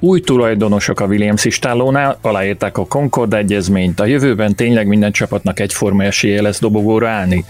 Új 0.00 0.20
tulajdonosok 0.20 1.00
a 1.00 1.06
Williams 1.06 1.44
istállónál 1.44 2.18
aláírták 2.20 2.78
a 2.78 2.86
Concord 2.86 3.34
egyezményt. 3.34 4.00
A 4.00 4.04
jövőben 4.04 4.54
tényleg 4.54 4.86
minden 4.86 5.12
csapatnak 5.12 5.60
egyforma 5.60 6.04
esélye 6.04 6.42
lesz 6.42 6.60
dobogóra 6.60 7.08
állni. 7.08 7.44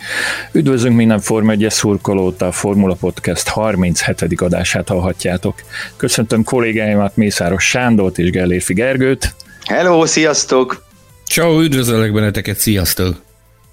Üdvözlünk 0.52 0.96
minden 0.96 1.20
Forma 1.20 1.52
1 1.52 1.66
szurkolót, 1.68 2.42
a 2.42 2.52
Formula 2.52 2.94
Podcast 2.94 3.48
37. 3.48 4.40
adását 4.40 4.88
hallhatjátok. 4.88 5.54
Köszöntöm 5.96 6.44
kollégáimat 6.44 7.16
Mészáros 7.16 7.64
Sándort 7.64 8.18
és 8.18 8.30
Gellérfi 8.30 8.74
Gergőt. 8.74 9.34
Hello, 9.64 10.06
sziasztok! 10.06 10.86
Ciao, 11.26 11.62
üdvözöllek 11.62 12.12
benneteket, 12.12 12.56
sziasztok! 12.56 13.26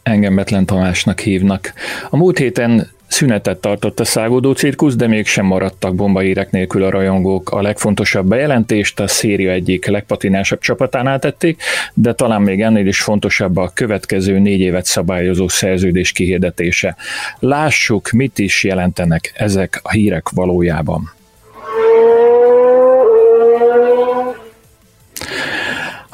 Engem 0.03 0.35
Betlen 0.35 0.65
Tamásnak 0.65 1.19
hívnak. 1.19 1.73
A 2.09 2.17
múlt 2.17 2.37
héten 2.37 2.94
Szünetet 3.15 3.57
tartott 3.57 3.99
a 3.99 4.05
szágódó 4.05 4.53
cirkusz, 4.53 4.95
de 4.95 5.07
mégsem 5.07 5.45
maradtak 5.45 5.95
bombaírek 5.95 6.51
nélkül 6.51 6.83
a 6.83 6.89
rajongók. 6.89 7.49
A 7.51 7.61
legfontosabb 7.61 8.27
bejelentést 8.27 8.99
a 8.99 9.07
széria 9.07 9.51
egyik 9.51 9.85
legpatinásabb 9.85 10.59
csapatánál 10.59 11.19
tették, 11.19 11.61
de 11.93 12.13
talán 12.13 12.41
még 12.41 12.61
ennél 12.61 12.87
is 12.87 13.01
fontosabb 13.01 13.57
a 13.57 13.71
következő 13.73 14.39
négy 14.39 14.59
évet 14.59 14.85
szabályozó 14.85 15.47
szerződés 15.47 16.11
kihirdetése. 16.11 16.95
Lássuk, 17.39 18.11
mit 18.11 18.39
is 18.39 18.63
jelentenek 18.63 19.33
ezek 19.35 19.79
a 19.83 19.91
hírek 19.91 20.29
valójában. 20.29 21.14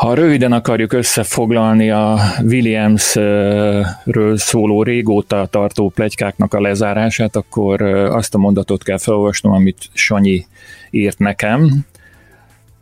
Ha 0.01 0.13
röviden 0.13 0.51
akarjuk 0.51 0.93
összefoglalni 0.93 1.89
a 1.89 2.17
Williams-ről 2.43 4.37
szóló 4.37 4.83
régóta 4.83 5.47
tartó 5.49 5.89
plegykáknak 5.89 6.53
a 6.53 6.61
lezárását, 6.61 7.35
akkor 7.35 7.81
azt 7.81 8.35
a 8.35 8.37
mondatot 8.37 8.83
kell 8.83 8.97
felolvasnom, 8.97 9.53
amit 9.53 9.89
Sanyi 9.93 10.45
írt 10.89 11.19
nekem. 11.19 11.85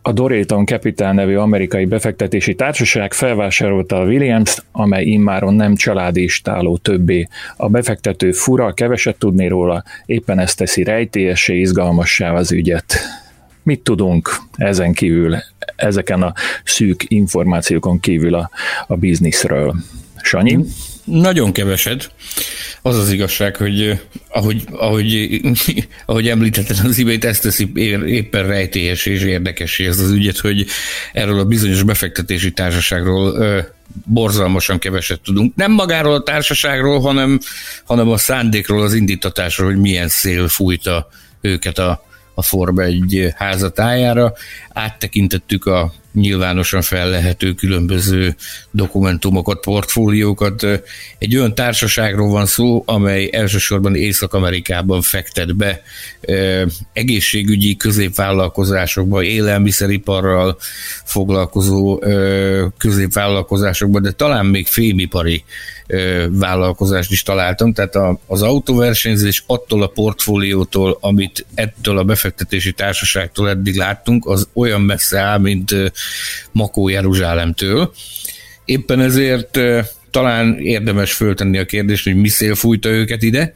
A 0.01 0.11
Doréton 0.11 0.65
Capital 0.65 1.13
nevű 1.13 1.35
amerikai 1.35 1.85
befektetési 1.85 2.55
társaság 2.55 3.13
felvásárolta 3.13 3.99
a 3.99 4.05
Williams-t, 4.05 4.63
amely 4.71 5.05
immáron 5.05 5.53
nem 5.53 5.75
családi 5.75 6.23
istáló 6.23 6.77
többé. 6.77 7.27
A 7.57 7.69
befektető 7.69 8.31
fura, 8.31 8.73
keveset 8.73 9.17
tudni 9.17 9.47
róla, 9.47 9.83
éppen 10.05 10.39
ezt 10.39 10.57
teszi 10.57 10.83
rejtélyessé, 10.83 11.59
izgalmassá 11.59 12.33
az 12.33 12.51
ügyet. 12.51 12.99
Mit 13.63 13.79
tudunk 13.79 14.35
ezen 14.55 14.93
kívül, 14.93 15.37
ezeken 15.75 16.21
a 16.21 16.33
szűk 16.63 17.03
információkon 17.07 17.99
kívül 17.99 18.35
a, 18.35 18.49
a 18.87 18.95
bizniszről? 18.95 19.75
Sanyi? 20.21 20.59
Nagyon 21.03 21.51
keveset. 21.51 22.11
Az 22.81 22.97
az 22.97 23.11
igazság, 23.11 23.55
hogy 23.55 23.99
ahogy, 24.27 24.63
ahogy, 24.71 25.41
ahogy 26.05 26.27
említetted 26.27 26.77
az 26.83 26.97
imént, 26.97 27.25
ezt 27.25 27.41
teszi 27.41 27.71
éppen 28.05 28.47
rejtélyes 28.47 29.05
és 29.05 29.21
érdekes 29.21 29.79
ez 29.79 29.99
az 29.99 30.11
ügyet, 30.11 30.37
hogy 30.37 30.65
erről 31.13 31.39
a 31.39 31.45
bizonyos 31.45 31.83
befektetési 31.83 32.51
társaságról 32.51 33.37
borzalmasan 34.05 34.79
keveset 34.79 35.21
tudunk. 35.21 35.55
Nem 35.55 35.71
magáról 35.71 36.13
a 36.13 36.23
társaságról, 36.23 36.99
hanem, 36.99 37.39
hanem 37.85 38.09
a 38.09 38.17
szándékról, 38.17 38.81
az 38.81 38.93
indítatásról, 38.93 39.67
hogy 39.67 39.79
milyen 39.79 40.07
szél 40.07 40.47
fújta 40.47 41.09
őket 41.41 41.77
a, 41.77 42.07
a 42.39 42.41
Forma 42.41 42.83
egy 42.83 43.33
házatájára. 43.35 44.33
Áttekintettük 44.69 45.65
a 45.65 45.93
nyilvánosan 46.13 46.81
fellehető 46.81 47.53
különböző 47.53 48.35
dokumentumokat, 48.71 49.59
portfóliókat. 49.59 50.65
Egy 51.17 51.35
olyan 51.35 51.55
társaságról 51.55 52.29
van 52.29 52.45
szó, 52.45 52.83
amely 52.85 53.29
elsősorban 53.31 53.95
Észak-Amerikában 53.95 55.01
fektet 55.01 55.55
be 55.55 55.81
egészségügyi 56.93 57.75
középvállalkozásokba, 57.75 59.23
élelmiszeriparral 59.23 60.57
foglalkozó 61.03 61.99
középvállalkozásokba, 62.77 63.99
de 63.99 64.11
talán 64.11 64.45
még 64.45 64.67
fémipari 64.67 65.43
vállalkozást 66.29 67.11
is 67.11 67.23
találtam, 67.23 67.73
tehát 67.73 68.17
az 68.25 68.41
autóversenyzés 68.41 69.43
attól 69.47 69.83
a 69.83 69.87
portfóliótól, 69.87 70.97
amit 71.01 71.45
ettől 71.55 71.97
a 71.97 72.03
befektetési 72.03 72.71
társaságtól 72.71 73.49
eddig 73.49 73.75
láttunk, 73.75 74.25
az 74.25 74.47
olyan 74.53 74.81
messze 74.81 75.19
áll, 75.19 75.37
mint 75.37 75.75
Makó 76.51 76.89
Jeruzsálemtől. 76.89 77.93
Éppen 78.65 78.99
ezért 78.99 79.59
talán 80.11 80.57
érdemes 80.59 81.13
föltenni 81.13 81.57
a 81.57 81.65
kérdést, 81.65 82.03
hogy 82.03 82.15
mi 82.15 82.27
szél 82.27 82.55
fújta 82.55 82.89
őket 82.89 83.23
ide, 83.23 83.53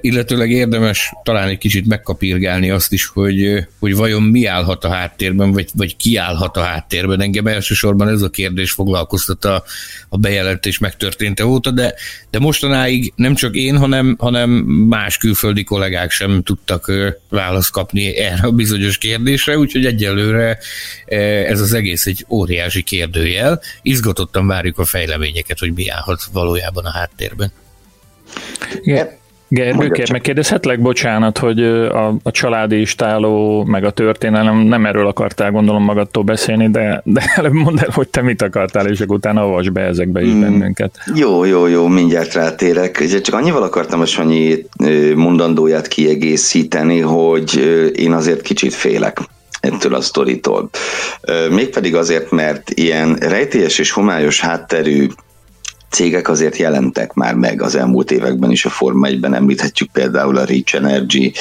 illetőleg 0.00 0.50
érdemes 0.50 1.12
talán 1.22 1.48
egy 1.48 1.58
kicsit 1.58 1.86
megkapirgálni 1.86 2.70
azt 2.70 2.92
is, 2.92 3.06
hogy, 3.06 3.66
hogy 3.78 3.94
vajon 3.94 4.22
mi 4.22 4.46
állhat 4.46 4.84
a 4.84 4.88
háttérben, 4.88 5.52
vagy, 5.52 5.68
vagy 5.74 5.96
ki 5.96 6.16
állhat 6.16 6.56
a 6.56 6.62
háttérben. 6.62 7.20
Engem 7.20 7.46
elsősorban 7.46 8.08
ez 8.08 8.22
a 8.22 8.30
kérdés 8.30 8.70
foglalkoztat 8.70 9.44
a, 9.44 9.64
a 10.08 10.16
bejelentés 10.16 10.78
megtörténte 10.78 11.46
óta, 11.46 11.70
de, 11.70 11.94
de 12.30 12.38
mostanáig 12.38 13.12
nem 13.16 13.34
csak 13.34 13.54
én, 13.54 13.76
hanem, 13.76 14.16
hanem 14.18 14.50
más 14.88 15.16
külföldi 15.16 15.64
kollégák 15.64 16.10
sem 16.10 16.42
tudtak 16.42 16.92
választ 17.28 17.70
kapni 17.70 18.16
erre 18.16 18.46
a 18.46 18.50
bizonyos 18.50 18.98
kérdésre, 18.98 19.58
úgyhogy 19.58 19.86
egyelőre 19.86 20.58
ez 21.46 21.60
az 21.60 21.72
egész 21.72 22.06
egy 22.06 22.24
óriási 22.28 22.82
kérdőjel. 22.82 23.60
Izgatottan 23.82 24.46
várjuk 24.46 24.78
a 24.78 24.84
fejleményeket, 24.84 25.53
hogy 25.58 25.72
mi 25.74 25.88
állhat 25.88 26.20
valójában 26.32 26.84
a 26.84 26.90
háttérben. 26.90 27.52
Igen. 28.80 29.22
Gergő, 29.48 30.04
megkérdezhetlek, 30.12 30.80
bocsánat, 30.80 31.38
hogy 31.38 31.62
a, 31.62 32.06
a 32.22 32.30
családi 32.30 32.80
istáló, 32.80 33.64
meg 33.64 33.84
a 33.84 33.90
történelem, 33.90 34.56
nem 34.56 34.86
erről 34.86 35.06
akartál 35.06 35.50
gondolom 35.50 35.82
magadtól 35.82 36.22
beszélni, 36.22 36.70
de, 36.70 37.02
de 37.04 37.32
előbb 37.34 37.52
mondd 37.52 37.78
el, 37.78 37.88
hogy 37.92 38.08
te 38.08 38.22
mit 38.22 38.42
akartál, 38.42 38.86
és 38.86 39.00
akkor 39.00 39.16
utána 39.16 39.42
avasd 39.42 39.72
be 39.72 39.80
ezekbe 39.80 40.22
is 40.22 40.32
mm, 40.32 40.40
bennünket. 40.40 40.98
Jó, 41.14 41.44
jó, 41.44 41.66
jó, 41.66 41.86
mindjárt 41.86 42.32
rátérek. 42.32 43.20
Csak 43.22 43.34
annyival 43.34 43.62
akartam 43.62 44.00
a 44.00 44.06
Sanyi 44.06 44.66
mondandóját 45.14 45.88
kiegészíteni, 45.88 47.00
hogy 47.00 47.56
én 47.96 48.12
azért 48.12 48.40
kicsit 48.40 48.74
félek 48.74 49.18
ettől 49.60 49.94
a 49.94 50.00
sztoritól. 50.00 50.70
Mégpedig 51.50 51.94
azért, 51.94 52.30
mert 52.30 52.70
ilyen 52.70 53.14
rejtélyes 53.14 53.78
és 53.78 53.90
homályos 53.90 54.40
hátterű 54.40 55.06
cégek 55.94 56.28
azért 56.28 56.56
jelentek 56.56 57.12
már 57.12 57.34
meg 57.34 57.62
az 57.62 57.74
elmúlt 57.74 58.10
években 58.10 58.50
is 58.50 58.64
a 58.64 58.70
Forma 58.70 59.08
1-ben, 59.10 59.34
említhetjük 59.34 59.90
például 59.92 60.36
a 60.36 60.44
Reach 60.44 60.74
Energy 60.74 61.32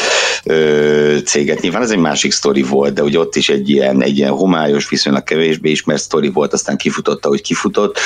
ö, 0.43 1.17
céget. 1.25 1.61
Nyilván 1.61 1.81
ez 1.81 1.91
egy 1.91 1.97
másik 1.97 2.31
sztori 2.31 2.61
volt, 2.61 2.93
de 2.93 3.03
ugye 3.03 3.19
ott 3.19 3.35
is 3.35 3.49
egy 3.49 3.69
ilyen, 3.69 4.01
egy 4.01 4.17
ilyen 4.17 4.31
homályos, 4.31 4.89
viszonylag 4.89 5.23
kevésbé 5.23 5.69
ismert 5.69 6.01
sztori 6.01 6.29
volt, 6.29 6.53
aztán 6.53 6.77
kifutotta, 6.77 7.27
hogy 7.27 7.41
kifutott. 7.41 7.99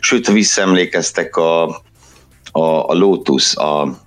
Sőt, 0.00 0.26
ha 0.26 0.32
visszaemlékeztek 0.32 1.36
a, 1.36 1.64
a, 2.52 2.88
a 2.88 2.94
Lotus, 2.94 3.56
a 3.56 4.03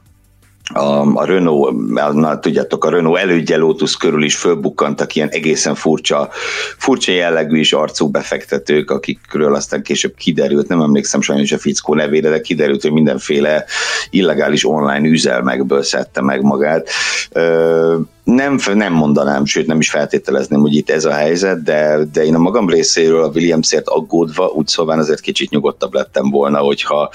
a, 0.73 1.16
a 1.16 1.25
Renault, 1.25 1.75
na, 2.13 2.39
tudjátok, 2.39 2.85
a 2.85 2.89
Renault 2.89 3.19
elődje 3.19 3.57
Lotus 3.57 3.97
körül 3.97 4.23
is 4.23 4.35
fölbukkantak 4.35 5.16
ilyen 5.16 5.29
egészen 5.29 5.75
furcsa, 5.75 6.29
furcsa 6.78 7.11
jellegű 7.11 7.59
is 7.59 7.73
arcú 7.73 8.09
befektetők, 8.09 8.91
akikről 8.91 9.55
aztán 9.55 9.81
később 9.81 10.16
kiderült, 10.16 10.67
nem 10.67 10.81
emlékszem 10.81 11.22
sajnos 11.22 11.51
a 11.51 11.57
fickó 11.57 11.94
nevére, 11.94 12.29
de 12.29 12.41
kiderült, 12.41 12.81
hogy 12.81 12.91
mindenféle 12.91 13.66
illegális 14.09 14.66
online 14.66 15.07
üzelmekből 15.07 15.83
szedte 15.83 16.22
meg 16.22 16.41
magát. 16.41 16.89
Ö, 17.31 17.97
nem, 18.28 18.59
nem 18.74 18.94
mondanám, 18.94 19.46
sőt 19.46 19.68
nem 19.68 19.79
is 19.79 19.90
feltételezném, 19.90 20.59
hogy 20.59 20.76
itt 20.76 20.90
ez 20.90 21.06
a 21.06 21.14
helyzet, 21.14 21.64
de, 21.64 21.97
de 22.12 22.26
én 22.26 22.35
a 22.35 22.40
magam 22.40 22.70
részéről 22.70 23.24
a 23.24 23.32
Williamsért 23.34 23.88
aggódva, 23.88 24.47
úgy 24.47 24.68
szóval 24.68 25.00
azért 25.00 25.20
kicsit 25.20 25.50
nyugodtabb 25.50 25.94
lettem 25.94 26.29
volna, 26.29 26.59
hogyha, 26.59 27.12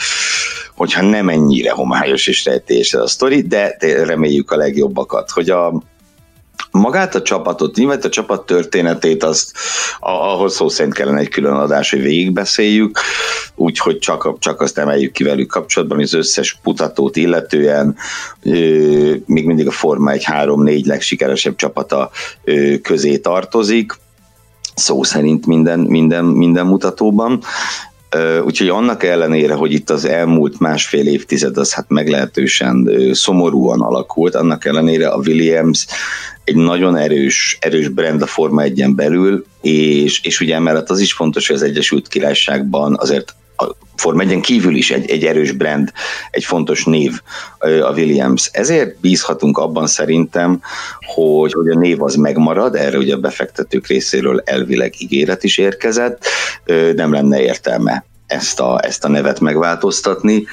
hogyha 0.75 1.03
nem 1.03 1.29
ennyire 1.29 1.71
homályos 1.71 2.27
és 2.27 2.45
rejtés 2.45 2.93
ez 2.93 3.01
a 3.01 3.07
sztori, 3.07 3.43
de, 3.43 3.77
de 3.79 4.05
reméljük 4.05 4.51
a 4.51 4.57
legjobbakat, 4.57 5.31
hogy 5.31 5.51
a, 5.51 5.83
magát 6.73 7.15
a 7.15 7.23
csapatot, 7.23 7.77
nyilván 7.77 8.01
a 8.03 8.09
csapat 8.09 8.47
történetét, 8.47 9.23
azt, 9.23 9.53
ahhoz 10.01 10.55
szó 10.55 10.69
szerint 10.69 10.95
kellene 10.95 11.19
egy 11.19 11.29
külön 11.29 11.53
adás, 11.53 11.91
hogy 11.91 12.03
végigbeszéljük, 12.03 12.99
úgyhogy 13.55 13.99
csak, 13.99 14.39
csak 14.39 14.61
azt 14.61 14.79
emeljük 14.79 15.13
ki 15.13 15.25
velük 15.25 15.51
kapcsolatban, 15.51 16.01
az 16.01 16.15
összes 16.15 16.59
putatót 16.63 17.17
illetően 17.17 17.97
még 19.27 19.47
mindig 19.47 19.67
a 19.67 19.71
Forma 19.71 20.11
egy 20.11 20.25
3-4 20.33 20.85
legsikeresebb 20.85 21.57
csapata 21.57 22.11
közé 22.83 23.19
tartozik, 23.19 23.93
szó 24.75 25.03
szerint 25.03 25.47
minden, 25.47 25.79
minden, 25.79 26.25
minden 26.25 26.67
mutatóban. 26.67 27.43
Úgyhogy 28.45 28.69
annak 28.69 29.03
ellenére, 29.03 29.55
hogy 29.55 29.73
itt 29.73 29.91
az 29.91 30.05
elmúlt 30.05 30.59
másfél 30.59 31.07
évtized 31.07 31.57
az 31.57 31.73
hát 31.73 31.89
meglehetősen 31.89 32.91
szomorúan 33.13 33.81
alakult, 33.81 34.35
annak 34.35 34.65
ellenére 34.65 35.09
a 35.09 35.17
Williams 35.17 35.87
egy 36.45 36.57
nagyon 36.57 36.97
erős, 36.97 37.59
erős 37.61 37.89
brand 37.89 38.23
a 38.23 38.27
Forma 38.27 38.63
1 38.63 38.95
belül, 38.95 39.45
és, 39.61 40.21
és 40.23 40.41
ugye 40.41 40.55
emellett 40.55 40.91
az 40.91 41.01
is 41.01 41.13
fontos, 41.13 41.47
hogy 41.47 41.57
az 41.57 41.63
Egyesült 41.63 42.09
Királyságban 42.09 42.97
azért 42.99 43.35
a 43.63 43.77
Forma 43.97 44.23
1 44.23 44.41
kívül 44.41 44.75
is 44.75 44.91
egy, 44.91 45.11
egy 45.11 45.25
erős 45.25 45.53
brand, 45.53 45.93
egy 46.31 46.45
fontos 46.45 46.85
név 46.85 47.21
a 47.59 47.93
Williams. 47.93 48.51
Ezért 48.53 49.01
bízhatunk 49.01 49.59
abban 49.59 49.87
szerintem, 49.87 50.61
hogy, 51.15 51.53
hogy 51.53 51.69
a 51.69 51.79
név 51.79 52.03
az 52.03 52.15
megmarad, 52.15 52.75
erre 52.75 52.99
ugye 52.99 53.15
a 53.15 53.19
befektetők 53.19 53.87
részéről 53.87 54.43
elvileg 54.45 54.95
ígéret 54.99 55.45
is 55.45 55.59
érkezett, 55.59 56.27
nem 56.95 57.13
lenne 57.13 57.43
értelme 57.43 58.05
ezt 58.33 58.61
a, 58.61 58.81
ezt 58.85 59.05
a 59.05 59.09
nevet 59.09 59.41
megváltoztatni. 59.41 60.45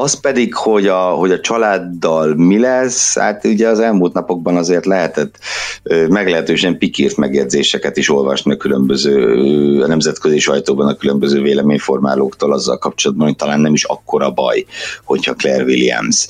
Az 0.00 0.20
pedig, 0.20 0.54
hogy 0.54 0.86
a, 0.86 0.98
hogy 0.98 1.30
a 1.30 1.40
családdal 1.40 2.34
mi 2.34 2.58
lesz, 2.58 3.18
hát 3.18 3.44
ugye 3.44 3.68
az 3.68 3.80
elmúlt 3.80 4.12
napokban 4.12 4.56
azért 4.56 4.86
lehetett 4.86 5.38
meglehetősen 6.08 6.78
pikírt 6.78 7.16
megjegyzéseket 7.16 7.96
is 7.96 8.10
olvasni 8.10 8.52
a 8.52 8.56
különböző 8.56 9.82
a 9.82 9.86
nemzetközi 9.86 10.38
sajtóban 10.38 10.86
a 10.86 10.94
különböző 10.94 11.42
véleményformálóktól 11.42 12.52
azzal 12.52 12.78
kapcsolatban, 12.78 13.26
hogy 13.26 13.36
talán 13.36 13.60
nem 13.60 13.72
is 13.72 13.84
akkora 13.84 14.30
baj, 14.30 14.64
hogyha 15.04 15.34
Claire 15.34 15.64
Williams 15.64 16.26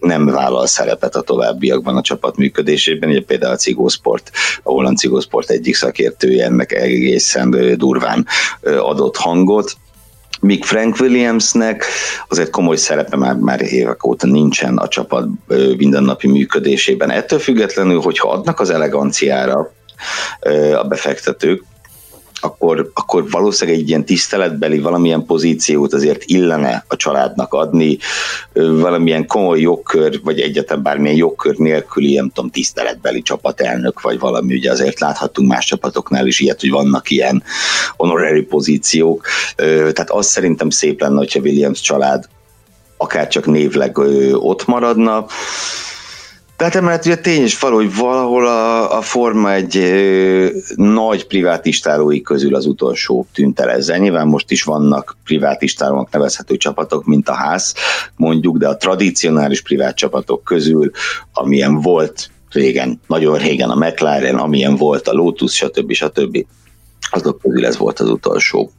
nem 0.00 0.26
vállal 0.26 0.66
szerepet 0.66 1.16
a 1.16 1.20
továbbiakban 1.20 1.96
a 1.96 2.02
csapat 2.02 2.36
működésében, 2.36 3.10
ugye 3.10 3.22
például 3.22 3.52
a 3.52 3.56
Cigósport, 3.56 4.30
a 4.62 4.70
holland 4.70 4.98
Cigósport 4.98 5.50
egyik 5.50 5.74
szakértője 5.74 6.44
ennek 6.44 6.72
egészen 6.72 7.76
durván 7.78 8.26
adott 8.62 9.16
hangot 9.16 9.76
míg 10.42 10.64
Frank 10.64 10.96
Williamsnek 11.00 11.84
azért 12.28 12.50
komoly 12.50 12.76
szerepe 12.76 13.16
már, 13.16 13.34
már 13.34 13.60
évek 13.60 14.06
óta 14.06 14.26
nincsen 14.26 14.76
a 14.76 14.88
csapat 14.88 15.28
mindennapi 15.76 16.28
működésében. 16.28 17.10
Ettől 17.10 17.38
függetlenül, 17.38 18.00
hogyha 18.00 18.30
adnak 18.30 18.60
az 18.60 18.70
eleganciára 18.70 19.72
a 20.74 20.84
befektetők, 20.84 21.62
akkor, 22.44 22.90
akkor 22.94 23.30
valószínűleg 23.30 23.80
egy 23.80 23.88
ilyen 23.88 24.04
tiszteletbeli 24.04 24.78
valamilyen 24.78 25.24
pozíciót 25.26 25.92
azért 25.92 26.24
illene 26.24 26.84
a 26.88 26.96
családnak 26.96 27.52
adni, 27.54 27.98
valamilyen 28.52 29.26
komoly 29.26 29.60
jogkör, 29.60 30.20
vagy 30.22 30.40
egyáltalán 30.40 30.82
bármilyen 30.82 31.16
jogkör 31.16 31.56
nélküli, 31.56 32.14
nem 32.14 32.30
tudom, 32.30 32.50
tiszteletbeli 32.50 33.22
csapatelnök, 33.22 34.00
vagy 34.00 34.18
valami, 34.18 34.54
ugye 34.54 34.70
azért 34.70 35.00
láthattunk 35.00 35.48
más 35.48 35.66
csapatoknál 35.66 36.26
is 36.26 36.40
ilyet, 36.40 36.60
hogy 36.60 36.70
vannak 36.70 37.10
ilyen 37.10 37.42
honorary 37.96 38.42
pozíciók, 38.42 39.26
tehát 39.56 40.10
az 40.10 40.26
szerintem 40.26 40.70
szép 40.70 41.00
lenne, 41.00 41.18
hogyha 41.18 41.40
Williams 41.40 41.80
család 41.80 42.28
akár 42.96 43.28
csak 43.28 43.46
névleg 43.46 43.98
ott 44.32 44.66
maradna, 44.66 45.26
tehát 46.62 46.76
emellett 46.76 47.04
ugye 47.04 47.16
tény 47.16 47.42
is 47.42 47.58
való, 47.58 47.76
hogy 47.76 47.96
valahol 47.96 48.46
a, 48.46 48.96
a 48.96 49.00
Forma 49.00 49.52
egy 49.52 49.76
ö, 49.76 50.48
nagy 50.74 51.26
privátistálói 51.26 52.20
közül 52.20 52.54
az 52.54 52.66
utolsó 52.66 53.26
tűnt 53.32 53.60
el 53.60 53.70
ezzel. 53.70 53.98
Nyilván 53.98 54.26
most 54.26 54.50
is 54.50 54.62
vannak 54.62 55.16
privátistálónak 55.24 56.10
nevezhető 56.10 56.56
csapatok, 56.56 57.04
mint 57.04 57.28
a 57.28 57.34
ház, 57.34 57.74
mondjuk, 58.16 58.56
de 58.56 58.68
a 58.68 58.76
tradicionális 58.76 59.62
privát 59.62 59.96
csapatok 59.96 60.44
közül, 60.44 60.90
amilyen 61.32 61.80
volt 61.80 62.30
régen, 62.50 63.00
nagyon 63.06 63.38
régen 63.38 63.70
a 63.70 63.86
McLaren, 63.86 64.36
amilyen 64.36 64.76
volt 64.76 65.08
a 65.08 65.12
Lotus, 65.12 65.54
stb. 65.54 65.92
stb. 65.92 66.46
azok 67.10 67.40
közül 67.42 67.66
ez 67.66 67.76
volt 67.76 68.00
az 68.00 68.08
utolsó. 68.08 68.70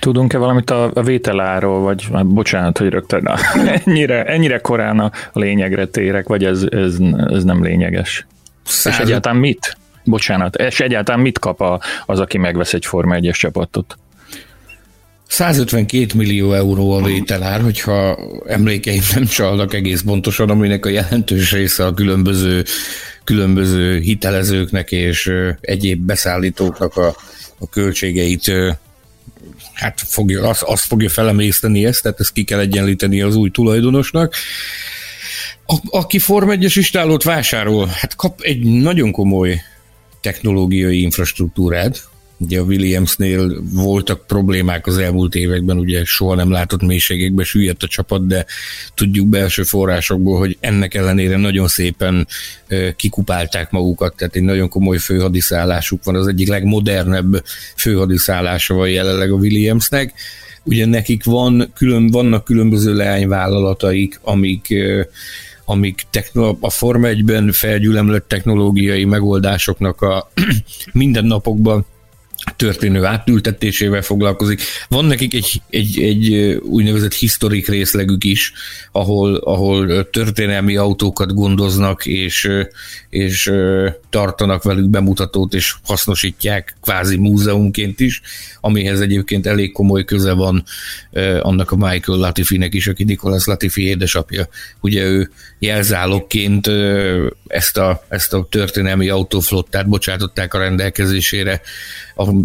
Tudunk-e 0.00 0.38
valamit 0.38 0.70
a, 0.70 0.90
a 0.94 1.02
vételáról, 1.02 1.80
vagy 1.80 2.08
hát 2.12 2.26
bocsánat, 2.26 2.78
hogy 2.78 2.88
rögtön 2.88 3.22
na, 3.22 3.34
ennyire, 3.84 4.24
ennyire 4.24 4.58
korán 4.58 4.98
a 4.98 5.10
lényegre 5.32 5.86
térek, 5.86 6.26
vagy 6.28 6.44
ez, 6.44 6.66
ez, 6.70 6.96
ez 7.26 7.44
nem 7.44 7.62
lényeges? 7.62 8.26
Száz... 8.64 8.94
És 8.94 9.00
egyáltalán 9.00 9.38
mit? 9.38 9.76
Bocsánat, 10.04 10.56
és 10.56 10.80
egyáltalán 10.80 11.20
mit 11.20 11.38
kap 11.38 11.60
a, 11.60 11.80
az, 12.06 12.20
aki 12.20 12.38
megvesz 12.38 12.74
egy 12.74 12.86
Forma 12.86 13.16
1-es 13.18 13.36
csapatot? 13.36 13.96
152 15.32 16.06
millió 16.14 16.52
euró 16.52 16.92
a 16.92 17.02
vételár, 17.02 17.60
hogyha 17.60 18.18
emlékeim 18.46 19.02
nem 19.14 19.24
csalnak 19.24 19.74
egész 19.74 20.02
pontosan, 20.02 20.50
aminek 20.50 20.86
a 20.86 20.88
jelentős 20.88 21.52
része 21.52 21.86
a 21.86 21.94
különböző, 21.94 22.64
különböző 23.24 23.98
hitelezőknek 23.98 24.92
és 24.92 25.32
egyéb 25.60 26.00
beszállítóknak 26.00 26.96
a, 26.96 27.06
a 27.58 27.68
költségeit 27.70 28.52
hát 29.72 30.00
fogja, 30.06 30.48
azt, 30.48 30.62
azt 30.62 30.84
fogja 30.84 31.08
felemészteni 31.08 31.86
ezt, 31.86 32.02
tehát 32.02 32.20
ezt 32.20 32.32
ki 32.32 32.44
kell 32.44 32.58
egyenlíteni 32.58 33.20
az 33.20 33.36
új 33.36 33.50
tulajdonosnak. 33.50 34.34
A, 35.66 35.76
aki 35.90 36.18
Form 36.18 36.48
1-es 36.52 36.72
istálót 36.74 37.22
vásárol, 37.22 37.86
hát 37.86 38.16
kap 38.16 38.40
egy 38.40 38.62
nagyon 38.62 39.12
komoly 39.12 39.60
technológiai 40.20 41.00
infrastruktúrát, 41.00 42.08
Ugye 42.42 42.60
a 42.60 42.62
Williamsnél 42.62 43.62
voltak 43.72 44.26
problémák 44.26 44.86
az 44.86 44.98
elmúlt 44.98 45.34
években, 45.34 45.78
ugye 45.78 46.04
soha 46.04 46.34
nem 46.34 46.50
látott 46.50 46.82
mélységekbe 46.82 47.44
süllyedt 47.44 47.82
a 47.82 47.86
csapat, 47.86 48.26
de 48.26 48.46
tudjuk 48.94 49.26
belső 49.26 49.62
forrásokból, 49.62 50.38
hogy 50.38 50.56
ennek 50.60 50.94
ellenére 50.94 51.36
nagyon 51.36 51.68
szépen 51.68 52.26
kikupálták 52.96 53.70
magukat, 53.70 54.16
tehát 54.16 54.36
egy 54.36 54.42
nagyon 54.42 54.68
komoly 54.68 54.98
főhadiszállásuk 54.98 56.04
van, 56.04 56.14
az 56.14 56.26
egyik 56.26 56.48
legmodernebb 56.48 57.44
főhadiszállása 57.76 58.74
van 58.74 58.88
jelenleg 58.88 59.30
a 59.30 59.36
Williamsnek. 59.36 60.12
Ugye 60.64 60.86
nekik 60.86 61.24
van, 61.24 61.70
külön, 61.74 62.10
vannak 62.10 62.44
különböző 62.44 62.94
leányvállalataik, 62.94 64.20
amik 64.22 64.74
amik 65.64 66.02
techno- 66.10 66.56
a 66.60 66.70
Forma 66.70 67.08
1-ben 67.08 67.52
felgyülemlett 67.52 68.28
technológiai 68.28 69.04
megoldásoknak 69.04 70.00
a 70.00 70.30
mindennapokban 70.92 71.86
történő 72.56 73.04
átültetésével 73.04 74.02
foglalkozik. 74.02 74.62
Van 74.88 75.04
nekik 75.04 75.34
egy, 75.34 75.62
egy, 75.70 76.02
egy 76.02 76.34
úgynevezett 76.62 77.14
historik 77.14 77.68
részlegük 77.68 78.24
is, 78.24 78.52
ahol, 78.92 79.34
ahol 79.34 80.10
történelmi 80.10 80.76
autókat 80.76 81.34
gondoznak, 81.34 82.06
és, 82.06 82.48
és 83.12 83.52
tartanak 84.10 84.62
velük 84.62 84.88
bemutatót, 84.88 85.54
és 85.54 85.74
hasznosítják 85.84 86.76
kvázi 86.82 87.16
múzeumként 87.16 88.00
is, 88.00 88.20
amihez 88.60 89.00
egyébként 89.00 89.46
elég 89.46 89.72
komoly 89.72 90.04
köze 90.04 90.32
van 90.32 90.64
annak 91.40 91.70
a 91.70 91.76
Michael 91.76 92.18
Latifinek 92.18 92.74
is, 92.74 92.86
aki 92.86 93.04
Nicholas 93.04 93.44
Latifi 93.44 93.86
édesapja. 93.86 94.48
Ugye 94.80 95.04
ő 95.04 95.30
jelzálogként 95.58 96.70
ezt 97.46 97.76
a, 97.76 98.04
ezt 98.08 98.32
a 98.32 98.46
történelmi 98.50 99.08
autóflottát 99.08 99.88
bocsátották 99.88 100.54
a 100.54 100.58
rendelkezésére 100.58 101.60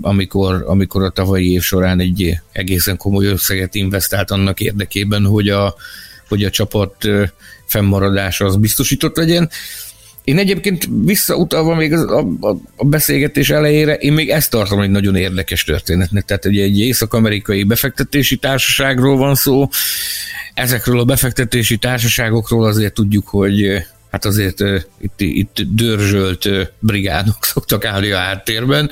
amikor, 0.01 0.63
amikor 0.67 1.03
a 1.03 1.09
tavalyi 1.09 1.51
év 1.51 1.61
során 1.61 1.99
egy 1.99 2.39
egészen 2.51 2.97
komoly 2.97 3.25
összeget 3.25 3.75
investált 3.75 4.31
annak 4.31 4.59
érdekében, 4.59 5.25
hogy 5.25 5.49
a, 5.49 5.75
hogy 6.27 6.43
a 6.43 6.49
csapat 6.49 7.07
fennmaradása 7.65 8.45
az 8.45 8.55
biztosított 8.55 9.17
legyen. 9.17 9.49
Én 10.27 10.37
egyébként 10.37 10.87
visszautalva 11.03 11.75
még 11.75 11.93
a, 11.93 12.19
a, 12.39 12.57
a 12.75 12.85
beszélgetés 12.85 13.49
elejére, 13.49 13.93
én 13.93 14.13
még 14.13 14.29
ezt 14.29 14.51
tartom 14.51 14.81
egy 14.81 14.89
nagyon 14.89 15.15
érdekes 15.15 15.63
történetnek. 15.63 16.25
Tehát 16.25 16.45
ugye 16.45 16.63
egy 16.63 16.79
észak-amerikai 16.79 17.63
befektetési 17.63 18.37
társaságról 18.37 19.17
van 19.17 19.35
szó. 19.35 19.67
Ezekről 20.53 20.99
a 20.99 21.05
befektetési 21.05 21.77
társaságokról 21.77 22.65
azért 22.65 22.93
tudjuk, 22.93 23.27
hogy 23.27 23.83
hát 24.11 24.25
azért 24.25 24.59
itt, 24.99 25.19
itt 25.21 25.61
dörzsölt 25.75 26.49
brigádok 26.79 27.45
szoktak 27.53 27.85
állni 27.85 28.11
a 28.11 28.17
háttérben 28.17 28.89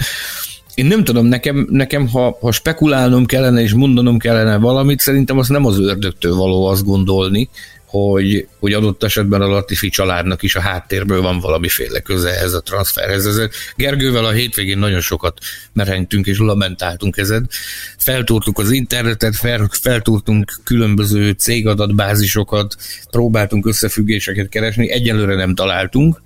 én 0.75 0.85
nem 0.85 1.03
tudom, 1.03 1.25
nekem, 1.25 1.67
nekem 1.69 2.07
ha, 2.07 2.37
ha 2.41 2.51
spekulálnom 2.51 3.25
kellene 3.25 3.61
és 3.61 3.73
mondanom 3.73 4.17
kellene 4.17 4.57
valamit, 4.57 4.99
szerintem 4.99 5.37
az 5.37 5.47
nem 5.47 5.65
az 5.65 5.79
ördögtől 5.79 6.35
való 6.35 6.65
azt 6.65 6.85
gondolni, 6.85 7.49
hogy, 7.95 8.47
hogy 8.59 8.73
adott 8.73 9.03
esetben 9.03 9.41
a 9.41 9.47
Latifi 9.47 9.89
családnak 9.89 10.43
is 10.43 10.55
a 10.55 10.61
háttérből 10.61 11.21
van 11.21 11.39
valamiféle 11.39 11.99
köze 11.99 12.39
ez 12.39 12.53
a 12.53 12.61
transferhez. 12.61 13.25
Ez, 13.25 13.49
Gergővel 13.75 14.25
a 14.25 14.31
hétvégén 14.31 14.77
nagyon 14.77 15.01
sokat 15.01 15.39
merhentünk 15.73 16.25
és 16.25 16.37
lamentáltunk 16.37 17.17
ezen. 17.17 17.49
Feltúrtuk 17.97 18.59
az 18.59 18.71
internetet, 18.71 19.35
fel, 19.35 19.69
feltúrtunk 19.81 20.53
különböző 20.63 21.31
cégadatbázisokat, 21.31 22.75
próbáltunk 23.11 23.65
összefüggéseket 23.65 24.49
keresni, 24.49 24.91
egyelőre 24.91 25.35
nem 25.35 25.55
találtunk 25.55 26.23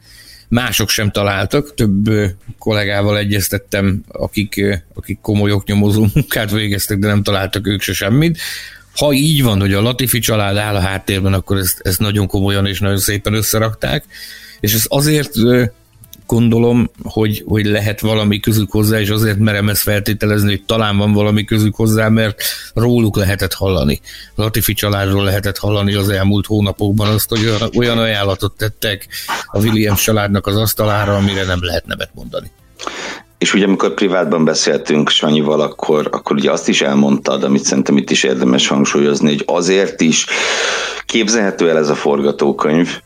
mások 0.48 0.90
sem 0.90 1.12
találtak, 1.12 1.74
több 1.74 2.10
kollégával 2.58 3.18
egyeztettem, 3.18 4.04
akik, 4.08 4.62
akik 4.94 5.20
komoly 5.22 5.52
oknyomozó 5.52 6.06
munkát 6.14 6.52
végeztek, 6.52 6.98
de 6.98 7.08
nem 7.08 7.24
találtak 7.24 7.68
ők 7.68 7.82
se 7.82 7.94
semmit. 7.94 8.38
Ha 9.00 9.14
így 9.14 9.44
van, 9.44 9.60
hogy 9.60 9.74
a 9.74 9.82
Latifi 9.82 10.20
család 10.20 10.58
áll 10.58 10.76
a 10.76 10.80
háttérben, 10.80 11.34
akkor 11.34 11.58
ezt, 11.58 11.80
ezt 11.84 12.00
nagyon 12.00 12.28
komolyan 12.28 12.66
és 12.66 12.80
nagyon 12.80 12.98
szépen 12.98 13.34
összerakták, 13.34 14.06
és 14.60 14.74
ez 14.74 14.86
azért 14.88 15.32
gondolom, 16.26 16.92
hogy, 17.04 17.44
hogy 17.48 17.66
lehet 17.66 18.00
valami 18.00 18.40
közük 18.40 18.72
hozzá, 18.72 19.00
és 19.00 19.10
azért 19.10 19.38
merem 19.38 19.70
ezt 19.70 19.82
feltételezni, 19.82 20.50
hogy 20.50 20.64
talán 20.66 20.98
van 20.98 21.12
valami 21.12 21.44
közük 21.44 21.76
hozzá, 21.76 22.08
mert 22.08 22.42
róluk 22.74 23.16
lehetett 23.16 23.54
hallani. 23.54 24.02
Latifi 24.36 24.74
családról 24.74 25.24
lehetett 25.24 25.58
hallani 25.58 25.94
az 25.94 26.10
elmúlt 26.10 26.46
hónapokban 26.46 27.10
azt, 27.10 27.30
hogy 27.30 27.54
olyan, 27.76 27.98
ajánlatot 27.98 28.58
tettek 28.58 29.08
a 29.46 29.60
Williams 29.60 30.04
családnak 30.04 30.48
az 30.48 30.56
asztalára, 30.56 31.16
amire 31.16 31.46
nem 31.46 31.60
lehet 31.62 31.86
nevet 31.86 32.10
mondani. 32.14 32.52
És 33.40 33.54
ugye 33.54 33.66
amikor 33.66 33.94
privátban 33.94 34.46
beszéltünk 34.46 35.10
Sanyival, 35.10 35.62
akkor, 35.62 36.08
akkor 36.12 36.36
ugye 36.36 36.52
azt 36.52 36.68
is 36.68 36.82
elmondtad, 36.82 37.44
amit 37.44 37.64
szerintem 37.64 37.98
itt 37.98 38.10
is 38.10 38.24
érdemes 38.24 38.68
hangsúlyozni, 38.68 39.28
hogy 39.28 39.44
azért 39.46 40.02
is 40.02 40.26
képzelhető 41.06 41.70
el 41.70 41.78
ez 41.78 41.90
a 41.90 41.96
forgatókönyv, 41.96 43.02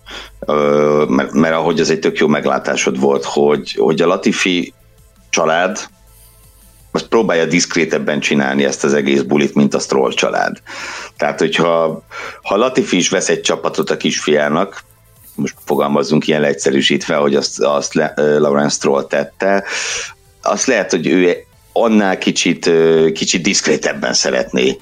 mert, 1.07 1.31
mert 1.31 1.55
ahogy 1.55 1.79
az 1.79 1.89
egy 1.89 1.99
tök 1.99 2.17
jó 2.17 2.27
meglátásod 2.27 2.99
volt, 2.99 3.23
hogy, 3.23 3.73
hogy 3.73 4.01
a 4.01 4.07
Latifi 4.07 4.73
család 5.29 5.79
azt 6.91 7.07
próbálja 7.07 7.45
diszkrétebben 7.45 8.19
csinálni 8.19 8.63
ezt 8.65 8.83
az 8.83 8.93
egész 8.93 9.21
bulit, 9.21 9.55
mint 9.55 9.73
a 9.73 9.79
Stroll 9.79 10.11
család. 10.11 10.57
Tehát, 11.17 11.39
hogyha 11.39 12.03
ha 12.41 12.57
Latifi 12.57 12.97
is 12.97 13.09
vesz 13.09 13.29
egy 13.29 13.41
csapatot 13.41 13.89
a 13.89 13.97
kisfiának, 13.97 14.83
most 15.35 15.55
fogalmazzunk 15.65 16.27
ilyen 16.27 16.41
leegyszerűsítve, 16.41 17.15
hogy 17.15 17.35
azt, 17.35 17.59
azt 17.59 17.93
Lawrence 18.15 18.75
Stroll 18.75 19.03
tette, 19.03 19.63
azt 20.43 20.65
lehet, 20.65 20.91
hogy 20.91 21.07
ő 21.07 21.45
annál 21.73 22.17
kicsit, 22.17 22.69
kicsit 23.13 23.41
diszkrétebben 23.41 24.13
szeretné 24.13 24.77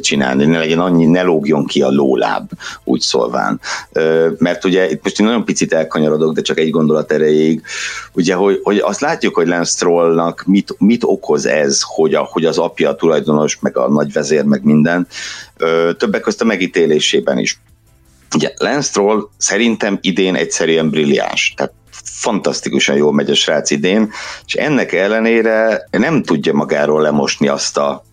csinálni, 0.00 0.44
ne 0.44 0.58
legyen 0.58 0.78
annyi, 0.78 1.04
ne 1.04 1.22
lógjon 1.22 1.66
ki 1.66 1.82
a 1.82 1.90
lóláb, 1.90 2.50
úgy 2.84 3.00
szólván. 3.00 3.60
Mert 4.38 4.64
ugye 4.64 4.90
itt 4.90 5.02
most 5.02 5.20
én 5.20 5.26
nagyon 5.26 5.44
picit 5.44 5.72
elkanyarodok, 5.72 6.34
de 6.34 6.42
csak 6.42 6.58
egy 6.58 6.70
gondolat 6.70 7.12
erejéig, 7.12 7.62
ugye, 8.12 8.34
hogy, 8.34 8.60
hogy 8.62 8.78
azt 8.78 9.00
látjuk, 9.00 9.34
hogy 9.34 9.46
Lance 9.46 9.70
Strollnak 9.70 10.44
mit, 10.46 10.74
mit 10.78 11.02
okoz 11.04 11.46
ez, 11.46 11.80
hogy, 11.82 12.14
a, 12.14 12.28
hogy 12.30 12.44
az 12.44 12.58
apja 12.58 12.88
a 12.88 12.94
tulajdonos, 12.94 13.58
meg 13.60 13.76
a 13.76 13.88
nagy 13.88 14.12
vezér, 14.12 14.44
meg 14.44 14.64
minden, 14.64 15.06
többek 15.96 16.20
között 16.20 16.40
a 16.40 16.44
megítélésében 16.44 17.38
is. 17.38 17.60
Ugye 18.34 18.52
Lance 18.56 18.88
Stroll 18.88 19.28
szerintem 19.36 19.98
idén 20.00 20.34
egyszerűen 20.34 20.90
brilliáns. 20.90 21.54
Tehát 21.56 21.72
fantasztikusan 22.04 22.96
jól 22.96 23.12
megy 23.12 23.30
a 23.30 23.34
srác 23.34 23.70
idén, 23.70 24.12
és 24.46 24.54
ennek 24.54 24.92
ellenére 24.92 25.88
nem 25.90 26.22
tudja 26.22 26.52
magáról 26.52 27.02
lemosni 27.02 27.48
azt 27.48 27.76
a, 27.76 28.04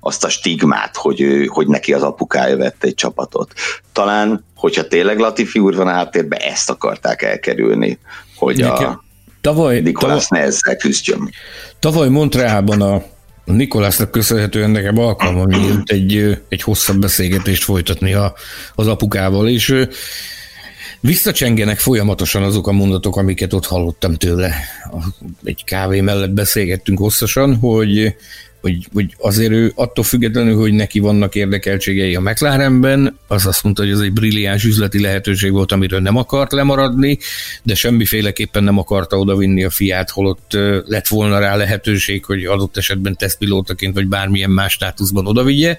azt 0.00 0.24
a 0.24 0.28
stigmát, 0.28 0.96
hogy, 0.96 1.20
ő, 1.20 1.44
hogy 1.44 1.66
neki 1.66 1.92
az 1.92 2.02
apukája 2.02 2.56
vett 2.56 2.84
egy 2.84 2.94
csapatot. 2.94 3.52
Talán, 3.92 4.44
hogyha 4.56 4.88
tényleg 4.88 5.18
Latifi 5.18 5.58
úr 5.58 5.74
van 5.74 5.88
a 5.88 5.92
háttérben, 5.92 6.38
ezt 6.38 6.70
akarták 6.70 7.22
elkerülni, 7.22 7.98
hogy 8.36 8.56
Nekem, 8.56 8.90
a 8.90 9.02
tavaly, 9.40 9.80
Nikolász 9.80 10.26
tavaly, 10.28 10.42
ne 10.42 10.48
ezzel 10.48 10.76
küzdjön. 10.76 11.30
Tavaly 11.78 12.08
Montrealban 12.08 12.80
a 12.80 13.02
Nikolásznak 13.44 14.10
köszönhetően 14.10 14.70
nekem 14.70 14.98
alkalmam 14.98 15.48
nyílt 15.48 15.90
egy, 15.90 16.42
egy 16.48 16.62
hosszabb 16.62 16.96
beszélgetést 16.96 17.64
folytatni 17.64 18.12
a, 18.12 18.34
az 18.74 18.86
apukával, 18.86 19.48
és 19.48 19.86
Visszacsengenek 21.04 21.78
folyamatosan 21.78 22.42
azok 22.42 22.66
a 22.66 22.72
mondatok, 22.72 23.16
amiket 23.16 23.52
ott 23.52 23.66
hallottam 23.66 24.14
tőle. 24.14 24.54
Egy 25.44 25.64
kávé 25.64 26.00
mellett 26.00 26.30
beszélgettünk 26.30 26.98
hosszasan, 26.98 27.56
hogy 27.56 28.16
hogy, 28.62 28.88
hogy 28.92 29.14
azért 29.18 29.52
ő 29.52 29.72
attól 29.74 30.04
függetlenül, 30.04 30.56
hogy 30.56 30.72
neki 30.72 30.98
vannak 30.98 31.34
érdekeltségei 31.34 32.14
a 32.14 32.20
McLarenben, 32.20 33.18
az 33.26 33.46
azt 33.46 33.62
mondta, 33.62 33.82
hogy 33.82 33.90
ez 33.92 33.98
egy 33.98 34.12
brilliáns 34.12 34.64
üzleti 34.64 35.00
lehetőség 35.00 35.52
volt, 35.52 35.72
amiről 35.72 36.00
nem 36.00 36.16
akart 36.16 36.52
lemaradni, 36.52 37.18
de 37.62 37.74
semmiféleképpen 37.74 38.64
nem 38.64 38.78
akarta 38.78 39.18
odavinni 39.18 39.64
a 39.64 39.70
fiát, 39.70 40.10
holott 40.10 40.52
lett 40.86 41.08
volna 41.08 41.38
rá 41.38 41.56
lehetőség, 41.56 42.24
hogy 42.24 42.44
adott 42.44 42.76
esetben 42.76 43.16
tesztpilótaként 43.16 43.94
vagy 43.94 44.06
bármilyen 44.06 44.50
más 44.50 44.72
státuszban 44.72 45.26
odavigye. 45.26 45.76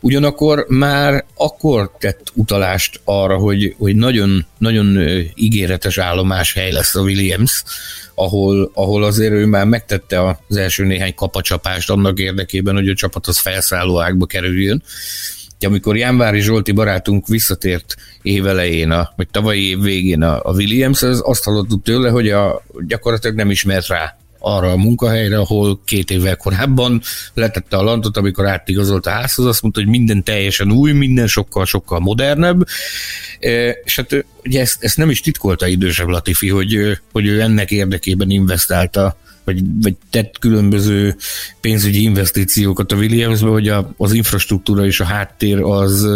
Ugyanakkor 0.00 0.66
már 0.68 1.24
akkor 1.34 1.90
tett 1.98 2.32
utalást 2.34 3.00
arra, 3.04 3.36
hogy, 3.36 3.74
hogy 3.78 3.96
nagyon, 3.96 4.46
nagyon 4.58 4.98
ígéretes 5.34 5.98
állomás 5.98 6.52
hely 6.52 6.72
lesz 6.72 6.94
a 6.94 7.00
Williams, 7.00 7.62
ahol, 8.18 8.70
ahol 8.74 9.04
azért 9.04 9.32
ő 9.32 9.46
már 9.46 9.66
megtette 9.66 10.36
az 10.48 10.56
első 10.56 10.84
néhány 10.84 11.14
kapacsapást 11.14 11.90
annak 11.90 12.18
érdekében, 12.18 12.74
hogy 12.74 12.88
a 12.88 12.94
csapat 12.94 13.26
az 13.26 13.38
felszálló 13.38 14.00
ágba 14.00 14.26
kerüljön. 14.26 14.82
De 15.58 15.66
amikor 15.66 15.96
Jánvári 15.96 16.40
Zsolti 16.40 16.72
barátunk 16.72 17.26
visszatért 17.26 17.94
évelején, 18.22 18.90
a, 18.90 19.12
vagy 19.16 19.28
tavalyi 19.30 19.68
év 19.68 19.80
végén 19.80 20.22
a, 20.22 20.40
a 20.42 20.52
Williams, 20.52 21.02
az 21.02 21.22
azt 21.24 21.44
hallottuk 21.44 21.82
tőle, 21.82 22.10
hogy 22.10 22.28
a, 22.30 22.62
gyakorlatilag 22.86 23.36
nem 23.36 23.50
ismert 23.50 23.86
rá 23.86 24.16
arra 24.46 24.70
a 24.70 24.76
munkahelyre, 24.76 25.38
ahol 25.38 25.80
két 25.84 26.10
évvel 26.10 26.36
korábban 26.36 27.02
letette 27.34 27.76
a 27.76 27.82
lantot, 27.82 28.16
amikor 28.16 28.46
átigazolt 28.46 29.06
a 29.06 29.10
házhoz, 29.10 29.46
azt 29.46 29.62
mondta, 29.62 29.80
hogy 29.80 29.88
minden 29.88 30.22
teljesen 30.22 30.72
új, 30.72 30.92
minden 30.92 31.26
sokkal-sokkal 31.26 32.00
modernebb, 32.00 32.66
e, 33.40 33.70
és 33.70 33.96
hát 33.96 34.24
ugye 34.44 34.60
ezt, 34.60 34.82
ezt 34.82 34.96
nem 34.96 35.10
is 35.10 35.20
titkolta 35.20 35.66
idősebb 35.66 36.08
Latifi, 36.08 36.48
hogy, 36.48 36.98
hogy 37.12 37.26
ő 37.26 37.40
ennek 37.40 37.70
érdekében 37.70 38.30
investálta 38.30 39.16
vagy, 39.46 39.60
vagy 39.82 39.94
tett 40.10 40.38
különböző 40.38 41.16
pénzügyi 41.60 42.02
investíciókat 42.02 42.92
a 42.92 42.96
Williamsbe, 42.96 43.48
hogy 43.48 43.68
a, 43.68 43.90
az 43.96 44.12
infrastruktúra 44.12 44.84
és 44.84 45.00
a 45.00 45.04
háttér 45.04 45.60
az, 45.60 46.06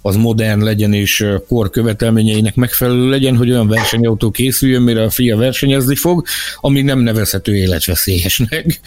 az 0.00 0.16
modern 0.16 0.62
legyen, 0.62 0.92
és 0.92 1.26
kor 1.48 1.70
követelményeinek 1.70 2.54
megfelelő 2.54 3.08
legyen, 3.08 3.36
hogy 3.36 3.50
olyan 3.50 3.68
versenyautó 3.68 4.30
készüljön, 4.30 4.82
mire 4.82 5.02
a 5.02 5.10
fia 5.10 5.36
versenyezni 5.36 5.96
fog, 5.96 6.26
ami 6.60 6.82
nem 6.82 6.98
nevezhető 6.98 7.56
életveszélyesnek. 7.56 8.80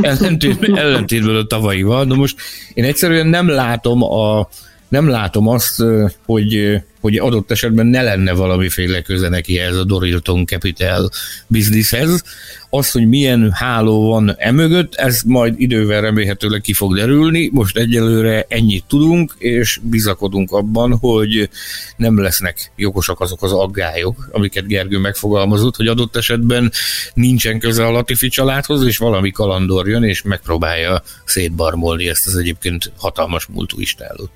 Ellentétben, 0.00 0.78
ellentétben 0.78 1.36
a 1.36 1.46
tavalyival. 1.46 2.04
De 2.04 2.14
most 2.14 2.36
én 2.74 2.84
egyszerűen 2.84 3.26
nem 3.26 3.48
látom 3.48 4.02
a, 4.02 4.48
nem 4.88 5.08
látom 5.08 5.48
azt, 5.48 5.82
hogy, 6.24 6.80
hogy 7.00 7.16
adott 7.16 7.50
esetben 7.50 7.86
ne 7.86 8.02
lenne 8.02 8.32
valamiféle 8.32 9.02
köze 9.02 9.28
neki 9.28 9.58
ez 9.58 9.76
a 9.76 9.84
Dorilton 9.84 10.46
Capital 10.46 11.10
bizniszhez. 11.46 12.22
Az, 12.70 12.90
hogy 12.90 13.08
milyen 13.08 13.52
háló 13.52 14.08
van 14.08 14.34
emögött, 14.38 14.94
ez 14.94 15.22
majd 15.26 15.54
idővel 15.60 16.00
remélhetőleg 16.00 16.60
ki 16.60 16.72
fog 16.72 16.94
derülni. 16.94 17.50
Most 17.52 17.76
egyelőre 17.76 18.46
ennyit 18.48 18.84
tudunk, 18.88 19.34
és 19.38 19.80
bizakodunk 19.82 20.52
abban, 20.52 20.98
hogy 20.98 21.48
nem 21.96 22.20
lesznek 22.20 22.72
jogosak 22.76 23.20
azok 23.20 23.42
az 23.42 23.52
aggályok, 23.52 24.28
amiket 24.32 24.66
Gergő 24.66 24.98
megfogalmazott, 24.98 25.76
hogy 25.76 25.86
adott 25.86 26.16
esetben 26.16 26.72
nincsen 27.14 27.58
köze 27.58 27.86
a 27.86 27.90
Latifi 27.90 28.28
családhoz, 28.28 28.86
és 28.86 28.96
valami 28.96 29.30
kalandor 29.30 29.88
jön, 29.88 30.04
és 30.04 30.22
megpróbálja 30.22 31.02
szétbarmolni 31.24 32.08
ezt 32.08 32.26
az 32.26 32.36
egyébként 32.36 32.92
hatalmas 32.96 33.46
múltú 33.46 33.80
istálót. 33.80 34.30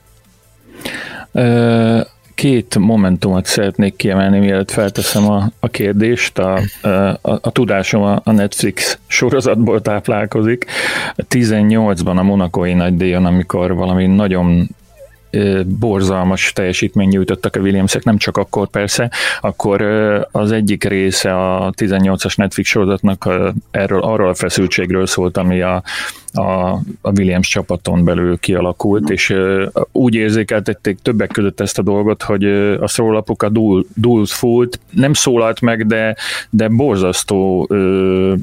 Két 2.34 2.78
momentumot 2.78 3.46
szeretnék 3.46 3.96
kiemelni, 3.96 4.38
mielőtt 4.38 4.70
felteszem 4.70 5.30
a, 5.30 5.50
a 5.60 5.68
kérdést. 5.68 6.38
A, 6.38 6.60
a, 7.22 7.38
a 7.40 7.50
tudásom 7.52 8.02
a 8.02 8.32
Netflix 8.32 8.98
sorozatból 9.06 9.82
táplálkozik. 9.82 10.66
18-ban 11.16 12.16
a 12.16 12.22
Monakói 12.22 12.74
nagydíjon, 12.74 13.24
amikor 13.24 13.74
valami 13.74 14.06
nagyon 14.06 14.68
borzalmas 15.64 16.52
teljesítmény 16.52 17.08
nyújtottak 17.08 17.56
a 17.56 17.60
Williamsek, 17.60 18.04
nem 18.04 18.16
csak 18.16 18.36
akkor 18.36 18.68
persze, 18.68 19.10
akkor 19.40 19.82
az 20.32 20.52
egyik 20.52 20.84
része 20.84 21.54
a 21.54 21.72
18-as 21.76 22.36
Netflix 22.36 22.68
sorozatnak 22.68 23.28
erről, 23.70 24.00
arról 24.00 24.28
a 24.28 24.34
feszültségről 24.34 25.06
szólt, 25.06 25.36
ami 25.36 25.60
a, 25.60 25.82
a, 26.38 26.80
a 27.00 27.10
Williams 27.16 27.48
csapaton 27.48 28.04
belül 28.04 28.38
kialakult, 28.38 29.10
és 29.10 29.34
úgy 29.92 30.14
érzékeltették 30.14 30.98
többek 31.02 31.28
között 31.28 31.60
ezt 31.60 31.78
a 31.78 31.82
dolgot, 31.82 32.22
hogy 32.22 32.44
a 32.80 32.88
szólapuk 32.88 33.46
Dul, 33.46 33.86
Dulz 33.94 34.32
Fult 34.32 34.80
nem 34.90 35.12
szólalt 35.12 35.60
meg, 35.60 35.86
de, 35.86 36.16
de 36.50 36.68
borzasztó 36.68 37.66
ö, 37.68 38.34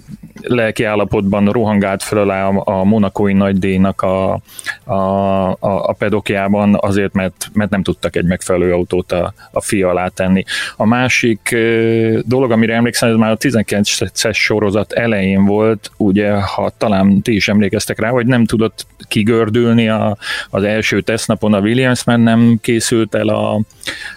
lelki 0.42 0.84
állapotban 0.84 1.46
rohangált 1.46 2.04
fel 2.04 2.30
a, 2.30 2.62
a 2.64 2.84
monakói 2.84 3.34
nagydíjnak 3.34 4.02
a, 4.02 4.40
a, 4.84 4.94
a, 4.94 5.58
a 5.60 5.96
pedokjában 5.98 6.78
azért, 6.82 7.14
mert, 7.14 7.50
mert 7.54 7.70
nem 7.70 7.84
tudtak 7.84 8.16
egy 8.16 8.26
megfelelő 8.26 8.74
autót 8.74 9.12
a, 9.12 9.34
a 9.52 9.62
fia 9.62 9.90
alá 9.90 10.08
tenni. 10.08 10.44
A 10.78 10.86
másik 10.86 11.50
ö, 11.52 12.20
dolog, 12.26 12.52
amire 12.52 12.74
emlékszem, 12.74 13.10
ez 13.10 13.16
már 13.16 13.32
a 13.32 13.38
19-es 13.38 14.34
sorozat 14.34 14.94
elején 14.94 15.46
volt, 15.46 15.92
ugye, 15.98 16.42
ha 16.42 16.72
talán 16.78 17.22
ti 17.22 17.36
is 17.36 17.48
emlékeztek, 17.48 17.85
emlékeztek 17.86 18.00
rá, 18.00 18.10
hogy 18.10 18.26
nem 18.26 18.46
tudott 18.46 18.86
kigördülni 19.08 19.90
a, 19.90 20.18
az 20.50 20.64
első 20.64 21.02
tesztnapon 21.02 21.54
a 21.54 21.60
Williams, 21.60 22.04
mert 22.04 22.22
nem 22.22 22.58
készült 22.62 23.16
el 23.16 23.28
a, 23.28 23.62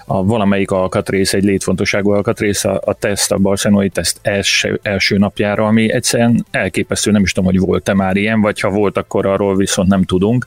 a 0.07 0.25
valamelyik 0.25 0.71
alkatrész, 0.71 1.33
egy 1.33 1.43
létfontosságú 1.43 2.11
alkatrész 2.11 2.65
a, 2.65 2.81
a 2.85 2.95
teszt, 2.95 3.33
a 3.33 3.39
barcelonai 3.39 3.89
teszt 3.89 4.19
első, 4.23 4.81
első 4.83 5.17
napjára, 5.19 5.67
ami 5.67 5.93
egyszerűen 5.93 6.47
elképesztő, 6.51 7.11
nem 7.11 7.23
is 7.23 7.33
tudom, 7.33 7.51
hogy 7.51 7.61
volt-e 7.61 7.95
már 7.95 8.17
ilyen, 8.17 8.41
vagy 8.41 8.61
ha 8.61 8.71
volt, 8.71 8.97
akkor 8.97 9.27
arról 9.27 9.57
viszont 9.57 9.89
nem 9.89 10.03
tudunk. 10.03 10.45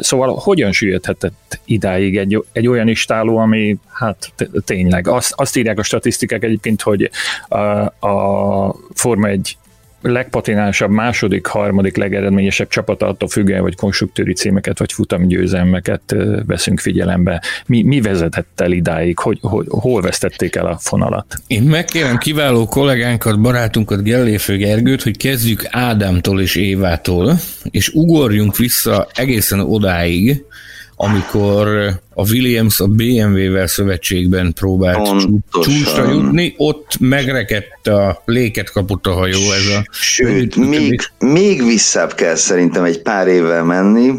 Szóval 0.00 0.34
hogyan 0.34 0.72
süllyedhetett 0.72 1.60
idáig 1.64 2.16
egy, 2.16 2.44
egy 2.52 2.68
olyan 2.68 2.88
istáló, 2.88 3.36
ami 3.36 3.76
hát 3.88 4.32
tényleg, 4.64 5.08
azt, 5.08 5.32
azt 5.36 5.56
írják 5.56 5.78
a 5.78 5.82
statisztikák 5.82 6.44
egyébként, 6.44 6.82
hogy 6.82 7.10
a, 7.48 7.58
a 8.06 8.74
Forma 8.94 9.28
egy 9.28 9.56
legpatinánsabb 10.02 10.90
második, 10.90 11.46
harmadik 11.46 11.96
legeredményesebb 11.96 12.68
csapata 12.68 13.06
attól 13.06 13.28
függően, 13.28 13.60
hogy 13.60 13.76
konstruktőri 13.76 14.32
címeket 14.32 14.78
vagy 14.78 14.92
futamgyőzelmeket 14.92 16.14
veszünk 16.46 16.80
figyelembe. 16.80 17.42
Mi, 17.66 17.82
mi 17.82 18.00
vezetett 18.00 18.60
el 18.60 18.72
idáig? 18.72 19.18
Hogy, 19.18 19.38
hogy, 19.40 19.66
hol 19.68 20.00
vesztették 20.00 20.56
el 20.56 20.66
a 20.66 20.78
fonalat? 20.78 21.34
Én 21.46 21.62
megkérem 21.62 22.18
kiváló 22.18 22.66
kollégánkat, 22.66 23.40
barátunkat, 23.40 24.02
Gelléfő 24.02 24.56
Gergőt, 24.56 25.02
hogy 25.02 25.16
kezdjük 25.16 25.66
Ádámtól 25.70 26.40
és 26.40 26.54
Évától, 26.54 27.38
és 27.70 27.88
ugorjunk 27.88 28.56
vissza 28.56 29.06
egészen 29.14 29.60
odáig, 29.60 30.44
amikor 30.96 31.92
a 32.14 32.30
Williams 32.30 32.80
a 32.80 32.86
BMW-vel 32.86 33.66
szövetségben 33.66 34.52
próbált 34.52 35.08
csúcsra 35.50 36.10
jutni, 36.10 36.54
ott 36.56 36.96
megrekedt 36.98 37.86
a 37.86 38.22
léket 38.24 38.70
kapott 38.70 39.06
a 39.06 39.12
hajó 39.12 39.40
ez 39.52 39.66
a... 39.76 39.84
Sőt, 39.90 40.56
még, 40.56 41.00
még 41.18 41.64
visszább 41.64 42.14
kell 42.14 42.34
szerintem 42.34 42.84
egy 42.84 43.02
pár 43.02 43.26
évvel 43.26 43.64
menni, 43.64 44.12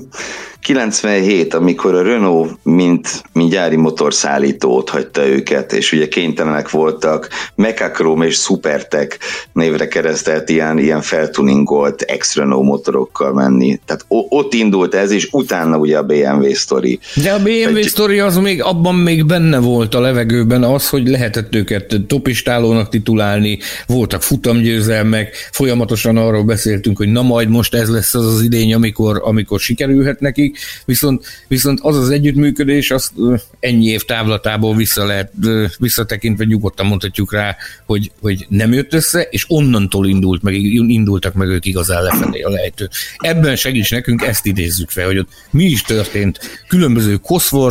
97, 0.63 1.53
amikor 1.53 1.95
a 1.95 2.01
Renault 2.01 2.57
mint, 2.63 3.23
mint 3.33 3.49
gyári 3.49 3.75
motorszállító 3.75 4.75
ott 4.75 4.89
hagyta 4.89 5.27
őket, 5.27 5.73
és 5.73 5.91
ugye 5.91 6.07
kénytelenek 6.07 6.69
voltak 6.69 7.29
Mekachrome 7.55 8.25
és 8.25 8.35
Supertech 8.35 9.17
névre 9.53 9.87
keresztelt 9.87 10.49
ilyen, 10.49 10.79
ilyen 10.79 11.01
feltuningolt 11.01 12.01
ex-Renault 12.01 12.65
motorokkal 12.65 13.33
menni. 13.33 13.79
Tehát 13.85 14.05
ott 14.07 14.53
indult 14.53 14.95
ez, 14.95 15.11
és 15.11 15.27
utána 15.31 15.77
ugye 15.77 15.97
a 15.97 16.03
BMW 16.03 16.53
sztori. 16.53 16.99
De 17.15 17.31
a 17.31 17.39
BMW 17.39 17.81
Egy... 17.83 17.89
sztori 17.89 18.19
az 18.19 18.37
még, 18.37 18.61
abban 18.61 18.95
még 18.95 19.25
benne 19.25 19.57
volt 19.57 19.93
a 19.95 19.99
levegőben 19.99 20.63
az, 20.63 20.89
hogy 20.89 21.07
lehetett 21.07 21.55
őket 21.55 22.01
topistálónak 22.07 22.89
titulálni, 22.89 23.59
voltak 23.87 24.23
futamgyőzelmek, 24.23 25.49
folyamatosan 25.51 26.17
arról 26.17 26.43
beszéltünk, 26.43 26.97
hogy 26.97 27.07
na 27.07 27.21
majd 27.21 27.49
most 27.49 27.73
ez 27.73 27.89
lesz 27.89 28.13
az 28.13 28.25
az 28.25 28.41
idény, 28.41 28.73
amikor, 28.73 29.21
amikor 29.23 29.59
sikerülhet 29.59 30.19
nekik, 30.19 30.57
viszont, 30.85 31.25
viszont 31.47 31.79
az 31.81 31.97
az 31.97 32.09
együttműködés, 32.09 32.91
azt 32.91 33.11
ennyi 33.59 33.85
év 33.85 34.01
távlatából 34.01 34.75
vissza 34.75 35.05
lehet, 35.05 35.31
visszatekintve 35.77 36.43
nyugodtan 36.43 36.85
mondhatjuk 36.85 37.33
rá, 37.33 37.55
hogy, 37.85 38.11
hogy 38.21 38.45
nem 38.49 38.73
jött 38.73 38.93
össze, 38.93 39.21
és 39.21 39.45
onnantól 39.47 40.07
indult 40.07 40.41
meg, 40.41 40.53
indultak 40.87 41.33
meg 41.33 41.47
ők 41.47 41.65
igazán 41.65 42.03
lefelé 42.03 42.41
a 42.41 42.49
lejtőt. 42.49 42.91
Ebben 43.17 43.55
segíts 43.55 43.91
nekünk, 43.91 44.21
ezt 44.21 44.45
idézzük 44.45 44.89
fel, 44.89 45.05
hogy 45.05 45.17
ott 45.17 45.29
mi 45.51 45.63
is 45.63 45.81
történt. 45.81 46.39
Különböző 46.67 47.17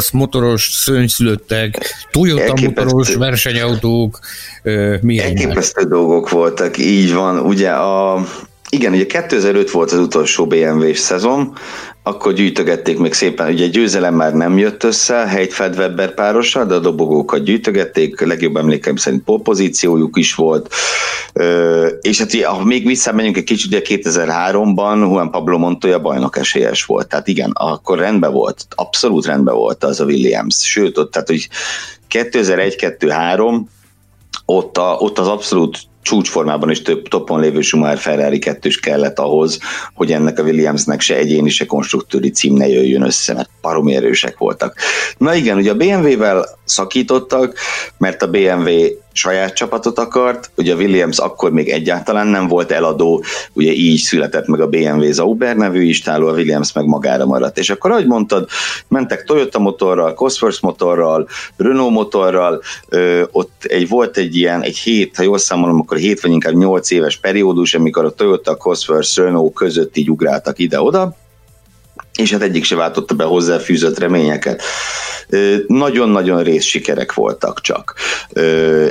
Cosworth 0.03 0.15
motoros 0.15 0.71
szőnyszülöttek, 0.73 1.95
Toyota 2.11 2.43
Elképesztő. 2.43 2.85
motoros 2.85 3.15
versenyautók, 3.15 4.19
milyen 5.01 5.27
Elképesztő 5.27 5.85
dolgok 5.85 6.31
voltak, 6.31 6.79
így 6.79 7.13
van. 7.13 7.39
Ugye 7.39 7.71
a, 7.71 8.27
igen, 8.69 8.93
ugye 8.93 9.07
2005 9.07 9.71
volt 9.71 9.93
az 9.93 9.99
utolsó 9.99 10.47
BMW-s 10.47 10.99
szezon, 10.99 11.57
akkor 12.03 12.33
gyűjtögették 12.33 12.99
még 12.99 13.13
szépen, 13.13 13.53
ugye 13.53 13.67
győzelem 13.67 14.15
már 14.15 14.33
nem 14.33 14.59
jött 14.59 14.83
össze, 14.83 15.15
Heidfeld 15.15 15.79
Webber 15.79 16.15
párossal, 16.15 16.65
de 16.65 16.75
a 16.75 16.79
dobogókat 16.79 17.43
gyűjtögették, 17.43 18.21
legjobb 18.21 18.57
emlékeim 18.57 18.97
szerint 18.97 19.23
polpozíciójuk 19.23 20.19
is 20.19 20.35
volt, 20.35 20.75
és 22.01 22.19
hát 22.19 22.43
ha 22.43 22.65
még 22.65 22.87
visszamegyünk 22.87 23.37
egy 23.37 23.45
kicsit, 23.45 23.67
ugye 23.67 23.81
2003-ban 23.85 24.99
Juan 24.99 25.31
Pablo 25.31 25.59
Montoya 25.59 26.01
bajnok 26.01 26.37
esélyes 26.37 26.85
volt, 26.85 27.09
tehát 27.09 27.29
igen, 27.29 27.51
akkor 27.55 27.99
rendben 27.99 28.33
volt, 28.33 28.67
abszolút 28.75 29.27
rendben 29.27 29.55
volt 29.55 29.85
az 29.85 30.01
a 30.01 30.05
Williams, 30.05 30.69
sőt, 30.69 30.99
ott, 30.99 31.11
tehát 31.13 31.29
hogy 31.29 31.49
2001-2-3 32.11 33.61
ott, 34.45 34.79
a, 34.79 34.97
ott 34.99 35.19
az 35.19 35.29
abszolút 35.29 35.79
csúcsformában 36.03 36.71
is 36.71 36.83
több 36.83 37.09
topon 37.09 37.41
lévő 37.41 37.61
Schumacher 37.61 37.99
Ferrari 37.99 38.39
kettős 38.39 38.81
kellett 38.81 39.19
ahhoz, 39.19 39.59
hogy 39.95 40.13
ennek 40.13 40.39
a 40.39 40.43
Williamsnek 40.43 41.01
se 41.01 41.17
egyéni, 41.17 41.49
se 41.49 41.67
konstruktúri 41.67 42.31
cím 42.31 42.55
ne 42.55 42.69
jöjjön 42.69 43.03
össze, 43.03 43.35
mert 43.35 43.51
paromi 43.61 43.95
erősek 43.95 44.39
voltak. 44.39 44.77
Na 45.19 45.35
igen, 45.35 45.57
ugye 45.57 45.71
a 45.71 45.75
BMW-vel 45.75 46.59
szakítottak, 46.65 47.59
mert 47.99 48.23
a 48.23 48.31
BMW 48.31 48.71
saját 49.13 49.55
csapatot 49.55 49.99
akart, 49.99 50.51
ugye 50.57 50.75
a 50.75 50.77
Williams 50.77 51.19
akkor 51.19 51.53
még 51.53 51.69
egyáltalán 51.69 52.27
nem 52.27 52.49
volt 52.49 52.71
eladó, 52.71 53.25
ugye 53.53 53.73
így 53.73 53.99
született 53.99 54.47
meg 54.47 54.61
a 54.61 54.67
BMW 54.67 55.13
Zauber 55.13 55.57
nevű 55.57 55.83
istáló, 55.83 56.27
a 56.27 56.33
Williams 56.33 56.73
meg 56.73 56.85
magára 56.85 57.27
maradt. 57.27 57.59
És 57.59 57.71
akkor, 57.71 57.91
ahogy 57.91 58.07
mondtad, 58.07 58.49
mentek 58.89 59.25
Toyota 59.25 59.59
motorral, 59.59 60.15
Cosworth 60.15 60.63
motorral, 60.63 61.29
Renault 61.57 61.93
motorral, 61.93 62.63
ö, 62.89 63.23
ott 63.31 63.65
egy, 63.65 63.89
volt 63.89 64.17
egy 64.17 64.37
ilyen, 64.37 64.63
egy 64.63 64.79
hét, 64.79 65.17
ha 65.17 65.23
jól 65.23 65.39
számolom, 65.39 65.81
akkor 65.81 65.97
hét 65.97 66.21
vagy 66.21 66.31
inkább 66.31 66.55
nyolc 66.55 66.91
éves 66.91 67.17
periódus, 67.17 67.75
amikor 67.75 68.05
a 68.05 68.11
Toyota, 68.11 68.57
Cosworth, 68.57 69.17
Renault 69.17 69.55
között 69.55 69.97
így 69.97 70.11
ugráltak 70.11 70.59
ide-oda, 70.59 71.17
és 72.19 72.33
hát 72.33 72.43
egyik 72.43 72.65
se 72.65 72.77
váltotta 72.77 73.15
be 73.15 73.25
hozzáfűzött 73.25 73.99
reményeket. 73.99 74.63
Nagyon-nagyon 75.67 76.43
rész 76.43 76.65
sikerek 76.65 77.15
voltak 77.15 77.61
csak 77.61 77.95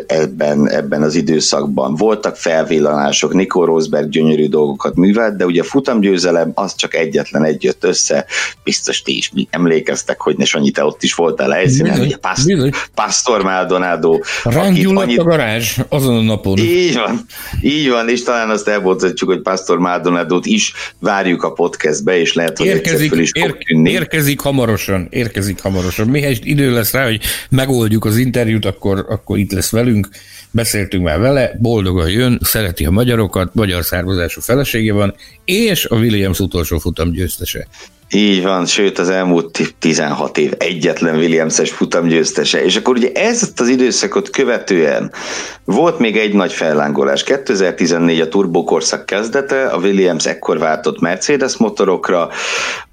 ebben, 0.07 0.69
ebben 0.69 1.01
az 1.01 1.15
időszakban. 1.15 1.95
Voltak 1.95 2.36
felvillanások, 2.36 3.34
Nico 3.34 3.65
Rosberg 3.65 4.10
gyönyörű 4.10 4.47
dolgokat 4.47 4.95
művelt, 4.95 5.36
de 5.36 5.45
ugye 5.45 5.62
a 5.62 5.63
futamgyőzelem 5.63 6.51
az 6.53 6.75
csak 6.75 6.95
egyetlen 6.95 7.43
egy 7.43 7.63
jött 7.63 7.84
össze. 7.84 8.25
Biztos 8.63 9.01
ti 9.01 9.17
is 9.17 9.31
emlékeztek, 9.49 10.21
hogy 10.21 10.38
ne 10.38 10.45
Sanyi, 10.45 10.71
te 10.71 10.84
ott 10.84 11.03
is 11.03 11.13
voltál 11.13 11.49
helyszínen, 11.49 11.91
bizony, 11.91 12.07
ugye 12.07 12.17
Past- 12.17 12.45
bizony. 12.45 12.71
Pastor 12.95 13.43
Maldonado. 13.43 14.19
Rángyulladt 14.43 15.05
annyit... 15.05 15.19
a 15.19 15.23
garázs 15.23 15.77
azon 15.89 16.15
a 16.15 16.21
napon. 16.21 16.57
Így 16.57 16.95
van, 16.95 17.25
így 17.62 17.89
van, 17.89 18.10
és 18.10 18.23
talán 18.23 18.49
azt 18.49 18.67
elmondhatjuk, 18.67 19.29
hogy 19.29 19.41
Pastor 19.41 19.77
Maldonado-t 19.77 20.45
is 20.45 20.73
várjuk 20.99 21.43
a 21.43 21.51
podcastbe, 21.51 22.19
és 22.19 22.34
lehet, 22.34 22.57
hogy 22.57 22.67
Érkezik 22.67 23.11
érkezik, 23.12 23.69
is 23.69 23.91
ér, 23.91 23.93
érkezik 23.93 24.39
hamarosan, 24.39 25.08
érkezik 25.10 25.60
hamarosan. 25.60 26.08
Mihez 26.08 26.39
idő 26.41 26.74
lesz 26.74 26.91
rá, 26.91 27.04
hogy 27.04 27.21
megoldjuk 27.50 28.06
az 28.06 28.17
interjút, 28.17 28.65
akkor, 28.65 29.06
akkor 29.10 29.38
itt 29.38 29.52
lesz 29.52 29.71
velünk. 29.71 30.10
Beszéltünk 30.52 31.04
már 31.04 31.19
vele, 31.19 31.52
boldogan 31.60 32.10
jön, 32.10 32.39
szereti 32.43 32.86
a 32.86 32.91
magyarokat, 32.91 33.54
magyar 33.54 33.84
származású 33.84 34.41
felesége 34.41 34.93
van, 34.93 35.15
és 35.45 35.86
a 35.86 35.95
Williams 35.95 36.39
utolsó 36.39 36.78
futam 36.78 37.12
győztese. 37.12 37.67
Így 38.13 38.43
van, 38.43 38.65
sőt 38.65 39.00
az 39.00 39.10
elmúlt 39.10 39.76
16 39.80 40.38
év 40.38 40.54
egyetlen 40.58 41.15
Williams-es 41.15 41.71
futam 41.71 42.08
győztese. 42.08 42.63
És 42.63 42.76
akkor 42.76 42.95
ugye 42.95 43.12
ezt 43.12 43.60
az 43.60 43.67
időszakot 43.67 44.30
követően 44.30 45.12
volt 45.63 46.00
még 46.00 46.17
egy 46.17 46.34
nagy 46.34 46.54
fellángolás. 46.54 47.24
2014 47.24 48.19
a 48.19 48.28
turbokorszak 48.28 49.06
kezdete, 49.06 49.65
a 49.65 49.78
Williams 49.78 50.26
ekkor 50.26 50.60
váltott 50.60 51.00
Mercedes 51.00 51.58
motorokra, 51.58 52.30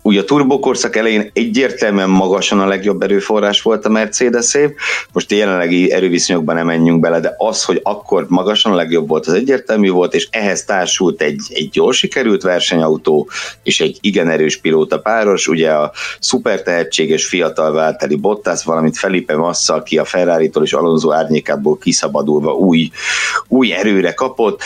Ugye 0.02 0.20
a 0.20 0.24
turbokorszak 0.24 0.96
elején 0.96 1.30
egyértelműen 1.32 2.08
magasan 2.08 2.60
a 2.60 2.66
legjobb 2.66 3.02
erőforrás 3.02 3.62
volt 3.62 3.84
a 3.84 3.88
mercedes 3.88 4.54
-é. 4.54 4.74
Most 5.12 5.32
jelenlegi 5.32 5.92
erőviszonyokban 5.92 6.54
nem 6.54 6.66
menjünk 6.66 7.00
bele, 7.00 7.20
de 7.20 7.34
az, 7.38 7.64
hogy 7.64 7.80
akkor 7.82 8.26
magasan 8.28 8.72
a 8.72 8.74
legjobb 8.74 9.08
volt, 9.08 9.26
az 9.26 9.32
egyértelmű 9.32 9.90
volt, 9.90 10.14
és 10.14 10.28
ehhez 10.30 10.64
társult 10.64 11.22
egy, 11.22 11.40
egy 11.48 11.76
jól 11.76 11.92
sikerült 11.92 12.42
versenyautó, 12.42 13.28
és 13.62 13.80
egy 13.80 13.98
igen 14.00 14.28
erős 14.28 14.56
pilóta 14.56 14.98
páros, 15.08 15.48
ugye 15.48 15.70
a 15.70 15.92
szuper 16.20 16.62
tehetséges 16.62 17.26
fiatal 17.26 17.72
Válteli 17.72 18.16
Bottas, 18.16 18.64
valamint 18.64 18.98
Felipe 18.98 19.36
Massa, 19.36 19.74
aki 19.74 19.98
a 19.98 20.04
Ferrari-tól 20.04 20.64
és 20.64 20.72
Alonso 20.72 21.12
árnyékából 21.12 21.78
kiszabadulva 21.78 22.52
új, 22.52 22.90
új 23.48 23.72
erőre 23.72 24.12
kapott, 24.12 24.62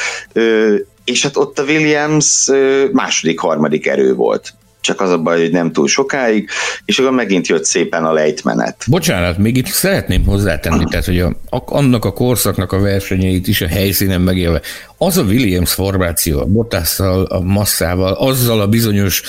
és 1.05 1.23
hát 1.23 1.37
ott 1.37 1.59
a 1.59 1.63
Williams 1.63 2.51
második, 2.93 3.39
harmadik 3.39 3.87
erő 3.87 4.15
volt. 4.15 4.55
Csak 4.81 5.01
az 5.01 5.11
a 5.11 5.19
baj, 5.19 5.41
hogy 5.41 5.51
nem 5.51 5.73
túl 5.73 5.89
sokáig, 5.89 6.49
és 6.85 6.99
akkor 6.99 7.13
megint 7.13 7.47
jött 7.47 7.65
szépen 7.65 8.05
a 8.05 8.13
lejtmenet. 8.13 8.85
Bocsánat, 8.87 9.39
még 9.39 9.57
itt 9.57 9.67
szeretném 9.67 10.25
hozzátenni, 10.25 10.85
tehát 10.85 11.05
hogy 11.05 11.21
a, 11.21 11.35
annak 11.51 12.05
a 12.05 12.13
korszaknak 12.13 12.73
a 12.73 12.81
versenyeit 12.81 13.49
is 13.49 13.61
a 13.61 13.67
helyszínen 13.67 14.21
megélve, 14.21 14.61
az 15.05 15.17
a 15.17 15.23
Williams 15.23 15.73
formáció, 15.73 16.41
a 16.41 16.45
Bottasszal, 16.45 17.25
a 17.25 17.41
masszával, 17.41 18.13
azzal 18.13 18.61
a 18.61 18.67
bizonyos 18.67 19.23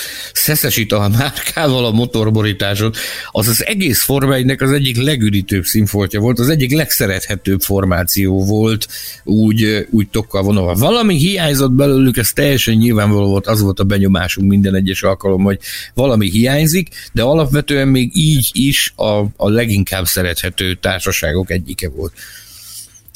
a 0.90 1.10
márkával 1.10 1.86
a 1.86 1.92
motorborításon, 1.92 2.94
az 3.32 3.48
az 3.48 3.66
egész 3.66 4.04
Forma 4.04 4.36
az 4.62 4.72
egyik 4.72 4.98
legüdítőbb 4.98 5.64
színfoltja 5.64 6.20
volt, 6.20 6.40
az 6.40 6.50
egyik 6.50 6.72
legszerethetőbb 6.72 7.62
formáció 7.62 8.46
volt, 8.46 8.88
úgy, 9.24 9.88
úgy 9.90 10.08
tokkal 10.10 10.44
vonalva. 10.44 10.74
Valami 10.74 11.16
hiányzott 11.16 11.72
belőlük, 11.72 12.18
ez 12.18 12.32
teljesen 12.32 12.76
nyilvánvaló 12.76 13.28
volt, 13.28 13.48
az 13.48 13.62
volt 13.62 13.80
a 13.80 13.84
benyomásunk 13.84 14.50
minden 14.50 14.76
egyes 14.76 15.04
alkalom, 15.04 15.44
hogy 15.44 15.60
valami 15.94 16.30
hiányzik, 16.30 16.90
de 17.14 17.22
alapvetően 17.22 17.88
még 17.88 18.12
így 18.14 18.50
is 18.52 18.94
a, 18.96 19.20
a 19.36 19.50
leginkább 19.50 20.06
szerethető 20.06 20.74
társaságok 20.74 21.52
egyike 21.52 21.90
volt. 21.90 22.14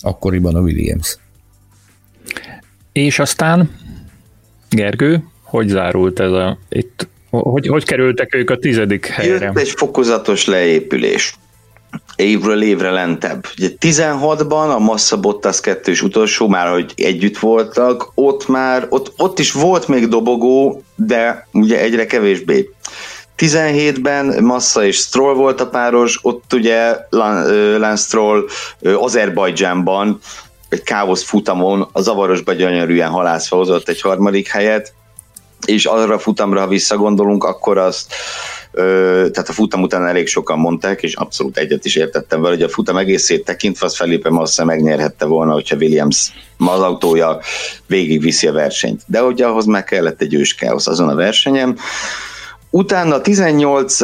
Akkoriban 0.02 0.56
a 0.56 0.60
Williams. 0.60 1.17
És 2.92 3.20
aztán, 3.20 3.70
Gergő, 4.70 5.24
hogy 5.44 5.68
zárult 5.68 6.20
ez 6.20 6.32
a, 6.32 6.58
itt, 6.70 7.08
hogy, 7.30 7.68
hogy 7.68 7.86
kerültek 7.86 8.36
ők 8.36 8.50
a 8.50 8.58
tizedik 8.58 9.06
helyre? 9.06 9.46
Jött 9.46 9.58
egy 9.58 9.70
fokozatos 9.70 10.46
leépülés. 10.46 11.36
Évről 12.16 12.63
évre 12.63 12.90
lentebb. 12.90 13.46
Ugye 13.58 13.70
16-ban 13.80 14.76
a 14.76 14.80
Massa 14.80 15.20
Bottas 15.20 15.60
kettős 15.60 16.02
utolsó, 16.02 16.48
már 16.48 16.68
hogy 16.68 16.94
együtt 16.96 17.38
voltak, 17.38 18.12
ott 18.13 18.48
már, 18.48 18.88
ott, 18.90 19.13
ott 19.18 19.40
is 19.40 19.52
volt 19.52 19.88
még 19.88 20.08
dobogó, 20.08 20.84
de 20.96 21.48
ugye 21.52 21.80
egyre 21.80 22.06
kevésbé. 22.06 22.70
17-ben 23.38 24.44
Massa 24.44 24.86
és 24.86 24.96
Stroll 24.96 25.34
volt 25.34 25.62
a 25.62 25.68
páros, 25.68 26.20
ott 26.22 26.54
ugye 26.54 26.98
Lance 27.78 28.04
Stroll 28.04 28.46
Azerbajdzsánban 28.82 30.20
egy 30.69 30.84
káosz 30.84 31.23
futamon 31.23 31.89
a 31.91 32.01
zavarosba 32.01 32.53
gyönyörűen 32.53 33.10
halászva 33.10 33.58
hozott 33.58 33.89
egy 33.89 34.01
harmadik 34.01 34.47
helyet, 34.47 34.93
és 35.65 35.86
arra 35.86 36.19
futamra, 36.19 36.60
ha 36.60 36.67
visszagondolunk, 36.67 37.43
akkor 37.43 37.77
azt 37.77 38.13
tehát 39.32 39.49
a 39.49 39.53
futam 39.53 39.82
után 39.82 40.08
elég 40.08 40.27
sokan 40.27 40.60
mondták, 40.60 41.03
és 41.03 41.15
abszolút 41.15 41.58
egyet 41.58 41.86
is 41.86 41.95
értettem 41.95 42.41
vele, 42.41 42.53
hogy 42.53 42.63
a 42.63 42.69
futam 42.69 42.97
egészét 42.97 43.45
tekintve 43.45 43.86
az 43.86 43.95
Felipe 43.95 44.30
Massa 44.30 44.65
megnyerhette 44.65 45.25
volna, 45.25 45.53
hogyha 45.53 45.75
Williams 45.75 46.32
az 46.58 46.80
autója 46.80 47.39
végigviszi 47.86 48.47
a 48.47 48.51
versenyt. 48.51 49.01
De 49.06 49.19
hogy 49.19 49.41
ahhoz 49.41 49.65
meg 49.65 49.84
kellett 49.84 50.21
egy 50.21 50.34
őskáosz 50.34 50.88
azon 50.88 51.10
a 51.10 51.15
versenyem, 51.15 51.77
Utána 52.69 53.21
18 53.21 53.99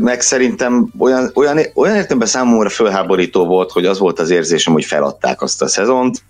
meg 0.00 0.20
szerintem 0.20 0.92
olyan, 0.98 1.30
olyan, 1.34 1.58
olyan 1.74 1.94
értelemben 1.94 2.28
számomra 2.28 2.68
fölháborító 2.68 3.46
volt, 3.46 3.70
hogy 3.70 3.86
az 3.86 3.98
volt 3.98 4.18
az 4.18 4.30
érzésem, 4.30 4.72
hogy 4.72 4.84
feladták 4.84 5.42
azt 5.42 5.62
a 5.62 5.68
szezont, 5.68 6.22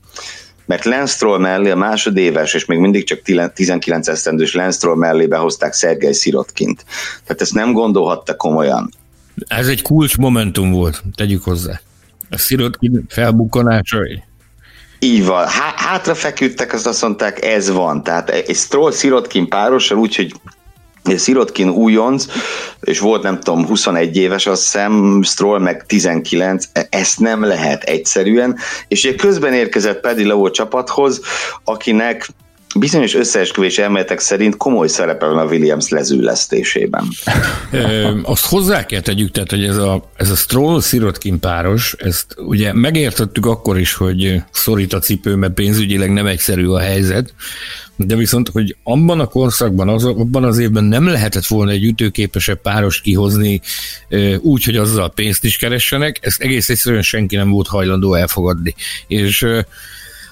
mert 0.66 0.84
Lance 0.84 1.14
Stroll 1.14 1.38
mellé 1.38 1.70
a 1.70 1.76
másodéves, 1.76 2.54
és 2.54 2.64
még 2.64 2.78
mindig 2.78 3.04
csak 3.04 3.22
19 3.54 4.08
esztendős 4.08 4.54
Lance 4.54 4.76
Stroll 4.76 4.96
mellé 4.96 5.26
behozták 5.26 5.72
Szergej 5.72 6.12
Szirotkint. 6.12 6.84
Tehát 7.24 7.40
ezt 7.40 7.54
nem 7.54 7.72
gondolhatta 7.72 8.36
komolyan. 8.36 8.90
Ez 9.46 9.68
egy 9.68 9.82
kulcs 9.82 10.16
momentum 10.16 10.70
volt, 10.70 11.02
tegyük 11.14 11.42
hozzá. 11.42 11.80
A 12.30 12.38
Szirotkin 12.38 13.04
felbukkanásai. 13.08 14.22
Így 14.98 15.26
van. 15.26 15.46
Há- 15.46 15.78
hátra 15.78 16.14
feküdtek, 16.14 16.72
azt 16.72 16.86
azt 16.86 17.02
mondták, 17.02 17.44
ez 17.44 17.70
van. 17.70 18.02
Tehát 18.02 18.30
egy 18.30 18.56
Stroll 18.56 18.90
Szirotkin 18.90 19.48
párossal, 19.48 19.98
úgyhogy 19.98 20.32
Szirotkin 21.04 21.68
újonc, 21.68 22.26
és 22.80 22.98
volt 22.98 23.22
nem 23.22 23.40
tudom 23.40 23.66
21 23.66 24.16
éves, 24.16 24.46
azt 24.46 24.62
hiszem, 24.62 25.22
Stroll 25.22 25.58
meg 25.58 25.86
19, 25.86 26.64
ezt 26.88 27.20
nem 27.20 27.44
lehet 27.44 27.82
egyszerűen, 27.82 28.56
és 28.88 29.04
egy 29.04 29.16
közben 29.16 29.52
érkezett 29.52 30.00
Paddy 30.00 30.24
Lowe 30.24 30.50
csapathoz, 30.50 31.20
akinek 31.64 32.28
bizonyos 32.78 33.14
összeesküvés 33.14 33.78
elméletek 33.78 34.18
szerint 34.18 34.56
komoly 34.56 34.88
szerepe 34.88 35.26
van 35.26 35.38
a 35.38 35.44
Williams 35.44 35.88
lezűlesztésében. 35.88 37.08
azt 38.22 38.46
hozzá 38.46 38.86
kell 38.86 39.00
tegyük, 39.00 39.30
tehát, 39.30 39.50
hogy 39.50 39.64
ez 39.64 39.76
a, 39.76 40.10
ez 40.16 40.30
a 40.30 40.34
Stroll-Sirotkin 40.34 41.40
páros, 41.40 41.94
ezt 41.98 42.26
ugye 42.36 42.72
megértettük 42.72 43.46
akkor 43.46 43.78
is, 43.78 43.94
hogy 43.94 44.42
szorít 44.50 44.92
a 44.92 44.98
cipő, 44.98 45.34
mert 45.34 45.52
pénzügyileg 45.52 46.12
nem 46.12 46.26
egyszerű 46.26 46.66
a 46.66 46.78
helyzet, 46.78 47.34
de 47.96 48.16
viszont, 48.16 48.48
hogy 48.48 48.76
abban 48.82 49.20
a 49.20 49.26
korszakban, 49.26 49.88
az, 49.88 50.04
abban 50.04 50.44
az 50.44 50.58
évben 50.58 50.84
nem 50.84 51.06
lehetett 51.06 51.46
volna 51.46 51.70
egy 51.70 51.84
ütőképesebb 51.84 52.60
páros 52.60 53.00
kihozni 53.00 53.60
úgy, 54.38 54.64
hogy 54.64 54.76
azzal 54.76 55.10
pénzt 55.10 55.44
is 55.44 55.56
keressenek, 55.56 56.18
ezt 56.20 56.40
egész 56.40 56.68
egyszerűen 56.68 57.02
senki 57.02 57.36
nem 57.36 57.50
volt 57.50 57.68
hajlandó 57.68 58.14
elfogadni. 58.14 58.74
És 59.06 59.46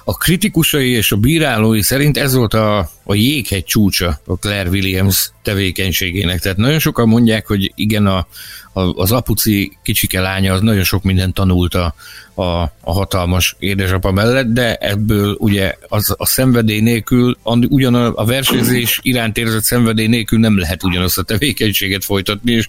a 0.04 0.16
kritikusai 0.16 0.90
és 0.90 1.12
a 1.12 1.16
bírálói 1.16 1.82
szerint 1.82 2.16
ez 2.16 2.34
volt 2.34 2.54
a, 2.54 2.78
a 3.04 3.14
jéghegy 3.14 3.64
csúcsa 3.64 4.20
a 4.24 4.36
Claire 4.36 4.68
Williams 4.68 5.30
tevékenységének. 5.42 6.40
Tehát 6.40 6.58
nagyon 6.58 6.78
sokan 6.78 7.08
mondják, 7.08 7.46
hogy 7.46 7.72
igen, 7.74 8.06
a, 8.06 8.26
a, 8.72 8.80
az 8.80 9.12
apuci 9.12 9.78
kicsike 9.82 10.20
lánya 10.20 10.52
az 10.52 10.60
nagyon 10.60 10.84
sok 10.84 11.02
mindent 11.02 11.34
tanult 11.34 11.74
a, 11.74 11.94
a, 12.34 12.62
a 12.80 12.92
hatalmas 12.92 13.56
édesapa 13.58 14.12
mellett, 14.12 14.46
de 14.46 14.74
ebből 14.74 15.36
ugye 15.38 15.74
az, 15.88 16.14
a 16.18 16.26
szenvedély 16.26 16.80
nélkül, 16.80 17.36
ugyan 17.68 17.94
a 17.94 18.24
versenyzés 18.24 18.98
iránt 19.02 19.38
érzett 19.38 19.62
szenvedély 19.62 20.06
nélkül 20.06 20.38
nem 20.38 20.58
lehet 20.58 20.84
ugyanazt 20.84 21.18
a 21.18 21.22
tevékenységet 21.22 22.04
folytatni, 22.04 22.52
és, 22.52 22.66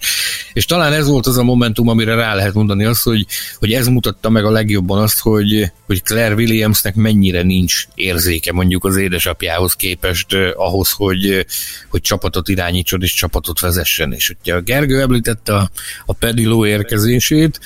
és 0.52 0.64
talán 0.64 0.92
ez 0.92 1.08
volt 1.08 1.26
az 1.26 1.38
a 1.38 1.42
momentum, 1.42 1.88
amire 1.88 2.14
rá 2.14 2.34
lehet 2.34 2.54
mondani 2.54 2.84
azt, 2.84 3.02
hogy, 3.02 3.26
hogy 3.58 3.72
ez 3.72 3.86
mutatta 3.86 4.30
meg 4.30 4.44
a 4.44 4.50
legjobban 4.50 5.02
azt, 5.02 5.20
hogy, 5.20 5.72
hogy 5.86 6.02
Claire 6.02 6.34
Williamsnek 6.34 6.94
mennyire 6.94 7.42
nincs 7.42 7.86
érzéke 7.94 8.52
mondjuk 8.52 8.84
az 8.84 8.96
édesapjához 8.96 9.72
képest 9.74 10.32
eh, 10.32 10.50
ahhoz, 10.54 10.90
hogy, 10.90 11.46
hogy 11.88 12.00
csapatot 12.00 12.48
irányítson 12.62 13.02
és 13.02 13.14
csapatot 13.14 13.60
vezessen. 13.60 14.12
És 14.12 14.34
ugye 14.40 14.54
a 14.54 14.60
Gergő 14.60 15.00
említette 15.00 15.54
a, 15.54 15.70
a 16.06 16.12
Pediló 16.12 16.66
érkezését, 16.66 17.60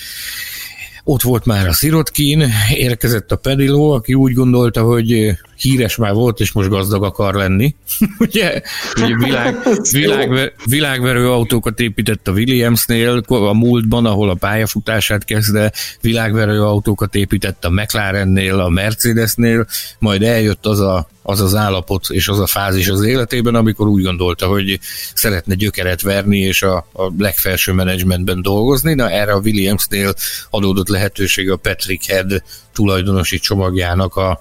ott 1.04 1.22
volt 1.22 1.44
már 1.44 1.68
a 1.68 1.72
Szirotkin, 1.72 2.44
érkezett 2.74 3.32
a 3.32 3.36
Pediló, 3.36 3.90
aki 3.90 4.14
úgy 4.14 4.32
gondolta, 4.32 4.82
hogy 4.82 5.38
híres 5.56 5.96
már 5.96 6.12
volt, 6.12 6.40
és 6.40 6.52
most 6.52 6.68
gazdag 6.68 7.04
akar 7.04 7.34
lenni. 7.34 7.74
ugye, 8.18 8.62
ugye 8.96 9.16
világ, 9.16 9.56
világ, 9.90 10.52
világverő 10.64 11.30
autókat 11.30 11.80
épített 11.80 12.28
a 12.28 12.32
Williamsnél, 12.32 13.22
a 13.26 13.52
múltban, 13.52 14.06
ahol 14.06 14.30
a 14.30 14.34
pályafutását 14.34 15.24
kezdte, 15.24 15.72
világverő 16.00 16.62
autókat 16.62 17.14
épített 17.14 17.64
a 17.64 17.70
McLarennél, 17.70 18.58
a 18.58 18.68
Mercedesnél, 18.68 19.66
majd 19.98 20.22
eljött 20.22 20.66
az 20.66 20.80
a 20.80 21.08
az 21.28 21.40
az 21.40 21.54
állapot 21.54 22.06
és 22.08 22.28
az 22.28 22.38
a 22.38 22.46
fázis 22.46 22.88
az 22.88 23.02
életében, 23.02 23.54
amikor 23.54 23.88
úgy 23.88 24.02
gondolta, 24.02 24.46
hogy 24.46 24.78
szeretne 25.14 25.54
gyökeret 25.54 26.02
verni 26.02 26.38
és 26.38 26.62
a, 26.62 26.76
a 26.92 27.12
legfelső 27.18 27.72
menedzsmentben 27.72 28.42
dolgozni. 28.42 28.94
Na 28.94 29.10
erre 29.10 29.32
a 29.32 29.38
Williamsnél 29.38 30.14
adódott 30.50 30.88
lehetőség 30.88 31.50
a 31.50 31.56
Patrick 31.56 32.04
Head 32.04 32.42
tulajdonosi 32.76 33.38
csomagjának 33.38 34.16
a 34.16 34.40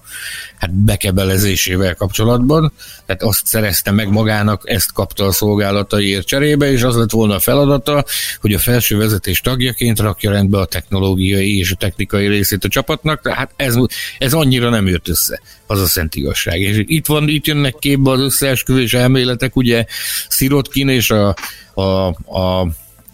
hát 0.57 0.73
bekebelezésével 0.73 1.95
kapcsolatban. 1.95 2.71
Tehát 3.05 3.23
azt 3.23 3.45
szerezte 3.45 3.91
meg 3.91 4.09
magának, 4.09 4.61
ezt 4.65 4.93
kapta 4.93 5.25
a 5.25 5.31
szolgálataiért 5.31 6.27
cserébe, 6.27 6.71
és 6.71 6.83
az 6.83 6.95
lett 6.95 7.11
volna 7.11 7.35
a 7.35 7.39
feladata, 7.39 8.05
hogy 8.41 8.53
a 8.53 8.59
felső 8.59 8.97
vezetés 8.97 9.41
tagjaként 9.41 9.99
rakja 9.99 10.31
rendbe 10.31 10.59
a 10.59 10.65
technológiai 10.65 11.57
és 11.57 11.71
a 11.71 11.75
technikai 11.75 12.27
részét 12.27 12.63
a 12.63 12.67
csapatnak. 12.67 13.21
Tehát 13.21 13.51
ez, 13.55 13.75
ez 14.17 14.33
annyira 14.33 14.69
nem 14.69 14.87
jött 14.87 15.07
össze, 15.07 15.41
az 15.67 15.81
a 15.81 15.85
szent 15.85 16.15
igazság. 16.15 16.59
És 16.59 16.81
itt 16.85 17.05
van, 17.05 17.27
itt 17.27 17.45
jönnek 17.45 17.75
képbe 17.79 18.11
az 18.11 18.19
összeesküvés 18.19 18.93
elméletek, 18.93 19.55
ugye 19.55 19.85
Szirotkin 20.27 20.89
és 20.89 21.11
a, 21.11 21.35
a, 21.73 22.07
a 22.39 22.67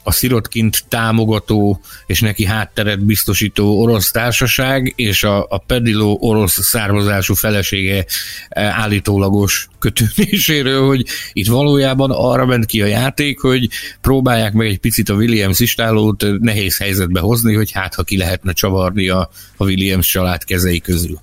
a 0.03 0.11
Szirotkint 0.11 0.83
támogató 0.87 1.81
és 2.05 2.19
neki 2.19 2.45
hátteret 2.45 3.05
biztosító 3.05 3.81
orosz 3.81 4.11
társaság 4.11 4.93
és 4.95 5.23
a, 5.23 5.45
a 5.49 5.57
Pediló 5.57 6.17
orosz 6.21 6.61
származású 6.61 7.33
felesége 7.33 8.05
eh, 8.49 8.79
állítólagos 8.79 9.69
kötődéséről, 9.79 10.87
hogy 10.87 11.05
itt 11.33 11.47
valójában 11.47 12.11
arra 12.11 12.45
ment 12.45 12.65
ki 12.65 12.81
a 12.81 12.85
játék, 12.85 13.39
hogy 13.39 13.69
próbálják 14.01 14.53
meg 14.53 14.67
egy 14.67 14.79
picit 14.79 15.09
a 15.09 15.13
Williams 15.13 15.59
istálót 15.59 16.25
nehéz 16.39 16.77
helyzetbe 16.77 17.19
hozni, 17.19 17.53
hogy 17.53 17.71
hát 17.71 17.95
ha 17.95 18.03
ki 18.03 18.17
lehetne 18.17 18.51
csavarni 18.53 19.09
a, 19.09 19.29
a 19.57 19.65
Williams 19.65 20.07
család 20.07 20.43
kezei 20.43 20.79
közül. 20.79 21.19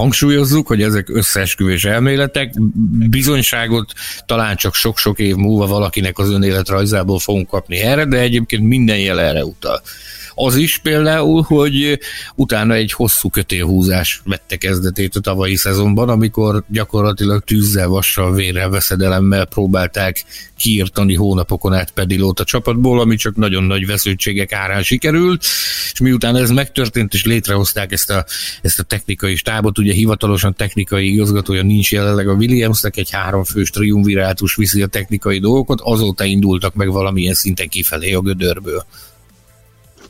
Hangsúlyozzuk, 0.00 0.66
hogy 0.66 0.82
ezek 0.82 1.08
összeesküvés 1.08 1.84
elméletek, 1.84 2.52
bizonyságot 3.10 3.92
talán 4.26 4.56
csak 4.56 4.74
sok-sok 4.74 5.18
év 5.18 5.34
múlva 5.36 5.66
valakinek 5.66 6.18
az 6.18 6.30
önéletrajzából 6.30 7.18
fogunk 7.18 7.48
kapni 7.48 7.76
erre, 7.76 8.04
de 8.04 8.18
egyébként 8.18 8.62
minden 8.62 8.98
jel 8.98 9.20
erre 9.20 9.44
utal. 9.44 9.82
Az 10.42 10.56
is 10.56 10.78
például, 10.78 11.42
hogy 11.42 11.98
utána 12.34 12.74
egy 12.74 12.92
hosszú 12.92 13.28
kötélhúzás 13.28 14.22
vette 14.24 14.56
kezdetét 14.56 15.16
a 15.16 15.20
tavalyi 15.20 15.56
szezonban, 15.56 16.08
amikor 16.08 16.64
gyakorlatilag 16.68 17.44
tűzzel, 17.44 17.88
vassal, 17.88 18.34
vérrel, 18.34 18.68
veszedelemmel 18.68 19.44
próbálták 19.44 20.24
kiirtani 20.56 21.14
hónapokon 21.14 21.72
át 21.72 21.90
Pedilót 21.90 22.40
a 22.40 22.44
csapatból, 22.44 23.00
ami 23.00 23.16
csak 23.16 23.36
nagyon 23.36 23.62
nagy 23.62 23.86
vesződtségek 23.86 24.52
árán 24.52 24.82
sikerült, 24.82 25.44
és 25.92 26.00
miután 26.00 26.36
ez 26.36 26.50
megtörtént, 26.50 27.14
és 27.14 27.24
létrehozták 27.24 27.92
ezt 27.92 28.10
a, 28.10 28.24
ezt 28.62 28.78
a 28.78 28.82
technikai 28.82 29.36
stábot, 29.36 29.78
ugye 29.78 29.92
hivatalosan 29.92 30.54
technikai 30.54 31.12
igazgatója 31.12 31.62
nincs 31.62 31.92
jelenleg 31.92 32.28
a 32.28 32.34
Williamsnek, 32.34 32.96
egy 32.96 33.10
háromfős 33.10 33.70
triumvirátus 33.70 34.54
viszi 34.54 34.82
a 34.82 34.86
technikai 34.86 35.38
dolgokat, 35.38 35.80
azóta 35.80 36.24
indultak 36.24 36.74
meg 36.74 36.90
valamilyen 36.90 37.34
szinten 37.34 37.68
kifelé 37.68 38.12
a 38.12 38.20
gödörből. 38.20 38.84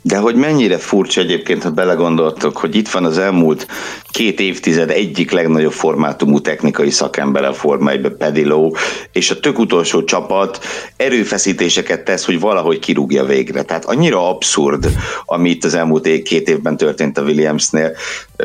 De 0.03 0.17
hogy 0.17 0.35
mennyire 0.35 0.79
furcsa 0.79 1.21
egyébként, 1.21 1.63
ha 1.63 1.71
belegondoltok, 1.71 2.57
hogy 2.57 2.75
itt 2.75 2.89
van 2.89 3.05
az 3.05 3.19
elmúlt 3.19 3.67
két 4.11 4.41
évtized 4.41 4.91
egyik 4.91 5.31
legnagyobb 5.31 5.73
formátumú 5.73 6.41
technikai 6.41 6.91
szakember 6.91 7.45
a 7.45 7.53
Forma 7.53 7.91
1 7.91 8.09
Pediló, 8.09 8.77
és 9.13 9.31
a 9.31 9.41
tök 9.41 9.59
utolsó 9.59 10.05
csapat 10.05 10.65
erőfeszítéseket 10.97 12.05
tesz, 12.05 12.25
hogy 12.25 12.41
valahogy 12.41 12.79
kirúgja 12.79 13.25
végre. 13.25 13.63
Tehát 13.63 13.85
annyira 13.85 14.29
abszurd, 14.29 14.91
ami 15.25 15.51
itt 15.51 15.65
az 15.65 15.75
elmúlt 15.75 16.23
két 16.23 16.49
évben 16.49 16.77
történt 16.77 17.19
a 17.19 17.23
Williamsnél, 17.23 17.97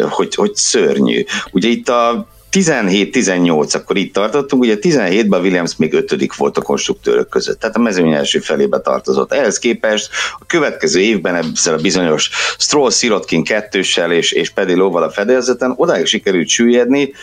hogy, 0.09 0.35
hogy 0.35 0.55
szörnyű. 0.55 1.23
Ugye 1.51 1.69
itt 1.69 1.89
a 1.89 2.27
17-18, 2.55 3.75
akkor 3.75 3.97
itt 3.97 4.13
tartottunk, 4.13 4.61
ugye 4.61 4.77
17-ben 4.81 5.41
Williams 5.41 5.75
még 5.75 5.93
ötödik 5.93 6.35
volt 6.35 6.57
a 6.57 6.61
konstruktőrök 6.61 7.29
között, 7.29 7.59
tehát 7.59 7.75
a 7.75 7.79
mezőny 7.79 8.13
első 8.13 8.39
felébe 8.39 8.79
tartozott. 8.79 9.33
Ehhez 9.33 9.59
képest 9.59 10.09
a 10.39 10.45
következő 10.45 10.99
évben 10.99 11.35
ezzel 11.35 11.73
a 11.73 11.81
bizonyos 11.81 12.29
Stroll 12.57 12.91
Sirotkin 12.91 13.43
kettőssel 13.43 14.11
és, 14.11 14.31
és 14.31 14.49
Pedilóval 14.49 15.03
a 15.03 15.09
fedélzeten 15.09 15.73
odáig 15.75 16.05
sikerült 16.05 16.47
süllyedni, 16.47 17.13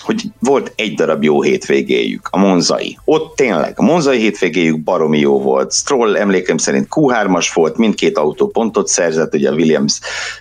hogy 0.00 0.22
volt 0.38 0.72
egy 0.76 0.94
darab 0.94 1.24
jó 1.24 1.42
hétvégéjük, 1.42 2.28
a 2.30 2.38
Monzai. 2.38 2.98
Ott 3.04 3.36
tényleg, 3.36 3.72
a 3.76 3.82
Monzai 3.82 4.18
hétvégéjük 4.18 4.82
baromi 4.82 5.18
jó 5.18 5.40
volt. 5.40 5.72
Stroll 5.72 6.16
emlékem 6.16 6.56
szerint 6.56 6.86
Q3-as 6.90 7.50
volt, 7.54 7.76
mindkét 7.76 8.18
autó 8.18 8.48
pontot 8.48 8.88
szerzett, 8.88 9.34
ugye 9.34 9.50
a 9.50 9.54
Williams 9.54 10.00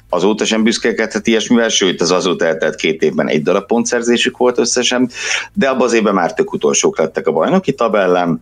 azóta 0.09 0.45
sem 0.45 0.63
büszkélkedhet 0.63 1.27
ilyesmivel, 1.27 1.69
sőt 1.69 2.01
az 2.01 2.11
azóta 2.11 2.45
eltelt 2.45 2.75
két 2.75 3.01
évben 3.01 3.27
egy 3.27 3.43
darab 3.43 3.65
pontszerzésük 3.65 4.37
volt 4.37 4.57
összesen, 4.57 5.09
de 5.53 5.69
abban 5.69 5.85
az 5.85 5.93
évben 5.93 6.13
már 6.13 6.33
tök 6.33 6.53
utolsók 6.53 6.97
lettek 6.97 7.27
a 7.27 7.31
bajnoki 7.31 7.73
tabellán, 7.73 8.41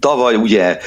Tavaly 0.00 0.34
ugye 0.34 0.78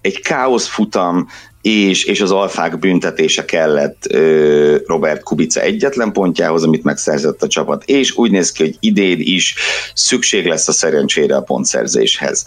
egy 0.00 0.20
káosz 0.20 0.66
futam, 0.66 1.28
és, 1.66 2.04
és 2.04 2.20
az 2.20 2.30
alfák 2.30 2.78
büntetése 2.78 3.44
kellett 3.44 4.06
ö, 4.10 4.76
Robert 4.86 5.22
Kubica 5.22 5.60
egyetlen 5.60 6.12
pontjához, 6.12 6.62
amit 6.62 6.84
megszerzett 6.84 7.42
a 7.42 7.46
csapat, 7.46 7.82
és 7.86 8.16
úgy 8.16 8.30
néz 8.30 8.52
ki, 8.52 8.62
hogy 8.62 8.76
idén 8.80 9.18
is 9.20 9.54
szükség 9.94 10.46
lesz 10.46 10.68
a 10.68 10.72
szerencsére 10.72 11.36
a 11.36 11.40
pontszerzéshez. 11.40 12.44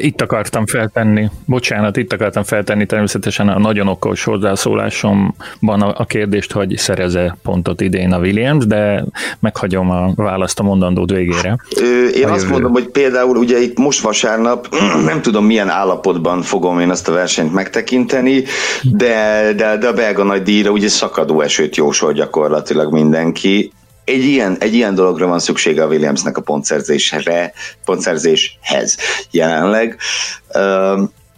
Itt 0.00 0.20
akartam 0.20 0.66
feltenni, 0.66 1.30
bocsánat, 1.46 1.96
itt 1.96 2.12
akartam 2.12 2.42
feltenni 2.42 2.86
természetesen 2.86 3.48
a 3.48 3.58
nagyon 3.58 3.88
okos 3.88 4.24
hozzászólásomban 4.24 5.82
a, 5.82 5.94
a 5.96 6.04
kérdést, 6.04 6.52
hogy 6.52 6.76
szereze 6.76 7.36
pontot 7.42 7.80
idén 7.80 8.12
a 8.12 8.18
Williams, 8.18 8.66
de 8.66 9.04
meghagyom 9.40 9.90
a 9.90 10.12
választ 10.14 10.58
a 10.58 10.62
mondandód 10.62 11.12
végére. 11.12 11.56
Ö, 11.80 12.06
én 12.06 12.26
a 12.26 12.32
azt 12.32 12.42
jövő. 12.42 12.52
mondom, 12.52 12.72
hogy 12.72 12.88
például 12.88 13.36
ugye 13.36 13.60
itt 13.60 13.78
most 13.78 14.00
vasárnap, 14.00 14.68
nem 15.04 15.22
tudom 15.22 15.46
milyen 15.46 15.68
állapotban 15.68 16.42
fogom 16.42 16.80
én 16.80 16.90
ezt 16.90 17.08
a 17.08 17.12
versenyt 17.12 17.52
megtekinteni, 17.52 18.30
mondani, 18.32 18.44
de, 18.82 19.52
de, 19.56 19.76
de 19.76 19.88
a 19.88 19.92
belga 19.92 20.22
nagy 20.22 20.42
díjra 20.42 20.70
ugye 20.70 20.88
szakadó 20.88 21.40
esőt 21.40 21.76
jósol 21.76 22.12
gyakorlatilag 22.12 22.92
mindenki. 22.92 23.72
Egy 24.04 24.24
ilyen, 24.24 24.56
egy 24.60 24.74
ilyen 24.74 24.94
dologra 24.94 25.26
van 25.26 25.38
szüksége 25.38 25.82
a 25.82 25.86
Williamsnek 25.86 26.36
a 26.36 26.40
pontszerzésre, 26.40 27.52
pontszerzéshez 27.84 28.96
jelenleg. 29.30 29.98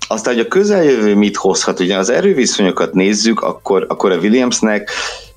aztán, 0.09 0.35
hogy 0.35 0.41
a 0.41 0.49
közeljövő 0.49 1.15
mit 1.15 1.37
hozhat, 1.37 1.81
ugye 1.81 1.97
az 1.97 2.11
erőviszonyokat 2.11 2.93
nézzük, 2.93 3.41
akkor, 3.41 3.87
akkor 3.89 4.13
a 4.13 4.17
Williamsnek 4.17 4.91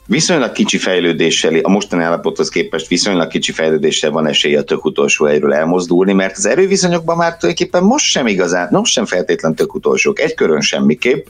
viszonylag 0.07 0.51
kicsi 0.51 0.77
fejlődéssel, 0.77 1.55
a 1.61 1.69
mostani 1.69 2.03
állapothoz 2.03 2.49
képest 2.49 2.87
viszonylag 2.87 3.27
kicsi 3.27 3.51
fejlődéssel 3.51 4.11
van 4.11 4.27
esélye 4.27 4.59
a 4.59 4.63
tök 4.63 4.85
utolsó 4.85 5.25
helyről 5.25 5.53
elmozdulni, 5.53 6.13
mert 6.13 6.37
az 6.37 6.45
erőviszonyokban 6.45 7.17
már 7.17 7.37
tulajdonképpen 7.37 7.83
most 7.83 8.05
sem 8.05 8.27
igazán, 8.27 8.67
most 8.71 8.91
sem 8.91 9.05
feltétlen 9.05 9.55
tök 9.55 9.73
utolsók, 9.73 10.19
egy 10.19 10.33
körön 10.33 10.61
semmiképp, 10.61 11.25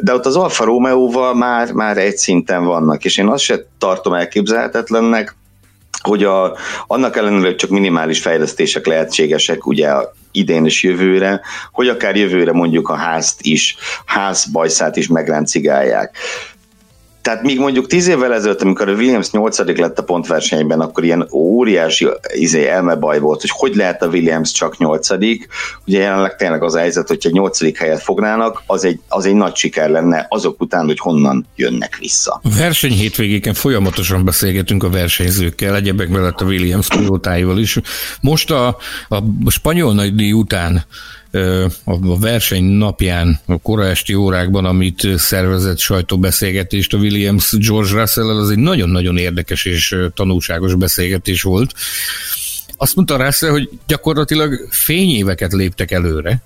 de 0.00 0.14
ott 0.14 0.26
az 0.26 0.36
Alfa 0.36 0.64
Romeo-val 0.64 1.34
már, 1.34 1.72
már 1.72 1.98
egy 1.98 2.16
szinten 2.16 2.64
vannak, 2.64 3.04
és 3.04 3.18
én 3.18 3.26
azt 3.26 3.44
se 3.44 3.66
tartom 3.78 4.12
elképzelhetetlennek, 4.12 5.36
hogy 6.02 6.24
a, 6.24 6.56
annak 6.86 7.16
ellenére, 7.16 7.54
csak 7.54 7.70
minimális 7.70 8.20
fejlesztések 8.20 8.86
lehetségesek, 8.86 9.66
ugye 9.66 9.92
idén 10.32 10.64
és 10.64 10.82
jövőre, 10.82 11.40
hogy 11.72 11.88
akár 11.88 12.16
jövőre 12.16 12.52
mondjuk 12.52 12.88
a 12.88 12.94
házt 12.94 13.42
is, 13.42 13.76
ház 14.04 14.44
bajszát 14.44 14.96
is 14.96 15.06
megráncigálják. 15.06 16.16
Tehát 17.26 17.42
míg 17.42 17.58
mondjuk 17.58 17.86
tíz 17.86 18.06
évvel 18.06 18.34
ezelőtt, 18.34 18.62
amikor 18.62 18.88
a 18.88 18.92
Williams 18.92 19.30
8 19.30 19.58
lett 19.78 19.98
a 19.98 20.02
pontversenyben, 20.02 20.80
akkor 20.80 21.04
ilyen 21.04 21.28
óriási 21.32 22.08
izé, 22.34 22.68
elmebaj 22.68 23.18
volt, 23.18 23.40
hogy 23.40 23.50
hogy 23.52 23.74
lehet 23.74 24.02
a 24.02 24.06
Williams 24.06 24.52
csak 24.52 24.78
8 24.78 25.10
Ugye 25.86 25.98
jelenleg 25.98 26.36
tényleg 26.36 26.62
az 26.62 26.76
helyzet, 26.76 27.08
hogyha 27.08 27.30
8 27.32 27.78
helyet 27.78 28.02
fognának, 28.02 28.62
az 28.66 28.84
egy, 28.84 29.00
az 29.08 29.26
egy 29.26 29.34
nagy 29.34 29.54
siker 29.54 29.90
lenne 29.90 30.26
azok 30.28 30.60
után, 30.60 30.84
hogy 30.84 30.98
honnan 30.98 31.46
jönnek 31.56 31.96
vissza. 31.96 32.40
A 32.42 32.48
verseny 32.58 32.92
hétvégéken 32.92 33.54
folyamatosan 33.54 34.24
beszélgetünk 34.24 34.82
a 34.82 34.90
versenyzőkkel, 34.90 35.76
egyebek 35.76 36.08
mellett 36.08 36.40
a 36.40 36.44
Williams 36.44 36.88
pilótáival 36.88 37.58
is. 37.58 37.78
Most 38.20 38.50
a, 38.50 38.66
a 39.08 39.50
spanyol 39.50 39.94
nagydíj 39.94 40.32
után 40.32 40.84
a 41.84 42.18
verseny 42.18 42.64
napján, 42.64 43.40
a 43.46 43.58
kora 43.58 43.86
esti 43.86 44.14
órákban, 44.14 44.64
amit 44.64 45.08
szervezett 45.16 45.78
sajtóbeszélgetést 45.78 46.94
a 46.94 46.98
Williams 46.98 47.52
George 47.58 48.00
russell 48.00 48.28
az 48.28 48.50
egy 48.50 48.58
nagyon-nagyon 48.58 49.18
érdekes 49.18 49.64
és 49.64 49.96
tanulságos 50.14 50.74
beszélgetés 50.74 51.42
volt. 51.42 51.74
Azt 52.76 52.94
mondta 52.94 53.24
Russell, 53.24 53.50
hogy 53.50 53.68
gyakorlatilag 53.86 54.68
fényéveket 54.70 55.52
léptek 55.52 55.90
előre, 55.90 56.42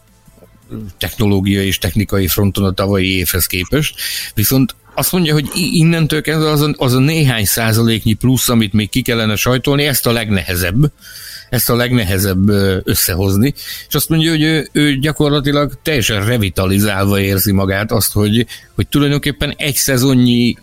technológiai 0.98 1.66
és 1.66 1.78
technikai 1.78 2.28
fronton 2.28 2.64
a 2.64 2.72
tavalyi 2.72 3.16
évhez 3.16 3.46
képest, 3.46 3.94
viszont 4.34 4.74
azt 4.94 5.12
mondja, 5.12 5.32
hogy 5.32 5.48
innentől 5.54 6.20
kezdve 6.20 6.50
az 6.50 6.60
a, 6.60 6.74
az 6.76 6.94
a 6.94 6.98
néhány 6.98 7.44
százaléknyi 7.44 8.12
plusz, 8.12 8.48
amit 8.48 8.72
még 8.72 8.88
ki 8.88 9.02
kellene 9.02 9.36
sajtolni, 9.36 9.84
ezt 9.84 10.06
a 10.06 10.12
legnehezebb, 10.12 10.92
ezt 11.50 11.70
a 11.70 11.76
legnehezebb 11.76 12.48
összehozni, 12.84 13.54
és 13.88 13.94
azt 13.94 14.08
mondja, 14.08 14.30
hogy 14.30 14.42
ő, 14.42 14.68
ő 14.72 14.98
gyakorlatilag 14.98 15.72
teljesen 15.82 16.24
revitalizálva 16.24 17.20
érzi 17.20 17.52
magát 17.52 17.92
azt, 17.92 18.12
hogy, 18.12 18.46
hogy 18.74 18.88
tulajdonképpen 18.88 19.54
egy 19.56 19.74
szezonnyi 19.74 20.56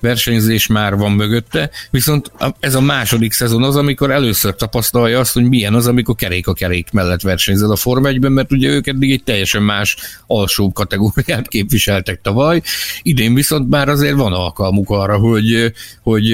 versenyzés 0.00 0.66
már 0.66 0.96
van 0.96 1.12
mögötte, 1.12 1.70
viszont 1.90 2.32
ez 2.60 2.74
a 2.74 2.80
második 2.80 3.32
szezon 3.32 3.62
az, 3.62 3.76
amikor 3.76 4.10
először 4.10 4.54
tapasztalja 4.54 5.18
azt, 5.18 5.32
hogy 5.32 5.44
milyen 5.44 5.74
az, 5.74 5.86
amikor 5.86 6.14
kerék 6.14 6.46
a 6.46 6.52
kerék 6.52 6.90
mellett 6.92 7.22
versenyzel 7.22 7.70
a 7.70 7.76
Forma 7.76 8.08
1 8.08 8.20
mert 8.20 8.52
ugye 8.52 8.68
ők 8.68 8.86
eddig 8.86 9.12
egy 9.12 9.22
teljesen 9.22 9.62
más 9.62 9.96
alsóbb 10.26 10.72
kategóriát 10.72 11.48
képviseltek 11.48 12.20
tavaly, 12.20 12.62
idén 13.02 13.34
viszont 13.34 13.68
már 13.68 13.88
azért 13.88 14.16
van 14.16 14.32
alkalmuk 14.32 14.90
arra, 14.90 15.18
hogy, 15.18 15.72
hogy 16.02 16.32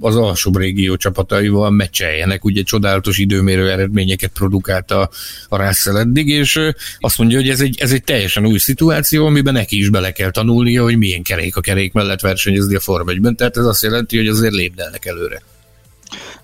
az 0.00 0.16
alsóbb 0.16 0.56
régió 0.56 0.96
csapataival 0.96 1.70
meccseljenek, 1.70 2.44
ugye 2.44 2.62
csodálatos 2.62 3.07
csodálatos 3.08 3.18
időmérő 3.18 3.70
eredményeket 3.70 4.30
produkált 4.30 4.90
a, 4.90 5.10
a 5.48 5.56
Russell 5.56 5.96
eddig, 5.96 6.28
és 6.28 6.60
azt 6.98 7.18
mondja, 7.18 7.38
hogy 7.38 7.48
ez 7.48 7.60
egy, 7.60 7.78
ez 7.80 7.92
egy 7.92 8.04
teljesen 8.04 8.46
új 8.46 8.58
szituáció, 8.58 9.26
amiben 9.26 9.52
neki 9.52 9.78
is 9.78 9.90
bele 9.90 10.12
kell 10.12 10.30
tanulnia, 10.30 10.82
hogy 10.82 10.98
milyen 10.98 11.22
kerék 11.22 11.56
a 11.56 11.60
kerék 11.60 11.92
mellett 11.92 12.20
versenyezni 12.20 12.74
a 12.74 12.80
Form 12.80 13.08
1 13.08 13.34
tehát 13.36 13.56
ez 13.56 13.64
azt 13.64 13.82
jelenti, 13.82 14.16
hogy 14.16 14.28
azért 14.28 14.54
lépdelnek 14.54 15.06
előre. 15.06 15.42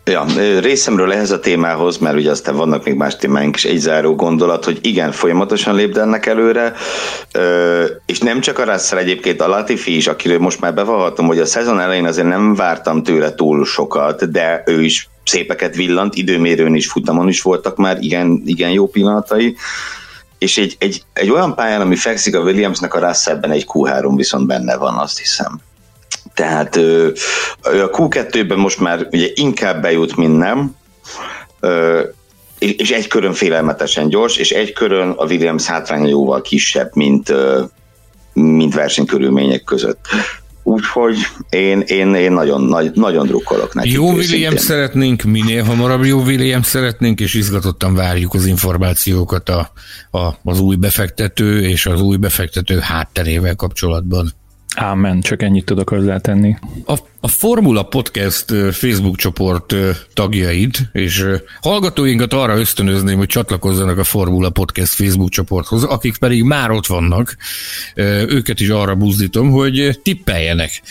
Ja, 0.04 0.24
részemről 0.60 1.12
ehhez 1.12 1.30
a 1.30 1.40
témához, 1.40 1.98
mert 1.98 2.16
ugye 2.16 2.30
aztán 2.30 2.56
vannak 2.56 2.84
még 2.84 2.94
más 2.94 3.16
témáink 3.16 3.56
is, 3.56 3.64
egy 3.64 3.78
záró 3.78 4.14
gondolat, 4.14 4.64
hogy 4.64 4.78
igen, 4.82 5.12
folyamatosan 5.12 5.74
lépdelnek 5.74 6.26
előre, 6.26 6.72
és 8.06 8.18
nem 8.18 8.40
csak 8.40 8.58
a 8.58 8.64
Russell 8.64 8.98
egyébként, 8.98 9.40
a 9.40 9.48
Latifi 9.48 9.96
is, 9.96 10.06
akiről 10.06 10.38
most 10.38 10.60
már 10.60 10.74
bevallhatom, 10.74 11.26
hogy 11.26 11.38
a 11.38 11.46
szezon 11.46 11.80
elején 11.80 12.04
azért 12.04 12.28
nem 12.28 12.54
vártam 12.54 13.02
tőle 13.02 13.34
túl 13.34 13.64
sokat, 13.64 14.30
de 14.30 14.62
ő 14.66 14.82
is 14.82 15.08
szépeket 15.24 15.74
villant, 15.74 16.14
időmérőn 16.14 16.74
is, 16.74 16.86
futamon 16.86 17.28
is 17.28 17.42
voltak 17.42 17.76
már 17.76 17.98
igen, 18.00 18.42
igen 18.44 18.70
jó 18.70 18.88
pillanatai, 18.88 19.56
és 20.38 20.58
egy, 20.58 20.76
egy, 20.78 21.02
egy 21.12 21.30
olyan 21.30 21.54
pályán, 21.54 21.80
ami 21.80 21.96
fekszik 21.96 22.36
a 22.36 22.40
Williamsnek, 22.40 22.94
a 22.94 23.06
Russellben 23.06 23.50
egy 23.50 23.66
Q3 23.72 24.12
viszont 24.16 24.46
benne 24.46 24.76
van, 24.76 24.94
azt 24.94 25.18
hiszem. 25.18 25.60
Tehát 26.34 26.76
ő 26.76 27.14
a 27.62 27.90
Q2-ben 27.90 28.58
most 28.58 28.80
már 28.80 29.06
ugye 29.10 29.28
inkább 29.34 29.82
bejut, 29.82 30.16
mint 30.16 30.38
nem, 30.38 30.76
és 32.58 32.90
egy 32.90 33.06
körön 33.06 33.32
félelmetesen 33.32 34.08
gyors, 34.08 34.36
és 34.36 34.50
egy 34.50 34.72
körön 34.72 35.10
a 35.10 35.24
Williams 35.24 35.66
hátránya 35.66 36.08
jóval 36.08 36.42
kisebb, 36.42 36.90
mint, 36.94 37.32
mint 38.32 38.74
versenykörülmények 38.74 39.64
között. 39.64 40.06
Úgyhogy 40.66 41.16
én, 41.50 41.80
én, 41.80 42.14
én 42.14 42.32
nagyon, 42.32 42.60
nagy, 42.60 42.90
nagyon 42.94 43.26
drukkolok 43.26 43.74
neki. 43.74 43.92
Jó 43.92 44.12
William 44.12 44.56
szeretnénk, 44.56 45.22
minél 45.22 45.64
hamarabb 45.64 46.04
jó 46.04 46.20
William 46.20 46.62
szeretnénk, 46.62 47.20
és 47.20 47.34
izgatottan 47.34 47.94
várjuk 47.94 48.34
az 48.34 48.46
információkat 48.46 49.48
a, 49.48 49.70
a, 50.10 50.30
az 50.42 50.60
új 50.60 50.76
befektető 50.76 51.60
és 51.60 51.86
az 51.86 52.00
új 52.00 52.16
befektető 52.16 52.78
hátterével 52.78 53.54
kapcsolatban. 53.54 54.32
Ámen, 54.74 55.20
csak 55.20 55.42
ennyit 55.42 55.64
tudok 55.64 55.88
hozzátenni. 55.88 56.56
A, 56.86 56.98
a 57.20 57.28
Formula 57.28 57.82
Podcast 57.82 58.44
Facebook 58.72 59.16
csoport 59.16 59.74
tagjaid 60.12 60.76
és 60.92 61.24
hallgatóinkat 61.60 62.32
arra 62.32 62.58
ösztönözném, 62.58 63.16
hogy 63.16 63.26
csatlakozzanak 63.26 63.98
a 63.98 64.04
Formula 64.04 64.50
Podcast 64.50 64.92
Facebook 64.92 65.30
csoporthoz, 65.30 65.84
akik 65.84 66.18
pedig 66.18 66.42
már 66.42 66.70
ott 66.70 66.86
vannak, 66.86 67.36
őket 68.26 68.60
is 68.60 68.68
arra 68.68 68.94
buzdítom, 68.94 69.50
hogy 69.50 70.00
tippeljenek. 70.02 70.82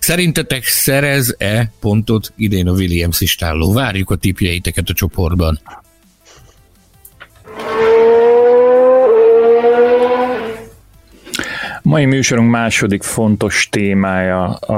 Szerintetek 0.00 0.64
szerez-e 0.64 1.72
pontot 1.80 2.32
idén 2.36 2.68
a 2.68 2.72
Williams 2.72 3.20
istálló? 3.20 3.72
Várjuk 3.72 4.10
a 4.10 4.16
tippjeiteket 4.16 4.88
a 4.88 4.92
csoportban. 4.92 5.60
Mai 11.86 12.04
műsorunk 12.04 12.50
második 12.50 13.02
fontos 13.02 13.68
témája 13.70 14.58
uh, 14.68 14.76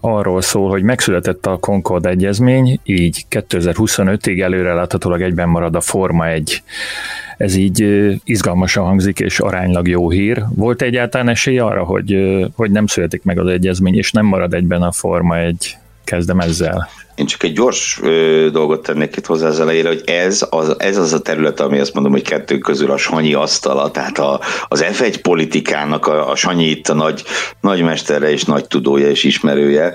arról 0.00 0.40
szól, 0.40 0.70
hogy 0.70 0.82
megszületett 0.82 1.46
a 1.46 1.56
Concord 1.56 2.06
egyezmény, 2.06 2.80
így 2.84 3.26
2025-ig 3.30 4.42
előreláthatólag 4.42 5.22
egyben 5.22 5.48
marad 5.48 5.74
a 5.74 5.80
Forma 5.80 6.26
1. 6.26 6.62
Ez 7.36 7.54
így 7.54 7.82
uh, 7.82 8.14
izgalmasan 8.24 8.84
hangzik 8.84 9.20
és 9.20 9.38
aránylag 9.38 9.88
jó 9.88 10.10
hír. 10.10 10.42
Volt 10.54 10.82
egyáltalán 10.82 11.28
esély 11.28 11.58
arra, 11.58 11.84
hogy, 11.84 12.14
uh, 12.14 12.46
hogy 12.56 12.70
nem 12.70 12.86
születik 12.86 13.22
meg 13.22 13.38
az 13.38 13.46
egyezmény, 13.46 13.96
és 13.96 14.12
nem 14.12 14.26
marad 14.26 14.54
egyben 14.54 14.82
a 14.82 14.92
Forma 14.92 15.38
1? 15.38 15.76
Kezdem 16.04 16.40
ezzel. 16.40 16.88
Én 17.20 17.26
csak 17.26 17.42
egy 17.42 17.52
gyors 17.52 18.00
ö, 18.02 18.48
dolgot 18.52 18.82
tennék 18.82 19.16
itt 19.16 19.26
hozzá 19.26 19.46
az 19.48 19.60
elejére, 19.60 19.88
hogy 19.88 20.02
ez 20.06 20.46
az, 20.50 20.74
ez 20.78 20.96
az 20.96 21.12
a 21.12 21.20
terület, 21.20 21.60
ami 21.60 21.78
azt 21.78 21.94
mondom, 21.94 22.12
hogy 22.12 22.22
kettő 22.22 22.58
közül 22.58 22.90
a 22.90 22.96
Sanyi 22.96 23.34
asztala, 23.34 23.90
tehát 23.90 24.18
a, 24.18 24.40
az 24.68 24.84
F1 24.92 25.18
politikának 25.22 26.06
a, 26.06 26.30
a 26.30 26.36
Sanyi 26.36 26.64
itt 26.64 26.88
a 26.88 26.94
nagy, 26.94 27.22
nagy 27.60 27.82
mestere 27.82 28.30
és 28.30 28.44
nagy 28.44 28.66
tudója 28.66 29.08
és 29.08 29.24
ismerője, 29.24 29.94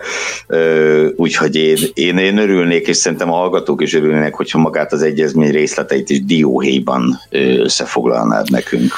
úgyhogy 1.15 1.55
én, 1.55 1.77
én, 1.93 2.17
én 2.17 2.38
örülnék, 2.38 2.88
és 2.88 2.97
szerintem 2.97 3.31
a 3.31 3.35
hallgatók 3.35 3.81
is 3.81 3.93
örülnének, 3.93 4.33
hogyha 4.33 4.59
magát 4.59 4.93
az 4.93 5.01
egyezmény 5.01 5.51
részleteit 5.51 6.09
is 6.09 6.25
dióhéjban 6.25 7.19
összefoglalnád 7.59 8.49
nekünk. 8.49 8.93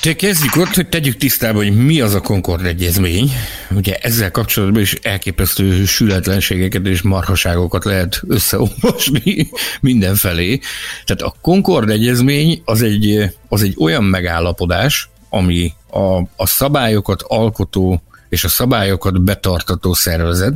Te 0.00 0.16
kezdjük 0.16 0.56
ott, 0.56 0.74
hogy 0.74 0.88
tegyük 0.88 1.16
tisztába, 1.16 1.58
hogy 1.58 1.76
mi 1.76 2.00
az 2.00 2.14
a 2.14 2.20
Concord 2.20 2.66
egyezmény. 2.66 3.32
Ugye 3.70 3.94
ezzel 3.94 4.30
kapcsolatban 4.30 4.80
is 4.80 4.94
elképesztő 4.94 5.84
sületlenségeket 5.84 6.86
és 6.86 7.02
marhaságokat 7.02 7.84
lehet 7.84 8.22
összeolvasni 8.26 9.50
mindenfelé. 9.80 10.60
Tehát 11.04 11.22
a 11.22 11.34
Concord 11.40 11.90
egyezmény 11.90 12.62
az 12.64 12.82
egy, 12.82 13.34
az 13.48 13.62
egy 13.62 13.74
olyan 13.78 14.04
megállapodás, 14.04 15.08
ami 15.28 15.72
a, 15.90 16.16
a 16.36 16.46
szabályokat 16.46 17.22
alkotó 17.26 18.02
és 18.28 18.44
a 18.44 18.48
szabályokat 18.48 19.22
betartató 19.22 19.94
szervezet, 19.94 20.54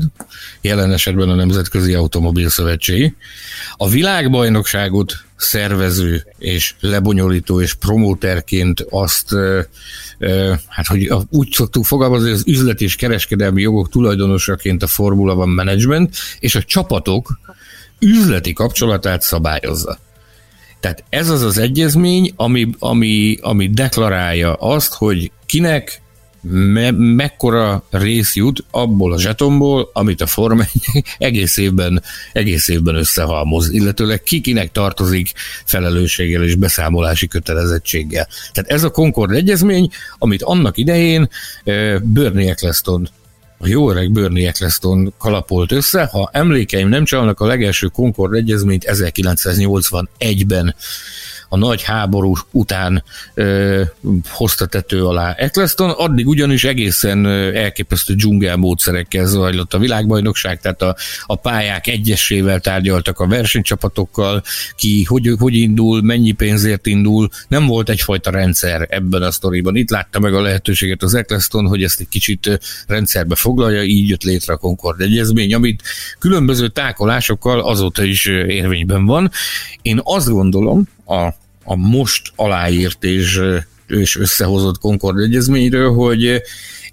jelen 0.60 0.92
esetben 0.92 1.28
a 1.28 1.34
Nemzetközi 1.34 1.94
Automobil 1.94 2.48
Szövetség, 2.48 3.14
a 3.76 3.88
világbajnokságot 3.88 5.23
szervező 5.36 6.26
és 6.38 6.74
lebonyolító 6.80 7.60
és 7.60 7.74
promóterként 7.74 8.86
azt, 8.90 9.34
hát 10.68 10.86
hogy 10.86 11.12
úgy 11.30 11.52
szoktuk 11.52 11.84
fogalmazni, 11.84 12.28
hogy 12.28 12.38
az 12.38 12.46
üzlet 12.46 12.80
és 12.80 12.96
kereskedelmi 12.96 13.62
jogok 13.62 13.88
tulajdonosaként 13.88 14.82
a 14.82 14.86
Formula 14.86 15.34
van 15.34 15.48
Management, 15.48 16.16
és 16.40 16.54
a 16.54 16.62
csapatok 16.62 17.38
üzleti 17.98 18.52
kapcsolatát 18.52 19.22
szabályozza. 19.22 19.98
Tehát 20.80 21.04
ez 21.08 21.28
az 21.28 21.42
az 21.42 21.58
egyezmény, 21.58 22.32
ami, 22.36 22.70
ami, 22.78 23.38
ami 23.40 23.70
deklarálja 23.70 24.54
azt, 24.54 24.94
hogy 24.94 25.32
kinek 25.46 26.02
me- 26.50 26.94
mekkora 26.96 27.84
rész 27.90 28.34
jut 28.34 28.64
abból 28.70 29.12
a 29.12 29.20
zsetomból, 29.20 29.90
amit 29.92 30.20
a 30.20 30.26
Forma 30.26 30.64
egész 31.18 31.56
évben, 31.56 32.02
egész 32.32 32.68
évben 32.68 32.94
összehalmoz, 32.94 33.70
illetőleg 33.72 34.22
kikinek 34.22 34.72
tartozik 34.72 35.32
felelősséggel 35.64 36.42
és 36.42 36.54
beszámolási 36.54 37.26
kötelezettséggel. 37.26 38.28
Tehát 38.52 38.70
ez 38.70 38.84
a 38.84 38.90
Concord 38.90 39.34
egyezmény, 39.34 39.90
amit 40.18 40.42
annak 40.42 40.78
idején 40.78 41.28
Bernie 42.02 42.50
Eccleston 42.50 43.08
a 43.58 43.68
jó 43.68 43.90
öreg 43.90 44.12
Bernie 44.12 44.48
Eccleston 44.48 45.14
kalapolt 45.18 45.72
össze. 45.72 46.04
Ha 46.04 46.30
emlékeim 46.32 46.88
nem 46.88 47.04
csalnak, 47.04 47.40
a 47.40 47.46
legelső 47.46 47.86
Concord 47.86 48.34
egyezményt 48.34 48.84
1981-ben 48.86 50.74
a 51.54 51.56
nagy 51.56 51.82
háború 51.82 52.34
után 52.50 53.04
ö, 53.34 53.82
hozta 54.28 54.66
tető 54.66 55.04
alá 55.04 55.32
Eccleston, 55.32 55.90
addig 55.90 56.26
ugyanis 56.26 56.64
egészen 56.64 57.26
elképesztő 57.54 58.14
dzsungel 58.14 58.56
módszerekkel 58.56 59.26
zajlott 59.26 59.74
a 59.74 59.78
világbajnokság, 59.78 60.60
tehát 60.60 60.82
a, 60.82 60.96
a 61.26 61.34
pályák 61.34 61.86
egyesével 61.86 62.60
tárgyaltak 62.60 63.20
a 63.20 63.26
versenycsapatokkal, 63.26 64.42
ki 64.76 65.04
hogy, 65.04 65.34
hogy 65.38 65.54
indul, 65.54 66.02
mennyi 66.02 66.32
pénzért 66.32 66.86
indul, 66.86 67.28
nem 67.48 67.66
volt 67.66 67.88
egyfajta 67.88 68.30
rendszer 68.30 68.86
ebben 68.90 69.22
a 69.22 69.30
sztoriban. 69.30 69.76
Itt 69.76 69.90
látta 69.90 70.20
meg 70.20 70.34
a 70.34 70.40
lehetőséget 70.40 71.02
az 71.02 71.14
Eccleston, 71.14 71.66
hogy 71.66 71.82
ezt 71.82 72.00
egy 72.00 72.08
kicsit 72.08 72.58
rendszerbe 72.86 73.34
foglalja, 73.34 73.82
így 73.82 74.08
jött 74.08 74.22
létre 74.22 74.52
a 74.52 74.56
Concord 74.56 75.00
egyezmény, 75.00 75.54
amit 75.54 75.82
különböző 76.18 76.68
tákolásokkal 76.68 77.60
azóta 77.60 78.04
is 78.04 78.26
érvényben 78.26 79.06
van. 79.06 79.30
Én 79.82 80.00
azt 80.02 80.28
gondolom, 80.28 80.88
a 81.06 81.42
a 81.64 81.76
most 81.76 82.32
aláírt 82.36 83.04
és, 83.04 83.40
és 83.88 84.16
összehozott 84.16 84.78
Concord 84.78 85.18
egyezményről, 85.18 85.92
hogy 85.92 86.42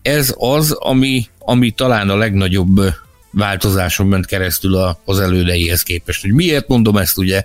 ez 0.02 0.34
az, 0.38 0.72
ami, 0.72 1.28
ami 1.40 1.72
talán 1.72 2.10
a 2.10 2.16
legnagyobb 2.16 2.82
változáson 3.32 4.08
ment 4.08 4.26
keresztül 4.26 4.96
az 5.06 5.20
elődeihez 5.20 5.84
képest. 5.84 6.22
Hogy 6.22 6.34
miért 6.34 6.68
mondom 6.68 6.98
ezt, 6.98 7.18
ugye? 7.18 7.44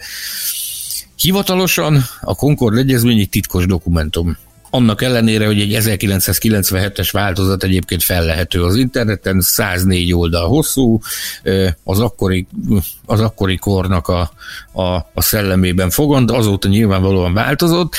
Hivatalosan 1.17 2.05
a 2.21 2.35
Concord 2.35 2.79
egyezmény 2.79 3.19
egy 3.19 3.29
titkos 3.29 3.67
dokumentum 3.67 4.37
annak 4.71 5.03
ellenére, 5.03 5.47
hogy 5.47 5.61
egy 5.61 5.77
1997-es 5.81 7.09
változat 7.13 7.63
egyébként 7.63 8.03
fellehető 8.03 8.63
az 8.63 8.77
interneten, 8.77 9.41
104 9.41 10.13
oldal 10.13 10.49
hosszú, 10.49 11.01
az 11.85 12.01
akkori, 12.01 12.47
az 13.07 13.21
akkori 13.21 13.57
kornak 13.57 14.09
a, 14.09 14.31
a, 14.73 14.83
a 15.15 15.23
szellemében 15.23 15.91
fogant, 15.91 16.31
azóta 16.31 16.69
nyilvánvalóan 16.69 17.35
változott. 17.35 17.95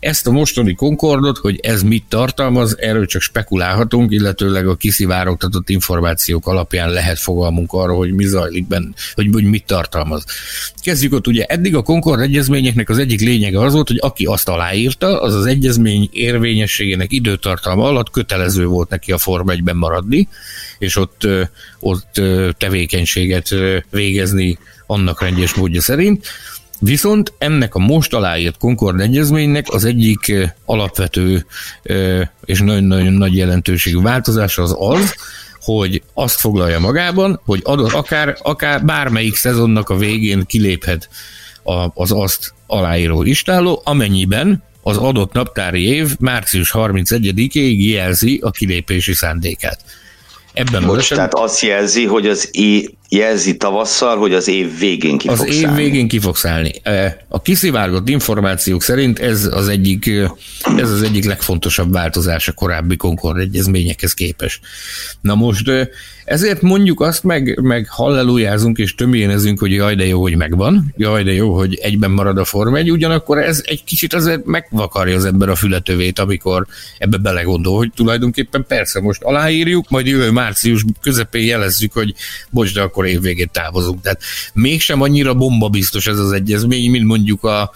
Ezt 0.00 0.26
a 0.26 0.30
mostani 0.30 0.74
Concordot, 0.74 1.38
hogy 1.38 1.58
ez 1.62 1.82
mit 1.82 2.04
tartalmaz, 2.08 2.76
erről 2.78 3.06
csak 3.06 3.22
spekulálhatunk, 3.22 4.12
illetőleg 4.12 4.68
a 4.68 4.76
kiszivárogtatott 4.76 5.68
információk 5.68 6.46
alapján 6.46 6.90
lehet 6.90 7.18
fogalmunk 7.18 7.72
arra, 7.72 7.94
hogy 7.94 8.12
mi 8.12 8.24
zajlik 8.24 8.66
benne, 8.66 8.90
hogy, 9.14 9.28
hogy 9.32 9.44
mit 9.44 9.64
tartalmaz. 9.66 10.24
Kezdjük 10.82 11.12
ott, 11.12 11.26
ugye 11.26 11.44
eddig 11.44 11.76
a 11.76 11.82
Concord 11.82 12.20
egyezményeknek 12.20 12.88
az 12.88 12.98
egyik 12.98 13.20
lényege 13.20 13.60
az 13.60 13.72
volt, 13.72 13.88
hogy 13.88 13.98
aki 14.00 14.24
azt 14.24 14.48
aláírta, 14.48 15.20
az 15.20 15.34
az 15.34 15.46
egyezmény 15.46 15.89
egyezmény 15.90 16.08
érvényességének 16.12 17.12
időtartalma 17.12 17.84
alatt 17.84 18.10
kötelező 18.10 18.66
volt 18.66 18.88
neki 18.88 19.12
a 19.12 19.18
Forma 19.18 19.52
1-ben 19.52 19.76
maradni, 19.76 20.28
és 20.78 20.96
ott, 20.96 21.26
ott 21.80 22.20
tevékenységet 22.58 23.48
végezni 23.90 24.58
annak 24.86 25.22
rendjes 25.22 25.54
módja 25.54 25.80
szerint. 25.80 26.26
Viszont 26.78 27.32
ennek 27.38 27.74
a 27.74 27.78
most 27.78 28.14
aláírt 28.14 28.58
Concord 28.58 29.00
egyezménynek 29.00 29.66
az 29.68 29.84
egyik 29.84 30.32
alapvető 30.64 31.46
és 32.44 32.60
nagyon-nagyon 32.60 33.12
nagy 33.12 33.36
jelentőségű 33.36 34.00
változása 34.00 34.62
az 34.62 34.74
az, 34.78 35.14
hogy 35.60 36.02
azt 36.14 36.40
foglalja 36.40 36.78
magában, 36.78 37.40
hogy 37.44 37.60
adott, 37.64 37.92
akár, 37.92 38.36
akár 38.42 38.84
bármelyik 38.84 39.36
szezonnak 39.36 39.88
a 39.88 39.96
végén 39.96 40.46
kiléphet 40.46 41.08
az 41.94 42.12
azt 42.12 42.54
aláíró 42.66 43.22
istáló, 43.22 43.82
amennyiben 43.84 44.62
az 44.82 44.96
adott 44.96 45.32
naptári 45.32 45.84
év 45.84 46.16
március 46.18 46.70
31-ig 46.74 47.76
jelzi 47.76 48.40
a 48.42 48.50
kilépési 48.50 49.14
szándékát. 49.14 49.80
Ebben 50.52 50.82
Most, 50.82 51.08
tehát 51.08 51.34
azt 51.34 51.60
jelzi, 51.60 52.06
hogy 52.06 52.26
az 52.26 52.48
é, 52.52 52.94
jelzi 53.12 53.56
tavasszal, 53.56 54.16
hogy 54.18 54.34
az 54.34 54.48
év 54.48 54.78
végén 54.78 55.18
ki 55.18 55.28
az 55.28 55.46
év 55.46 55.62
szállni. 55.62 55.82
végén 55.82 56.08
ki 56.08 56.18
fog 56.18 56.36
szállni. 56.36 56.72
A 57.28 57.42
kiszivárgott 57.42 58.08
információk 58.08 58.82
szerint 58.82 59.18
ez 59.18 59.48
az 59.52 59.68
egyik, 59.68 60.10
ez 60.76 60.90
az 60.90 61.02
egyik 61.02 61.24
legfontosabb 61.24 61.92
változás 61.92 62.48
a 62.48 62.52
korábbi 62.52 62.96
Concord 62.96 63.38
egyezményekhez 63.38 64.14
képest. 64.14 64.60
Na 65.20 65.34
most 65.34 65.70
ezért 66.30 66.62
mondjuk 66.62 67.00
azt, 67.00 67.24
meg, 67.24 67.60
meg 67.62 67.88
hallelujázunk 67.88 68.78
és 68.78 68.94
tömjénezünk, 68.94 69.58
hogy 69.58 69.72
jaj, 69.72 69.94
de 69.94 70.06
jó, 70.06 70.20
hogy 70.20 70.36
megvan, 70.36 70.94
jaj, 70.96 71.22
de 71.22 71.32
jó, 71.32 71.54
hogy 71.54 71.74
egyben 71.74 72.10
marad 72.10 72.38
a 72.38 72.44
Form 72.44 72.74
1, 72.74 72.90
ugyanakkor 72.90 73.38
ez 73.38 73.62
egy 73.64 73.84
kicsit 73.84 74.14
azért 74.14 74.44
megvakarja 74.44 75.16
az 75.16 75.24
ember 75.24 75.48
a 75.48 75.54
fületövét, 75.54 76.18
amikor 76.18 76.66
ebbe 76.98 77.16
belegondol, 77.16 77.76
hogy 77.76 77.92
tulajdonképpen 77.94 78.64
persze 78.68 79.00
most 79.00 79.22
aláírjuk, 79.22 79.88
majd 79.88 80.06
jövő 80.06 80.30
március 80.30 80.84
közepén 81.00 81.46
jelezzük, 81.46 81.92
hogy 81.92 82.14
bocs, 82.50 82.74
de 82.74 82.80
akkor 82.80 82.99
évvégén 83.06 83.48
távozunk. 83.52 84.00
Tehát 84.00 84.22
mégsem 84.52 85.00
annyira 85.00 85.34
bomba 85.34 85.68
biztos 85.68 86.06
ez 86.06 86.18
az 86.18 86.32
egyezmény, 86.32 86.90
mint 86.90 87.06
mondjuk 87.06 87.44
a, 87.44 87.70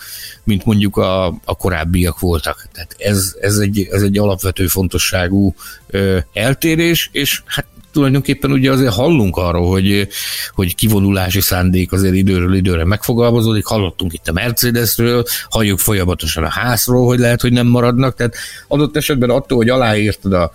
mint 0.44 0.64
mondjuk 0.64 0.96
a, 0.96 1.26
a 1.26 1.56
korábbiak 1.56 2.18
voltak. 2.18 2.68
Tehát 2.72 2.94
ez, 2.98 3.34
ez, 3.40 3.58
egy, 3.58 3.88
ez 3.90 4.02
egy 4.02 4.18
alapvető 4.18 4.66
fontosságú 4.66 5.54
ö, 5.86 6.18
eltérés, 6.32 7.08
és 7.12 7.42
hát 7.46 7.66
tulajdonképpen 7.94 8.52
ugye 8.52 8.70
azért 8.70 8.92
hallunk 8.92 9.36
arról, 9.36 9.70
hogy, 9.70 10.08
hogy 10.52 10.74
kivonulási 10.74 11.40
szándék 11.40 11.92
azért 11.92 12.14
időről 12.14 12.54
időre 12.54 12.84
megfogalmazódik, 12.84 13.64
hallottunk 13.64 14.12
itt 14.12 14.28
a 14.28 14.32
Mercedesről, 14.32 15.24
halljuk 15.48 15.78
folyamatosan 15.78 16.44
a 16.44 16.48
házról, 16.48 17.06
hogy 17.06 17.18
lehet, 17.18 17.40
hogy 17.40 17.52
nem 17.52 17.66
maradnak, 17.66 18.14
tehát 18.14 18.34
adott 18.68 18.96
esetben 18.96 19.30
attól, 19.30 19.58
hogy 19.58 19.68
aláírtad 19.68 20.32
a, 20.32 20.52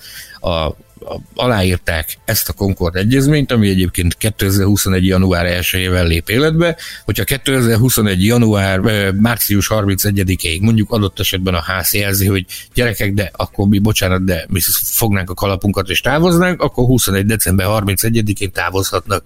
a 0.50 0.76
aláírták 1.36 2.18
ezt 2.26 2.50
a 2.50 2.54
Concord 2.54 2.96
egyezményt, 2.96 3.52
ami 3.52 3.70
egyébként 3.70 4.18
2021. 4.18 5.06
január 5.06 5.62
1-ével 5.62 6.08
lép 6.08 6.30
életbe, 6.30 6.78
hogyha 7.06 7.24
2021. 7.24 8.26
január, 8.26 8.80
március 9.12 9.68
31-ig 9.70 10.62
mondjuk 10.62 10.92
adott 10.92 11.20
esetben 11.20 11.54
a 11.54 11.62
ház 11.62 11.94
jelzi, 11.94 12.28
hogy 12.28 12.46
gyerekek, 12.74 13.14
de 13.14 13.32
akkor 13.36 13.68
mi, 13.68 13.80
bocsánat, 13.80 14.24
de 14.24 14.46
mi 14.50 14.60
fognánk 14.84 15.30
a 15.30 15.34
kalapunkat 15.34 15.90
és 15.90 16.02
távoznánk, 16.02 16.62
akkor 16.62 16.86
21. 16.86 17.26
december 17.26 17.68
31-én 17.70 18.52
távozhatnak. 18.52 19.24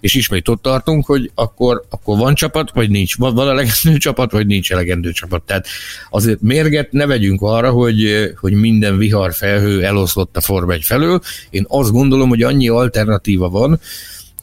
És 0.00 0.14
ismét 0.14 0.48
ott 0.48 0.62
tartunk, 0.62 1.06
hogy 1.06 1.30
akkor, 1.34 1.84
akkor 1.90 2.18
van 2.18 2.34
csapat, 2.34 2.70
vagy 2.74 2.90
nincs. 2.90 3.16
Van, 3.16 3.34
van 3.34 3.48
elegendő 3.48 3.98
csapat, 3.98 4.32
vagy 4.32 4.46
nincs 4.46 4.72
elegendő 4.72 5.12
csapat. 5.12 5.42
Tehát 5.42 5.66
azért 6.10 6.40
mérget 6.40 6.92
ne 6.92 7.06
vegyünk 7.06 7.42
arra, 7.42 7.70
hogy, 7.70 8.30
hogy 8.40 8.52
minden 8.52 8.98
vihar 8.98 9.34
felhő 9.34 9.84
eloszlott 9.84 10.36
a 10.36 10.40
Form 10.40 10.70
1 10.70 10.84
felől, 10.84 11.09
én 11.50 11.64
azt 11.68 11.92
gondolom, 11.92 12.28
hogy 12.28 12.42
annyi 12.42 12.68
alternatíva 12.68 13.48
van, 13.48 13.80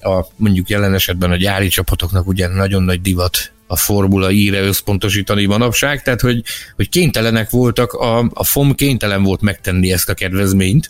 a, 0.07 0.27
mondjuk 0.35 0.69
jelen 0.69 0.93
esetben 0.93 1.31
a 1.31 1.35
gyári 1.35 1.67
csapatoknak 1.67 2.27
ugye 2.27 2.47
nagyon 2.47 2.83
nagy 2.83 3.01
divat 3.01 3.51
a 3.67 3.75
Formula 3.75 4.31
íre 4.31 4.61
összpontosítani 4.61 5.45
manapság, 5.45 6.03
tehát 6.03 6.21
hogy, 6.21 6.43
hogy 6.75 6.89
kénytelenek 6.89 7.49
voltak, 7.49 7.93
a, 7.93 8.19
a 8.33 8.43
FOM 8.43 8.75
kénytelen 8.75 9.23
volt 9.23 9.41
megtenni 9.41 9.91
ezt 9.91 10.09
a 10.09 10.13
kedvezményt, 10.13 10.89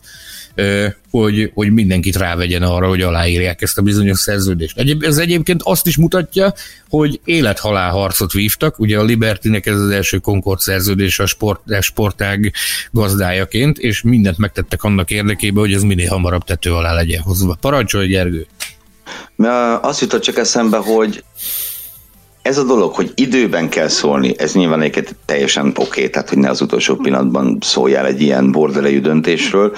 hogy, 1.10 1.52
hogy 1.54 1.72
mindenkit 1.72 2.16
rávegyen 2.16 2.62
arra, 2.62 2.88
hogy 2.88 3.02
aláírják 3.02 3.62
ezt 3.62 3.78
a 3.78 3.82
bizonyos 3.82 4.20
szerződést. 4.20 4.84
Ez 5.00 5.18
egyébként 5.18 5.62
azt 5.64 5.88
is 5.88 5.98
mutatja, 5.98 6.54
hogy 6.90 7.20
élethalál 7.24 7.92
harcot 7.92 8.32
vívtak, 8.32 8.80
ugye 8.80 9.00
a 9.00 9.04
Libertynek 9.04 9.66
ez 9.66 9.80
az 9.80 9.90
első 9.90 10.18
Concord 10.18 10.60
szerződés 10.60 11.20
a 11.20 11.26
sport, 11.26 11.72
a 11.72 11.82
sportág 11.82 12.54
gazdájaként, 12.92 13.78
és 13.78 14.02
mindent 14.02 14.38
megtettek 14.38 14.84
annak 14.84 15.12
érdekében, 15.12 15.64
hogy 15.64 15.74
ez 15.74 15.84
minél 15.84 16.10
hamarabb 16.10 16.44
tető 16.44 16.74
alá 16.74 16.94
legyen 16.94 17.22
hozva. 17.22 17.58
Parancsolj, 17.62 18.08
Gergő! 18.08 18.48
Azt 19.82 20.02
jutott 20.02 20.22
csak 20.22 20.38
eszembe, 20.38 20.78
hogy 20.78 21.24
ez 22.42 22.58
a 22.58 22.64
dolog, 22.64 22.94
hogy 22.94 23.12
időben 23.16 23.70
kell 23.70 23.88
szólni, 23.88 24.34
ez 24.38 24.54
nyilván 24.54 24.82
egyébként 24.82 25.16
teljesen 25.26 25.68
oké, 25.68 25.82
okay, 25.82 26.10
tehát 26.10 26.30
hogy 26.30 26.38
ne 26.38 26.50
az 26.50 26.62
utolsó 26.62 26.96
pillanatban 26.96 27.58
szóljál 27.62 28.06
egy 28.06 28.22
ilyen 28.22 28.52
bordelejű 28.52 29.02
döntésről, 29.02 29.76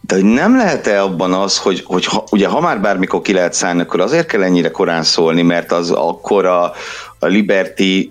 de 0.00 0.14
hogy 0.14 0.24
nem 0.24 0.56
lehet-e 0.56 1.02
abban 1.02 1.32
az, 1.32 1.58
hogy, 1.58 1.82
hogy 1.84 2.04
ha, 2.04 2.24
ugye 2.30 2.48
ha 2.48 2.60
már 2.60 2.80
bármikor 2.80 3.20
ki 3.20 3.32
lehet 3.32 3.52
szállni, 3.52 3.80
akkor 3.80 4.00
azért 4.00 4.26
kell 4.26 4.42
ennyire 4.42 4.70
korán 4.70 5.02
szólni, 5.02 5.42
mert 5.42 5.72
az 5.72 5.90
akkor 5.90 6.46
a, 6.46 6.72
a 7.18 7.26
Liberty 7.26 8.10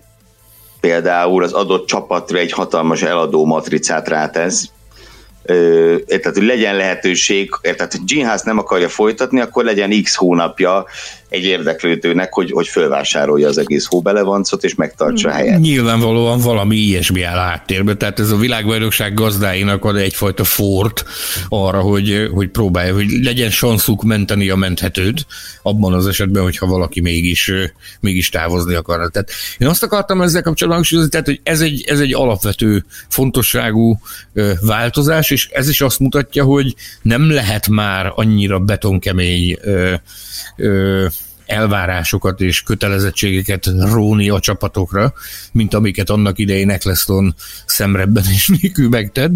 például 0.80 1.44
az 1.44 1.54
adott 1.54 1.88
csapatra 1.88 2.38
egy 2.38 2.52
hatalmas 2.52 3.02
eladó 3.02 3.46
matricát 3.46 4.08
rátesz, 4.08 4.70
tehát 5.46 6.34
hogy 6.34 6.44
legyen 6.44 6.76
lehetőség, 6.76 7.50
tehát 7.62 7.92
hogy 7.92 8.02
Gene 8.06 8.40
nem 8.44 8.58
akarja 8.58 8.90
folytatni, 8.90 9.40
akkor 9.40 9.64
legyen 9.64 10.04
x 10.04 10.16
hónapja 10.16 10.86
egy 11.32 11.44
érdeklődőnek, 11.44 12.34
hogy, 12.34 12.52
hogy 12.52 12.68
fölvásárolja 12.68 13.48
az 13.48 13.58
egész 13.58 13.86
hóbelevancot, 13.86 14.64
és 14.64 14.76
megtartsa 14.76 15.30
a 15.30 15.32
helyet. 15.32 15.60
Nyilvánvalóan 15.60 16.40
valami 16.40 16.76
ilyesmi 16.76 17.22
áll 17.22 17.38
háttérbe, 17.38 17.96
tehát 17.96 18.20
ez 18.20 18.32
a 18.32 18.38
világbajnokság 18.38 19.14
gazdáinak 19.14 19.86
ad 19.86 19.96
egyfajta 19.96 20.44
fort 20.44 21.06
arra, 21.50 21.80
hogy, 21.80 22.30
hogy 22.34 22.50
próbálja, 22.50 22.94
hogy 22.94 23.10
legyen 23.10 23.50
sanszuk 23.50 24.04
menteni 24.04 24.50
a 24.50 24.56
menthetőt, 24.56 25.26
abban 25.62 25.94
az 25.94 26.08
esetben, 26.08 26.44
hogyha 26.44 26.66
valaki 26.66 27.02
mégis, 27.02 27.52
mégis 28.00 28.30
távozni 28.30 28.74
akar. 28.74 29.10
Tehát 29.12 29.30
én 29.58 29.68
azt 29.68 29.84
akartam 29.84 30.22
ezzel 30.22 30.42
kapcsolatban 30.42 30.76
hangsúlyozni, 30.76 31.12
tehát, 31.12 31.26
hogy 31.26 31.40
ez 31.44 31.62
egy, 31.62 31.84
ez 31.88 32.00
egy 32.00 32.14
alapvető 32.14 32.86
fontosságú 33.08 34.00
változás, 34.62 35.30
és 35.32 35.48
ez 35.52 35.70
is 35.70 35.82
azt 35.82 36.00
mutatja, 36.00 36.44
hogy 36.44 36.76
nem 37.02 37.32
lehet 37.32 37.68
már 37.68 38.12
annyira 38.16 38.60
betonkemény 38.60 39.58
elvárásokat 41.52 42.42
és 42.42 42.62
kötelezettségeket 42.62 43.66
róni 43.92 44.30
a 44.30 44.40
csapatokra, 44.40 45.14
mint 45.52 45.74
amiket 45.74 46.10
annak 46.10 46.40
idején 46.40 46.70
Eccleston 46.70 47.36
szemrebben 47.66 48.24
és 48.34 48.48
nélkül 48.62 48.90
megtett. 48.90 49.32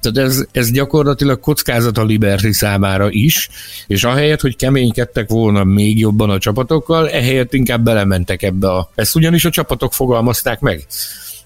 Tehát 0.00 0.30
ez, 0.30 0.44
ez 0.52 0.70
gyakorlatilag 0.70 1.40
kockázat 1.40 1.98
a 1.98 2.04
Liberty 2.04 2.50
számára 2.50 3.10
is, 3.10 3.48
és 3.86 4.04
ahelyett, 4.04 4.40
hogy 4.40 4.56
keménykedtek 4.56 5.28
volna 5.28 5.64
még 5.64 5.98
jobban 5.98 6.30
a 6.30 6.38
csapatokkal, 6.38 7.10
ehelyett 7.10 7.52
inkább 7.52 7.82
belementek 7.82 8.42
ebbe 8.42 8.70
a... 8.70 8.90
Ezt 8.94 9.16
ugyanis 9.16 9.44
a 9.44 9.50
csapatok 9.50 9.92
fogalmazták 9.92 10.60
meg, 10.60 10.86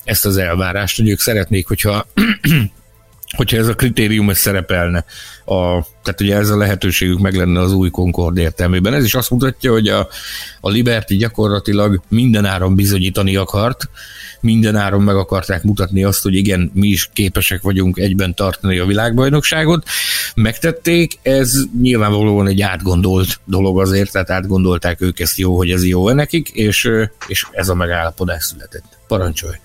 ezt 0.05 0.27
az 0.27 0.37
elvárást, 0.37 0.97
hogy 0.97 1.09
ők 1.09 1.21
szeretnék, 1.21 1.67
hogyha 1.67 2.07
hogyha 3.37 3.57
ez 3.57 3.68
a 3.68 3.74
kritérium 3.74 4.31
ez 4.31 4.39
szerepelne, 4.39 5.05
a, 5.45 5.85
tehát 6.03 6.20
ugye 6.20 6.37
ez 6.37 6.51
a 6.51 6.57
lehetőségük 6.57 7.18
meg 7.18 7.35
lenne 7.35 7.61
az 7.61 7.72
új 7.72 7.91
Concord 7.91 8.37
értelmében. 8.37 8.95
Ez 8.95 9.05
is 9.05 9.14
azt 9.14 9.31
mutatja, 9.31 9.72
hogy 9.72 9.89
a, 9.89 10.09
a 10.61 10.68
Liberty 10.68 11.14
gyakorlatilag 11.14 12.01
mindenáron 12.09 12.74
bizonyítani 12.74 13.37
akart, 13.37 13.89
mindenáron 14.41 15.03
meg 15.03 15.16
akarták 15.16 15.62
mutatni 15.62 16.05
azt, 16.05 16.22
hogy 16.22 16.35
igen, 16.35 16.70
mi 16.74 16.89
is 16.89 17.11
képesek 17.12 17.62
vagyunk 17.62 17.99
egyben 17.99 18.35
tartani 18.35 18.79
a 18.79 18.87
világbajnokságot. 18.87 19.87
Megtették, 20.35 21.18
ez 21.22 21.53
nyilvánvalóan 21.81 22.47
egy 22.47 22.61
átgondolt 22.61 23.41
dolog 23.45 23.81
azért, 23.81 24.12
tehát 24.12 24.31
átgondolták 24.31 25.01
ők 25.01 25.20
ezt 25.20 25.39
jó, 25.39 25.57
hogy 25.57 25.70
ez 25.70 25.87
jó 25.87 26.11
nekik, 26.11 26.49
és, 26.49 26.91
és 27.27 27.47
ez 27.53 27.68
a 27.68 27.74
megállapodás 27.74 28.45
született. 28.45 28.85
Parancsolj! 29.07 29.57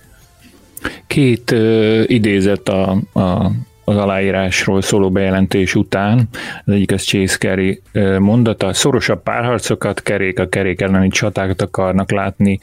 Két 1.06 1.50
uh, 1.50 2.02
idézet 2.06 2.68
a, 2.68 2.90
a 3.12 3.50
az 3.84 3.96
aláírásról 3.96 4.82
szóló 4.82 5.10
bejelentés 5.10 5.74
után. 5.74 6.28
Az 6.64 6.72
egyik 6.72 6.92
az 6.92 7.02
Chase 7.02 7.36
Carey 7.36 7.82
mondata, 8.18 8.72
szorosabb 8.72 9.22
párharcokat, 9.22 10.02
kerék 10.02 10.38
a 10.38 10.48
kerék 10.48 10.80
elleni 10.80 11.08
csatákat 11.08 11.62
akarnak 11.62 12.10
látni, 12.10 12.58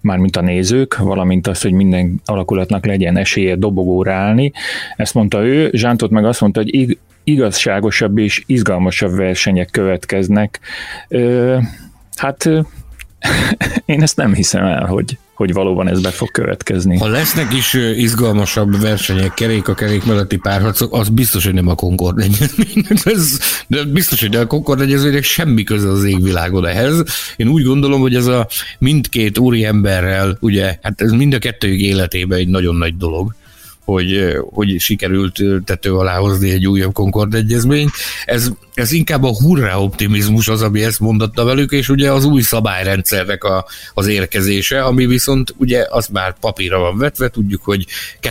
mármint 0.00 0.36
a 0.36 0.40
nézők, 0.40 0.96
valamint 0.96 1.46
azt, 1.46 1.62
hogy 1.62 1.72
minden 1.72 2.20
alakulatnak 2.24 2.86
legyen 2.86 3.16
esélye 3.16 3.56
dobogóra 3.56 4.12
állni. 4.12 4.52
Ezt 4.96 5.14
mondta 5.14 5.44
ő, 5.44 5.70
Zsántot 5.72 6.10
meg 6.10 6.24
azt 6.24 6.40
mondta, 6.40 6.60
hogy 6.60 6.98
igazságosabb 7.24 8.18
és 8.18 8.42
izgalmasabb 8.46 9.16
versenyek 9.16 9.68
következnek. 9.70 10.60
Hát 12.16 12.44
én 13.84 14.02
ezt 14.02 14.16
nem 14.16 14.34
hiszem 14.34 14.64
el, 14.64 14.84
hogy, 14.84 15.18
hogy 15.40 15.52
valóban 15.52 15.88
ez 15.88 16.00
be 16.00 16.10
fog 16.10 16.30
következni. 16.30 16.98
Ha 16.98 17.08
lesznek 17.08 17.52
is 17.52 17.74
izgalmasabb 17.96 18.80
versenyek, 18.80 19.34
kerék 19.34 19.68
a 19.68 19.74
kerék 19.74 20.04
melletti 20.04 20.36
párharcok, 20.36 20.94
az 20.94 21.08
biztos, 21.08 21.44
hogy 21.44 21.54
nem 21.54 21.68
a 21.68 21.74
Concord. 21.74 22.24
Ez, 23.04 23.38
de 23.66 23.84
biztos, 23.84 24.20
hogy 24.20 24.36
a 24.36 24.46
Concord 24.46 24.80
egyezménynek 24.80 25.22
semmi 25.22 25.62
köze 25.62 25.88
az 25.88 26.04
égvilágon 26.04 26.66
ehhez. 26.66 27.04
Én 27.36 27.48
úgy 27.48 27.64
gondolom, 27.64 28.00
hogy 28.00 28.14
ez 28.14 28.26
a 28.26 28.46
mindkét 28.78 29.38
úri 29.38 29.64
emberrel, 29.64 30.36
ugye, 30.40 30.78
hát 30.82 31.00
ez 31.00 31.10
mind 31.10 31.34
a 31.34 31.38
kettőjük 31.38 31.80
életében 31.80 32.38
egy 32.38 32.48
nagyon 32.48 32.76
nagy 32.76 32.96
dolog 32.96 33.34
hogy, 33.90 34.36
hogy 34.50 34.80
sikerült 34.80 35.42
tető 35.64 35.94
alá 35.94 36.16
hozni 36.16 36.50
egy 36.50 36.66
újabb 36.66 36.92
Concord 36.92 37.34
egyezményt. 37.34 37.90
Ez, 38.24 38.50
ez 38.74 38.92
inkább 38.92 39.22
a 39.22 39.36
hurrá 39.42 39.76
optimizmus 39.76 40.48
az, 40.48 40.62
ami 40.62 40.82
ezt 40.82 41.00
mondatta 41.00 41.44
velük, 41.44 41.72
és 41.72 41.88
ugye 41.88 42.12
az 42.12 42.24
új 42.24 42.42
szabályrendszernek 42.42 43.44
a, 43.44 43.66
az 43.94 44.06
érkezése, 44.06 44.82
ami 44.82 45.06
viszont 45.06 45.54
ugye 45.58 45.86
az 45.88 46.06
már 46.06 46.38
papírra 46.40 46.78
van 46.78 46.98
vetve, 46.98 47.28
tudjuk, 47.28 47.62
hogy 47.64 47.86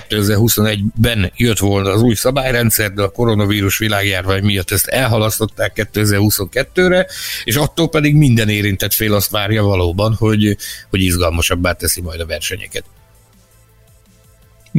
2021-ben 0.10 1.32
jött 1.36 1.60
volna 1.60 1.89
az 1.89 2.01
új 2.01 2.16
szabályrendszer, 2.16 2.91
de 2.91 3.01
a 3.01 3.10
koronavírus 3.10 3.78
világjárvány 3.78 4.43
miatt 4.43 4.72
ezt 4.72 4.88
elhalasztották 4.88 5.89
2022-re, 5.93 7.07
és 7.43 7.55
attól 7.55 7.89
pedig 7.89 8.16
minden 8.16 8.49
érintett 8.49 8.93
fél 8.93 9.14
azt 9.14 9.32
várja 9.32 9.64
valóban, 9.64 10.14
hogy, 10.14 10.57
hogy 10.89 11.01
izgalmasabbá 11.01 11.72
teszi 11.72 12.01
majd 12.01 12.20
a 12.20 12.26
versenyeket. 12.26 12.84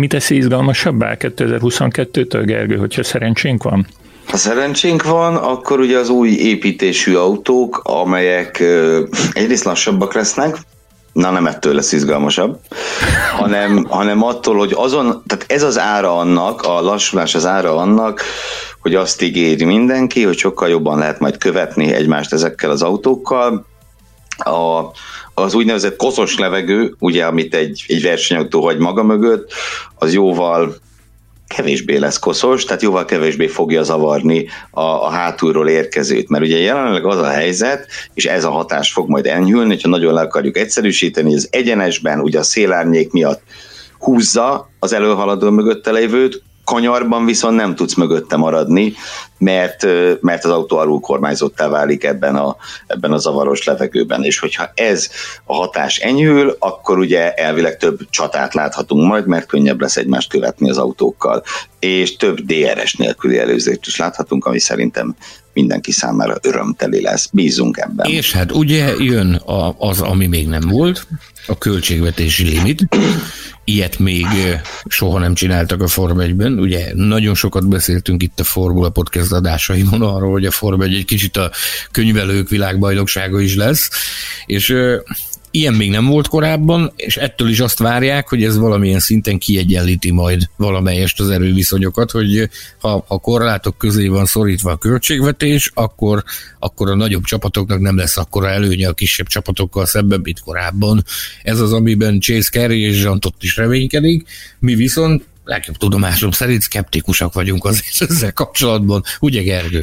Mi 0.00 0.06
teszi 0.06 0.36
izgalmasabbá 0.36 1.16
2022-től, 1.18 2.42
Gergő, 2.44 2.76
hogyha 2.76 3.02
szerencsénk 3.02 3.62
van? 3.62 3.86
Ha 4.26 4.36
szerencsénk 4.36 5.02
van, 5.02 5.36
akkor 5.36 5.80
ugye 5.80 5.98
az 5.98 6.08
új 6.08 6.28
építésű 6.28 7.14
autók, 7.14 7.80
amelyek 7.84 8.62
egyrészt 9.32 9.64
lassabbak 9.64 10.14
lesznek, 10.14 10.56
na 11.12 11.30
nem 11.30 11.46
ettől 11.46 11.74
lesz 11.74 11.92
izgalmasabb, 11.92 12.58
hanem, 13.36 13.84
hanem 13.88 14.22
attól, 14.22 14.56
hogy 14.56 14.72
azon, 14.76 15.22
tehát 15.26 15.44
ez 15.48 15.62
az 15.62 15.78
ára 15.78 16.16
annak, 16.16 16.62
a 16.62 16.80
lassulás 16.80 17.34
az 17.34 17.46
ára 17.46 17.76
annak, 17.76 18.22
hogy 18.80 18.94
azt 18.94 19.22
ígéri 19.22 19.64
mindenki, 19.64 20.22
hogy 20.22 20.38
sokkal 20.38 20.68
jobban 20.68 20.98
lehet 20.98 21.18
majd 21.18 21.36
követni 21.36 21.92
egymást 21.92 22.32
ezekkel 22.32 22.70
az 22.70 22.82
autókkal. 22.82 23.66
A, 24.36 24.80
az 25.40 25.54
úgynevezett 25.54 25.96
koszos 25.96 26.38
levegő, 26.38 26.94
ugye, 26.98 27.24
amit 27.24 27.54
egy, 27.54 27.84
egy 27.86 28.02
versenyautó 28.02 28.62
hagy 28.62 28.78
maga 28.78 29.02
mögött, 29.02 29.52
az 29.94 30.12
jóval 30.12 30.74
kevésbé 31.56 31.96
lesz 31.96 32.18
koszos, 32.18 32.64
tehát 32.64 32.82
jóval 32.82 33.04
kevésbé 33.04 33.46
fogja 33.46 33.82
zavarni 33.82 34.46
a, 34.70 34.80
a 34.80 35.08
hátulról 35.08 35.68
érkezőt. 35.68 36.28
Mert 36.28 36.44
ugye 36.44 36.58
jelenleg 36.58 37.06
az 37.06 37.18
a 37.18 37.28
helyzet, 37.28 37.86
és 38.14 38.26
ez 38.26 38.44
a 38.44 38.50
hatás 38.50 38.92
fog 38.92 39.08
majd 39.08 39.26
enyhülni, 39.26 39.68
hogyha 39.68 39.88
nagyon 39.88 40.14
le 40.14 40.20
akarjuk 40.20 40.56
egyszerűsíteni, 40.56 41.34
az 41.34 41.48
egyenesben 41.50 42.20
ugye 42.20 42.38
a 42.38 42.42
szélárnyék 42.42 43.12
miatt 43.12 43.42
húzza 43.98 44.70
az 44.78 44.92
előhaladó 44.92 45.50
mögötte 45.50 45.90
lévőt, 45.90 46.42
kanyarban 46.70 47.24
viszont 47.24 47.56
nem 47.56 47.74
tudsz 47.74 47.94
mögötte 47.94 48.36
maradni, 48.36 48.94
mert, 49.38 49.86
mert 50.20 50.44
az 50.44 50.50
autó 50.50 50.76
alul 50.76 51.00
kormányzottá 51.00 51.68
válik 51.68 52.04
ebben 52.04 52.36
a, 52.36 52.56
ebben 52.86 53.12
a 53.12 53.16
zavaros 53.16 53.64
levegőben, 53.64 54.24
és 54.24 54.38
hogyha 54.38 54.70
ez 54.74 55.10
a 55.44 55.54
hatás 55.54 55.96
enyhül, 55.96 56.56
akkor 56.58 56.98
ugye 56.98 57.34
elvileg 57.34 57.76
több 57.76 57.98
csatát 58.10 58.54
láthatunk 58.54 59.06
majd, 59.06 59.26
mert 59.26 59.46
könnyebb 59.46 59.80
lesz 59.80 59.96
egymást 59.96 60.28
követni 60.28 60.70
az 60.70 60.78
autókkal, 60.78 61.42
és 61.78 62.16
több 62.16 62.40
DRS 62.40 62.94
nélküli 62.94 63.38
előzést 63.38 63.86
is 63.86 63.96
láthatunk, 63.96 64.44
ami 64.44 64.58
szerintem 64.58 65.16
mindenki 65.52 65.92
számára 65.92 66.34
örömteli 66.42 67.02
lesz. 67.02 67.28
Bízunk 67.32 67.76
ebben. 67.76 68.10
És 68.10 68.32
hát 68.32 68.52
ugye 68.52 68.94
jön 68.98 69.34
a, 69.34 69.74
az, 69.78 70.00
ami 70.00 70.26
még 70.26 70.48
nem 70.48 70.68
volt, 70.68 71.06
a 71.46 71.58
költségvetési 71.58 72.44
limit. 72.44 72.88
Ilyet 73.70 73.98
még 73.98 74.26
soha 74.88 75.18
nem 75.18 75.34
csináltak 75.34 75.82
a 75.82 75.88
Form 75.88 76.18
1-ben. 76.20 76.58
Ugye 76.58 76.94
nagyon 76.94 77.34
sokat 77.34 77.68
beszéltünk 77.68 78.22
itt 78.22 78.40
a 78.40 78.44
Formula 78.44 78.90
Podcast 78.90 79.32
adásaimon 79.32 80.02
arról, 80.02 80.30
hogy 80.30 80.46
a 80.46 80.50
Form 80.50 80.80
1 80.80 80.94
egy 80.94 81.04
kicsit 81.04 81.36
a 81.36 81.50
könyvelők 81.90 82.48
világbajnoksága 82.48 83.40
is 83.40 83.54
lesz, 83.54 83.90
és 84.46 84.74
Ilyen 85.52 85.74
még 85.74 85.90
nem 85.90 86.06
volt 86.06 86.28
korábban, 86.28 86.92
és 86.96 87.16
ettől 87.16 87.48
is 87.48 87.60
azt 87.60 87.78
várják, 87.78 88.28
hogy 88.28 88.44
ez 88.44 88.58
valamilyen 88.58 89.00
szinten 89.00 89.38
kiegyenlíti 89.38 90.10
majd 90.10 90.48
valamelyest 90.56 91.20
az 91.20 91.30
erőviszonyokat, 91.30 92.10
hogy 92.10 92.48
ha 92.78 93.04
a 93.08 93.18
korlátok 93.18 93.78
közé 93.78 94.06
van 94.06 94.26
szorítva 94.26 94.70
a 94.70 94.76
költségvetés, 94.76 95.70
akkor, 95.74 96.24
akkor 96.58 96.90
a 96.90 96.94
nagyobb 96.94 97.24
csapatoknak 97.24 97.80
nem 97.80 97.96
lesz 97.96 98.16
akkora 98.16 98.48
előnye 98.48 98.88
a 98.88 98.92
kisebb 98.92 99.26
csapatokkal 99.26 99.86
szemben, 99.86 100.20
mint 100.22 100.40
korábban. 100.40 101.04
Ez 101.42 101.60
az, 101.60 101.72
amiben 101.72 102.20
Chase 102.20 102.50
Carey 102.50 102.82
és 102.82 102.96
Zsantott 102.96 103.42
is 103.42 103.56
reménykedik, 103.56 104.28
mi 104.58 104.74
viszont 104.74 105.24
legjobb 105.44 105.76
tudomásom 105.76 106.30
szerint 106.30 106.62
szkeptikusak 106.62 107.32
vagyunk 107.32 107.64
azért 107.64 108.00
ezzel 108.10 108.32
kapcsolatban. 108.32 109.02
Ugye 109.20 109.42
Gergő? 109.42 109.82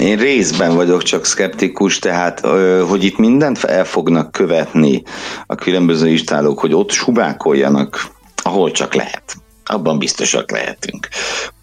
Én 0.00 0.16
részben 0.16 0.74
vagyok 0.74 1.02
csak 1.02 1.24
szkeptikus, 1.24 1.98
tehát 1.98 2.40
hogy 2.88 3.04
itt 3.04 3.18
mindent 3.18 3.64
el 3.64 3.84
fognak 3.84 4.32
követni 4.32 5.02
a 5.46 5.54
különböző 5.54 6.08
istálók, 6.08 6.58
hogy 6.58 6.74
ott 6.74 6.90
subákoljanak, 6.90 8.12
ahol 8.42 8.70
csak 8.70 8.94
lehet. 8.94 9.22
Abban 9.64 9.98
biztosak 9.98 10.50
lehetünk. 10.50 11.08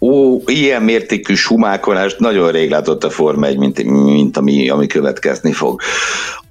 Ó, 0.00 0.40
ilyen 0.46 0.82
mértékű 0.82 1.34
sumákolást 1.34 2.18
nagyon 2.18 2.50
rég 2.50 2.70
látott 2.70 3.04
a 3.04 3.10
Forma 3.10 3.46
1, 3.46 3.58
mint, 3.58 3.82
mint 3.84 4.36
ami, 4.36 4.68
ami 4.68 4.86
következni 4.86 5.52
fog. 5.52 5.80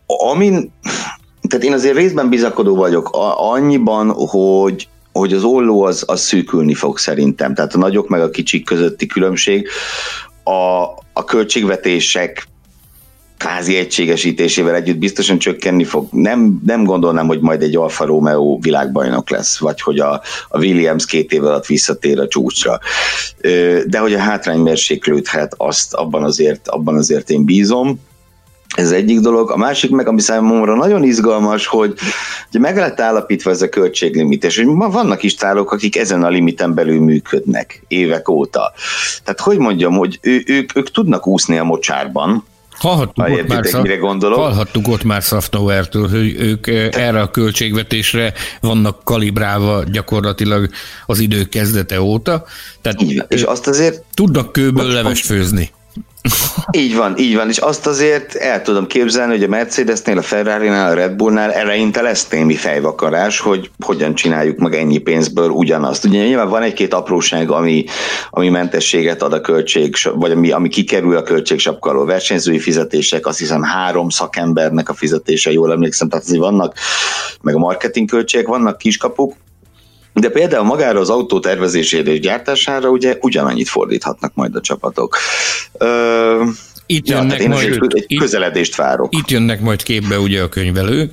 Amin, 0.05 0.74
tehát 1.47 1.65
én 1.65 1.74
azért 1.74 1.95
részben 1.95 2.30
bizakodó 2.30 2.76
vagyok 2.76 3.09
annyiban, 3.36 4.11
hogy 4.11 4.88
hogy 5.13 5.34
az 5.34 5.43
olló 5.43 5.84
az, 5.84 6.03
az 6.07 6.22
szűkülni 6.22 6.74
fog 6.74 6.97
szerintem. 6.97 7.53
Tehát 7.53 7.74
a 7.74 7.78
nagyok 7.78 8.07
meg 8.07 8.22
a 8.22 8.30
kicsik 8.30 8.65
közötti 8.65 9.05
különbség 9.05 9.67
a, 10.44 10.82
a 11.14 11.24
költségvetések 11.26 12.50
kvázi 13.42 13.76
egységesítésével 13.76 14.76
együtt 14.76 14.98
biztosan 14.98 15.38
csökkenni 15.38 15.84
fog. 15.84 16.08
Nem, 16.12 16.62
nem 16.66 16.84
gondolnám, 16.84 17.28
hogy 17.28 17.39
majd 17.39 17.62
egy 17.62 17.76
Alfa 17.76 18.06
Romeo 18.06 18.58
világbajnok 18.60 19.30
lesz, 19.30 19.60
vagy 19.60 19.82
hogy 19.82 20.00
a, 20.00 20.22
a 20.50 20.58
Williams 20.58 21.06
két 21.06 21.32
év 21.32 21.44
alatt 21.44 21.66
visszatér 21.66 22.20
a 22.20 22.28
csúcsra. 22.28 22.80
De 23.86 24.00
hogy 24.00 24.14
a 24.14 24.20
hátrány 24.20 24.60
mérséklődhet, 24.60 25.54
azt 25.58 25.94
abban 25.94 26.24
azért, 26.24 26.68
abban 26.68 26.96
azért 26.96 27.30
én 27.30 27.46
bízom. 27.46 28.00
Ez 28.72 28.91
egyik 28.91 29.19
dolog. 29.19 29.51
A 29.51 29.57
másik 29.57 29.91
meg, 29.91 30.07
ami 30.07 30.22
számomra 30.22 30.76
nagyon 30.76 31.03
izgalmas, 31.03 31.65
hogy 31.65 31.93
ugye 32.49 32.59
meg 32.59 32.78
lett 32.78 32.99
állapítva 32.99 33.49
ez 33.49 33.61
a 33.61 33.69
költséglimit, 33.69 34.43
és 34.43 34.57
hogy 34.57 34.65
ma 34.65 34.89
vannak 34.89 35.24
is 35.24 35.36
tálok, 35.36 35.72
akik 35.72 35.97
ezen 35.97 36.24
a 36.24 36.30
limiten 36.30 36.74
belül 36.74 36.99
működnek 36.99 37.84
évek 37.88 38.30
óta. 38.30 38.74
Tehát 39.24 39.39
hogy 39.39 39.57
mondjam, 39.57 39.93
hogy 39.93 40.19
ő, 40.22 40.43
ők, 40.45 40.78
ők 40.78 40.91
tudnak 40.91 41.28
úszni 41.28 41.57
a 41.57 41.63
mocsárban, 41.63 42.43
Hallhattuk 42.82 43.30
ott, 43.30 43.47
már 43.47 43.65
szaf... 43.65 43.82
mire 43.82 43.95
gondolok. 43.95 44.39
Hallhattuk 44.39 44.88
ott 44.88 45.03
már 45.03 45.22
Safnauertől, 45.22 46.09
hogy 46.09 46.36
ők 46.39 46.65
Te... 46.65 46.89
erre 46.89 47.22
a 47.22 47.32
költségvetésre 47.32 48.34
vannak 48.61 49.03
kalibrálva 49.03 49.84
gyakorlatilag 49.91 50.69
az 51.05 51.19
idő 51.19 51.43
kezdete 51.43 52.01
óta. 52.01 52.45
Tehát 52.82 53.01
és 53.28 53.41
azt 53.41 53.67
azért... 53.67 54.03
Tudnak 54.13 54.51
kőből 54.51 54.88
levest 54.88 55.26
főzni. 55.26 55.72
Így 56.72 56.95
van, 56.95 57.17
így 57.17 57.36
van, 57.36 57.49
és 57.49 57.57
azt 57.57 57.88
azért 57.88 58.36
el 58.36 58.61
tudom 58.61 58.88
képzelni, 58.88 59.34
hogy 59.34 59.43
a 59.43 59.47
Mercedesnél, 59.47 60.17
a 60.17 60.22
Ferrari-nál, 60.22 60.91
a 60.91 60.93
Red 60.93 61.15
Bullnál 61.15 61.51
eleinte 61.51 62.01
lesz 62.01 62.28
némi 62.28 62.55
fejvakarás, 62.55 63.39
hogy 63.39 63.72
hogyan 63.86 64.15
csináljuk 64.15 64.57
meg 64.57 64.74
ennyi 64.74 64.97
pénzből 64.97 65.49
ugyanazt. 65.49 66.05
Ugye 66.05 66.24
nyilván 66.24 66.49
van 66.49 66.61
egy-két 66.61 66.93
apróság, 66.93 67.51
ami, 67.51 67.86
ami 68.30 68.49
mentességet 68.49 69.22
ad 69.22 69.34
a 69.34 69.41
költség, 69.41 69.95
vagy 70.15 70.32
ami, 70.32 70.51
ami 70.51 70.69
kikerül 70.69 71.15
a 71.15 71.24
költségsapka. 71.24 72.05
Versenyzői 72.05 72.59
fizetések, 72.59 73.26
azt 73.26 73.39
hiszem 73.39 73.61
három 73.61 74.09
szakembernek 74.09 74.89
a 74.89 74.93
fizetése, 74.93 75.51
jól 75.51 75.72
emlékszem, 75.72 76.09
tehát 76.09 76.26
azért 76.26 76.41
vannak, 76.41 76.74
meg 77.41 77.55
a 77.55 77.59
marketing 77.59 78.09
költségek, 78.09 78.47
vannak 78.47 78.78
kiskapuk, 78.78 79.34
de 80.14 80.30
például 80.30 80.64
magára 80.64 80.99
az 80.99 81.09
autó 81.09 81.39
tervezésére 81.39 82.12
és 82.12 82.20
gyártására 82.20 82.89
ugye 82.89 83.18
ugyanannyit 83.22 83.70
fordíthatnak 83.70 84.32
majd 84.36 84.55
a 84.55 84.62
csapatok. 84.62 85.18
Ö, 85.78 86.43
itt 86.86 87.07
jönnek 87.07 87.41
ja, 87.41 87.49
majd, 87.49 87.74
egy, 87.82 88.05
egy 88.07 88.18
közeledést 88.18 88.76
várok. 88.76 89.16
Itt 89.16 89.30
jönnek 89.30 89.62
majd 89.62 89.84
képbe 89.84 90.20
ugye 90.20 90.41
a 90.41 90.49
könyvelők, 90.49 91.12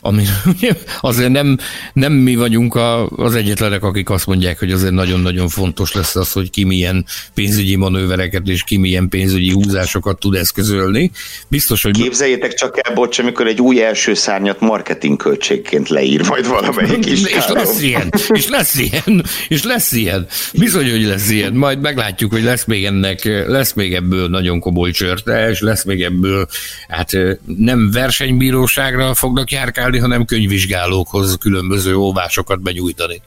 ami 0.00 0.24
azért 1.00 1.30
nem, 1.30 1.58
nem 1.92 2.12
mi 2.12 2.36
vagyunk 2.36 2.74
a, 2.74 3.08
az 3.08 3.34
egyetlenek, 3.34 3.82
akik 3.82 4.10
azt 4.10 4.26
mondják, 4.26 4.58
hogy 4.58 4.72
azért 4.72 4.92
nagyon-nagyon 4.92 5.48
fontos 5.48 5.92
lesz 5.92 6.16
az, 6.16 6.32
hogy 6.32 6.50
ki 6.50 6.64
milyen 6.64 7.04
pénzügyi 7.34 7.76
manővereket 7.76 8.48
és 8.48 8.62
ki 8.62 8.76
milyen 8.76 9.08
pénzügyi 9.08 9.52
húzásokat 9.52 10.18
tud 10.18 10.34
eszközölni. 10.34 11.10
Biztos, 11.48 11.82
hogy... 11.82 12.02
Képzeljétek 12.02 12.54
csak 12.54 12.86
el, 12.86 12.94
bocs, 12.94 13.18
amikor 13.18 13.46
egy 13.46 13.60
új 13.60 13.84
első 13.84 14.14
szárnyat 14.14 14.60
marketing 14.60 15.16
költségként 15.16 15.88
leír 15.88 16.28
majd 16.28 16.48
valamelyik 16.48 17.06
is. 17.12 17.24
és 17.24 17.48
lesz 17.48 17.80
ilyen, 17.80 18.12
és 18.28 18.48
lesz 18.48 18.74
ilyen, 18.78 19.24
és 19.48 19.62
lesz 19.62 19.92
ilyen. 19.92 20.26
Bizony, 20.52 20.90
hogy 20.90 21.04
lesz 21.04 21.30
ilyen. 21.30 21.52
Majd 21.52 21.80
meglátjuk, 21.80 22.32
hogy 22.32 22.42
lesz 22.42 22.64
még 22.64 22.84
ennek, 22.84 23.24
lesz 23.46 23.72
még 23.72 23.94
ebből 23.94 24.28
nagyon 24.28 24.60
komoly 24.60 24.90
csörte, 24.90 25.48
és 25.50 25.60
lesz 25.60 25.84
még 25.84 26.02
ebből, 26.02 26.46
hát 26.88 27.10
nem 27.56 27.90
versenybíróságra 27.90 29.14
fognak 29.14 29.50
járkálni, 29.56 29.98
hanem 29.98 30.24
könyvvizsgálókhoz 30.24 31.36
különböző 31.40 31.94
óvásokat 31.96 32.62
benyújtani. 32.62 33.22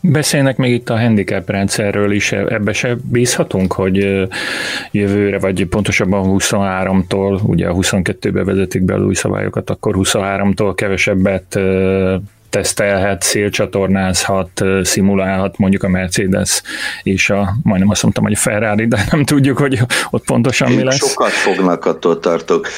Beszélnek 0.00 0.56
még 0.56 0.72
itt 0.72 0.88
a 0.88 0.98
handicap 0.98 1.50
rendszerről 1.50 2.12
is, 2.12 2.32
ebbe 2.32 2.72
se 2.72 2.96
bízhatunk, 3.02 3.72
hogy 3.72 3.96
jövőre, 4.90 5.38
vagy 5.38 5.66
pontosabban 5.66 6.36
23-tól, 6.38 7.42
ugye 7.42 7.68
a 7.68 7.74
22-be 7.74 8.44
vezetik 8.44 8.82
be 8.82 8.98
új 8.98 9.14
szabályokat, 9.14 9.70
akkor 9.70 9.94
23-tól 9.98 10.72
kevesebbet 10.74 11.58
tesztelhet, 12.50 13.22
szélcsatornázhat, 13.22 14.50
szimulálhat 14.82 15.58
mondjuk 15.58 15.82
a 15.82 15.88
Mercedes 15.88 16.62
és 17.02 17.30
a, 17.30 17.54
majdnem 17.62 17.90
azt 17.90 18.02
mondtam, 18.02 18.24
hogy 18.24 18.32
a 18.32 18.36
Ferrari, 18.36 18.86
de 18.86 19.04
nem 19.10 19.24
tudjuk, 19.24 19.58
hogy 19.58 19.80
ott 20.10 20.24
pontosan 20.24 20.72
mi 20.72 20.82
lesz. 20.82 20.96
Sokat 20.96 21.30
fognak, 21.30 21.84
attól 21.84 22.20
tartok. 22.20 22.68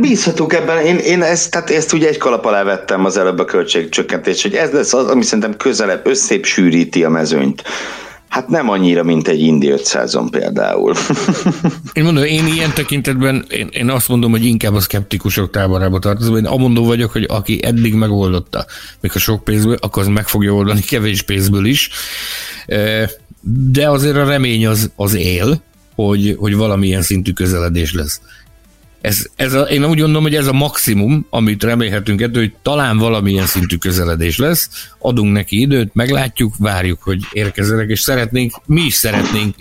Bízhatunk 0.00 0.52
ebben, 0.52 0.84
én, 0.84 0.96
én 0.96 1.22
ezt, 1.22 1.50
tehát 1.50 1.70
ezt 1.70 1.92
ugye 1.92 2.08
egy 2.08 2.18
kalap 2.18 2.44
alá 2.44 2.62
vettem 2.62 3.04
az 3.04 3.16
előbb 3.16 3.38
a 3.38 3.44
költségcsökkentés, 3.44 4.42
hogy 4.42 4.54
ez 4.54 4.70
lesz 4.70 4.94
az, 4.94 5.06
ami 5.06 5.22
szerintem 5.22 5.56
közelebb 5.56 6.06
összép 6.06 6.44
sűríti 6.44 7.04
a 7.04 7.08
mezőnyt. 7.08 7.62
Hát 8.28 8.48
nem 8.48 8.68
annyira, 8.68 9.02
mint 9.02 9.28
egy 9.28 9.40
Indi 9.40 9.72
500-on 9.76 10.26
például. 10.30 10.94
én 11.92 12.04
mondom, 12.04 12.24
én 12.24 12.46
ilyen 12.46 12.72
tekintetben, 12.74 13.44
én, 13.48 13.68
én 13.72 13.90
azt 13.90 14.08
mondom, 14.08 14.30
hogy 14.30 14.44
inkább 14.44 14.74
a 14.74 14.80
szkeptikusok 14.80 15.50
táborába 15.50 15.98
tartozom. 15.98 16.36
Én 16.36 16.46
amondó 16.46 16.84
vagyok, 16.84 17.12
hogy 17.12 17.24
aki 17.28 17.60
eddig 17.62 17.94
megoldotta, 17.94 18.66
még 19.00 19.10
a 19.14 19.18
sok 19.18 19.44
pénzből, 19.44 19.76
akkor 19.80 20.02
az 20.02 20.08
meg 20.08 20.28
fogja 20.28 20.52
oldani 20.52 20.80
kevés 20.80 21.22
pénzből 21.22 21.64
is. 21.64 21.90
De 23.40 23.90
azért 23.90 24.16
a 24.16 24.24
remény 24.24 24.66
az, 24.66 24.90
az 24.96 25.14
él, 25.14 25.62
hogy, 25.94 26.36
hogy 26.38 26.56
valamilyen 26.56 27.02
szintű 27.02 27.32
közeledés 27.32 27.94
lesz. 27.94 28.20
Ez, 29.00 29.26
ez 29.36 29.52
a, 29.52 29.62
én 29.62 29.84
úgy 29.84 29.98
gondolom, 29.98 30.22
hogy 30.22 30.34
ez 30.34 30.46
a 30.46 30.52
maximum, 30.52 31.26
amit 31.30 31.62
remélhetünk 31.62 32.20
ettől, 32.20 32.42
hogy 32.42 32.54
talán 32.62 32.98
valamilyen 32.98 33.46
szintű 33.46 33.76
közeledés 33.76 34.38
lesz, 34.38 34.70
adunk 34.98 35.32
neki 35.32 35.60
időt, 35.60 35.94
meglátjuk, 35.94 36.54
várjuk, 36.58 37.02
hogy 37.02 37.20
érkezzenek, 37.32 37.88
és 37.88 38.00
szeretnénk, 38.00 38.52
mi 38.66 38.80
is 38.80 38.94
szeretnénk 38.94 39.54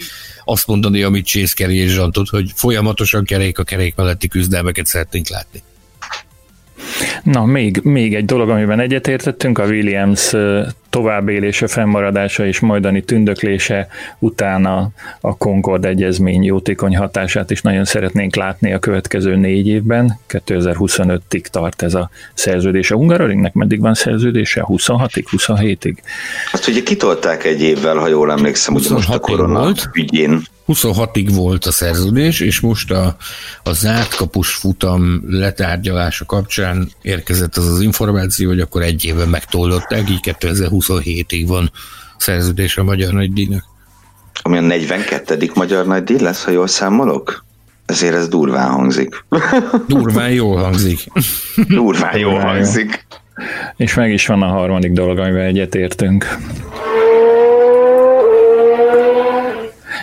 azt 0.45 0.67
mondani, 0.67 1.03
amit 1.03 1.27
Carey 1.27 1.77
és 1.77 1.91
Zsantot, 1.91 2.29
hogy 2.29 2.51
folyamatosan 2.55 3.23
kerék 3.23 3.59
a 3.59 3.63
kerék 3.63 3.95
melletti 3.95 4.27
küzdelmeket 4.27 4.86
szeretnénk 4.86 5.27
látni. 5.27 5.63
Na, 7.23 7.45
még, 7.45 7.79
még 7.83 8.15
egy 8.15 8.25
dolog, 8.25 8.49
amiben 8.49 8.79
egyetértettünk, 8.79 9.57
a 9.57 9.65
Williams 9.65 10.33
továbbélése, 10.89 11.67
fennmaradása 11.67 12.45
és 12.45 12.59
majdani 12.59 13.03
tündöklése 13.03 13.87
utána 14.19 14.89
a 15.21 15.37
Concord 15.37 15.85
egyezmény 15.85 16.43
jótékony 16.43 16.97
hatását 16.97 17.51
is 17.51 17.61
nagyon 17.61 17.85
szeretnénk 17.85 18.35
látni 18.35 18.73
a 18.73 18.79
következő 18.79 19.35
négy 19.35 19.67
évben. 19.67 20.19
2025-ig 20.29 21.41
tart 21.41 21.81
ez 21.81 21.93
a 21.93 22.09
szerződés. 22.33 22.91
A 22.91 22.95
Hungaroringnek 22.95 23.53
meddig 23.53 23.79
van 23.79 23.93
szerződése? 23.93 24.65
26-ig, 24.67 25.25
27-ig? 25.31 25.97
Azt 26.51 26.67
ugye 26.67 26.83
kitolták 26.83 27.43
egy 27.43 27.61
évvel, 27.61 27.95
ha 27.95 28.07
jól 28.07 28.31
emlékszem, 28.31 28.75
ugye 28.75 28.89
most 28.89 29.09
a 29.09 29.19
korona 29.19 29.59
volt. 29.59 29.89
ügyén. 29.93 30.41
26-ig 30.68 31.30
volt 31.34 31.66
a 31.66 31.72
szerződés, 31.72 32.39
és 32.39 32.59
most 32.59 32.91
a, 32.91 33.16
a 33.63 33.74
zárt 33.74 34.16
kapus 34.16 34.53
futam 34.53 35.22
letárgyalása 35.28 36.26
kapcsán 36.26 36.91
érkezett 37.01 37.55
az 37.55 37.68
az 37.68 37.82
információ, 37.82 38.47
hogy 38.47 38.59
akkor 38.59 38.82
egy 38.82 39.05
éve 39.05 39.26
megtoldották, 39.26 40.09
így 40.09 40.36
2027-ig 40.39 41.43
van 41.47 41.72
szerződés 42.18 42.78
a 42.78 42.84
Magyar 42.84 43.13
Nagydíjnak. 43.13 43.63
Ami 44.41 44.57
a 44.57 44.61
42. 44.61 45.51
Magyar 45.53 45.86
Nagydíj 45.86 46.20
lesz, 46.20 46.43
ha 46.43 46.51
jól 46.51 46.68
számolok? 46.68 47.45
Ezért 47.86 48.16
ez 48.16 48.28
durván 48.28 48.70
hangzik. 48.70 49.26
Durván 49.88 50.32
jól 50.32 50.57
hangzik. 50.57 51.07
Durván 51.68 52.18
jól 52.18 52.39
hangzik. 52.39 53.05
És 53.78 53.93
meg 53.93 54.11
is 54.11 54.26
van 54.26 54.41
a 54.41 54.47
harmadik 54.47 54.91
dolog, 54.91 55.18
amivel 55.18 55.45
egyetértünk. 55.45 56.38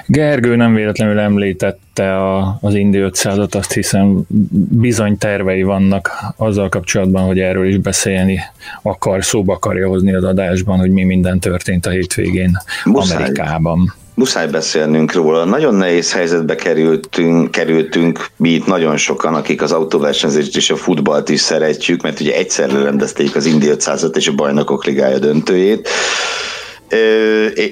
Gergő 0.07 0.57
nem 0.57 0.75
véletlenül 0.75 1.19
említette 1.19 2.17
a, 2.17 2.59
az 2.61 2.75
Indi 2.75 2.99
500-at, 3.03 3.57
azt 3.57 3.73
hiszem 3.73 4.23
bizony 4.71 5.19
tervei 5.19 5.63
vannak 5.63 6.11
azzal 6.37 6.69
kapcsolatban, 6.69 7.27
hogy 7.27 7.39
erről 7.39 7.69
is 7.69 7.77
beszélni 7.77 8.41
akar, 8.83 9.25
szóba 9.25 9.53
akarja 9.53 9.89
hozni 9.89 10.15
az 10.15 10.25
adásban, 10.25 10.79
hogy 10.79 10.91
mi 10.91 11.05
minden 11.05 11.41
történt 11.41 11.87
a 11.87 11.91
hétvégén 11.91 12.59
Muszáj. 12.85 13.17
Amerikában 13.17 13.95
muszáj 14.15 14.47
beszélnünk 14.47 15.13
róla. 15.13 15.45
Nagyon 15.45 15.75
nehéz 15.75 16.13
helyzetbe 16.13 16.55
kerültünk, 16.55 17.51
kerültünk 17.51 18.27
mi 18.37 18.49
itt 18.51 18.67
nagyon 18.67 18.97
sokan, 18.97 19.35
akik 19.35 19.63
az 19.63 19.73
autóversenyzést 19.73 20.57
és 20.57 20.71
a 20.71 20.77
futballt 20.77 21.29
is 21.29 21.41
szeretjük, 21.41 22.03
mert 22.03 22.21
ugye 22.21 22.35
egyszerre 22.35 22.83
rendezték 22.83 23.37
az 23.37 23.47
Indi 23.47 23.69
500 23.69 24.11
és 24.13 24.29
a 24.29 24.35
Bajnokok 24.35 24.85
Ligája 24.85 25.19
döntőjét. 25.19 25.89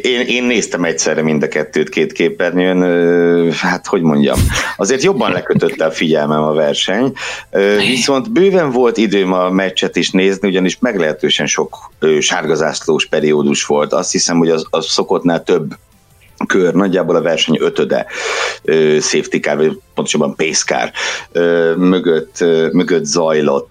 Én, 0.03 0.21
én 0.27 0.45
néztem 0.45 0.85
egyszerre 0.85 1.23
mind 1.23 1.43
a 1.43 1.49
kettőt 1.49 1.89
két 1.89 2.13
képernyőn, 2.13 3.53
hát 3.53 3.87
hogy 3.87 4.03
mondjam, 4.03 4.39
azért 4.77 5.03
jobban 5.03 5.33
lekötötte 5.33 5.85
a 5.85 5.91
figyelmem 5.91 6.43
a 6.43 6.53
verseny, 6.53 7.13
viszont 7.79 8.33
bőven 8.33 8.71
volt 8.71 8.97
időm 8.97 9.33
a 9.33 9.51
meccset 9.51 9.97
is 9.97 10.11
nézni, 10.11 10.49
ugyanis 10.49 10.79
meglehetősen 10.79 11.47
sok 11.47 11.93
sárgazászlós 12.21 13.07
periódus 13.07 13.65
volt. 13.65 13.93
Azt 13.93 14.13
hiszem, 14.13 14.39
hogy 14.39 14.51
az, 14.51 14.67
az 14.71 14.87
szokottnál 14.87 15.43
több 15.43 15.75
kör, 16.47 16.75
nagyjából 16.75 17.17
a 17.17 17.23
verseny 17.23 17.57
ötöde 17.61 18.07
safety 19.01 19.37
car, 19.41 19.57
vagy 19.57 19.79
pontosabban 19.95 20.35
pace 20.35 20.65
car 20.65 20.91
mögött, 21.77 22.41
mögött 22.73 23.05
zajlott. 23.05 23.69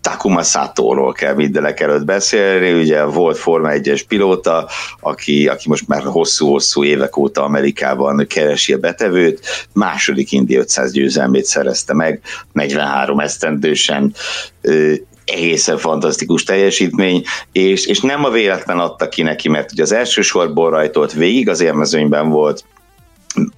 Takuma 0.00 0.42
Sato-ról 0.42 1.12
kell 1.12 1.34
mindenek 1.34 1.80
előtt 1.80 2.04
beszélni, 2.04 2.80
ugye 2.80 3.04
volt 3.04 3.38
Forma 3.38 3.68
1-es 3.72 4.02
pilóta, 4.08 4.68
aki, 5.00 5.48
aki 5.48 5.68
most 5.68 5.88
már 5.88 6.02
hosszú-hosszú 6.02 6.84
évek 6.84 7.16
óta 7.16 7.42
Amerikában 7.42 8.26
keresi 8.28 8.72
a 8.72 8.78
betevőt, 8.78 9.68
második 9.72 10.32
Indi 10.32 10.56
500 10.56 10.92
győzelmét 10.92 11.44
szerezte 11.44 11.94
meg, 11.94 12.20
43 12.52 13.20
esztendősen 13.20 14.14
egészen 15.24 15.78
fantasztikus 15.78 16.42
teljesítmény, 16.42 17.24
és, 17.52 17.86
és 17.86 18.00
nem 18.00 18.24
a 18.24 18.30
véletlen 18.30 18.78
adta 18.78 19.08
ki 19.08 19.22
neki, 19.22 19.48
mert 19.48 19.72
ugye 19.72 19.82
az 19.82 19.92
első 19.92 20.22
sorból 20.22 20.70
rajtolt 20.70 21.12
végig 21.12 21.48
az 21.48 21.60
élmezőnyben 21.60 22.28
volt, 22.28 22.64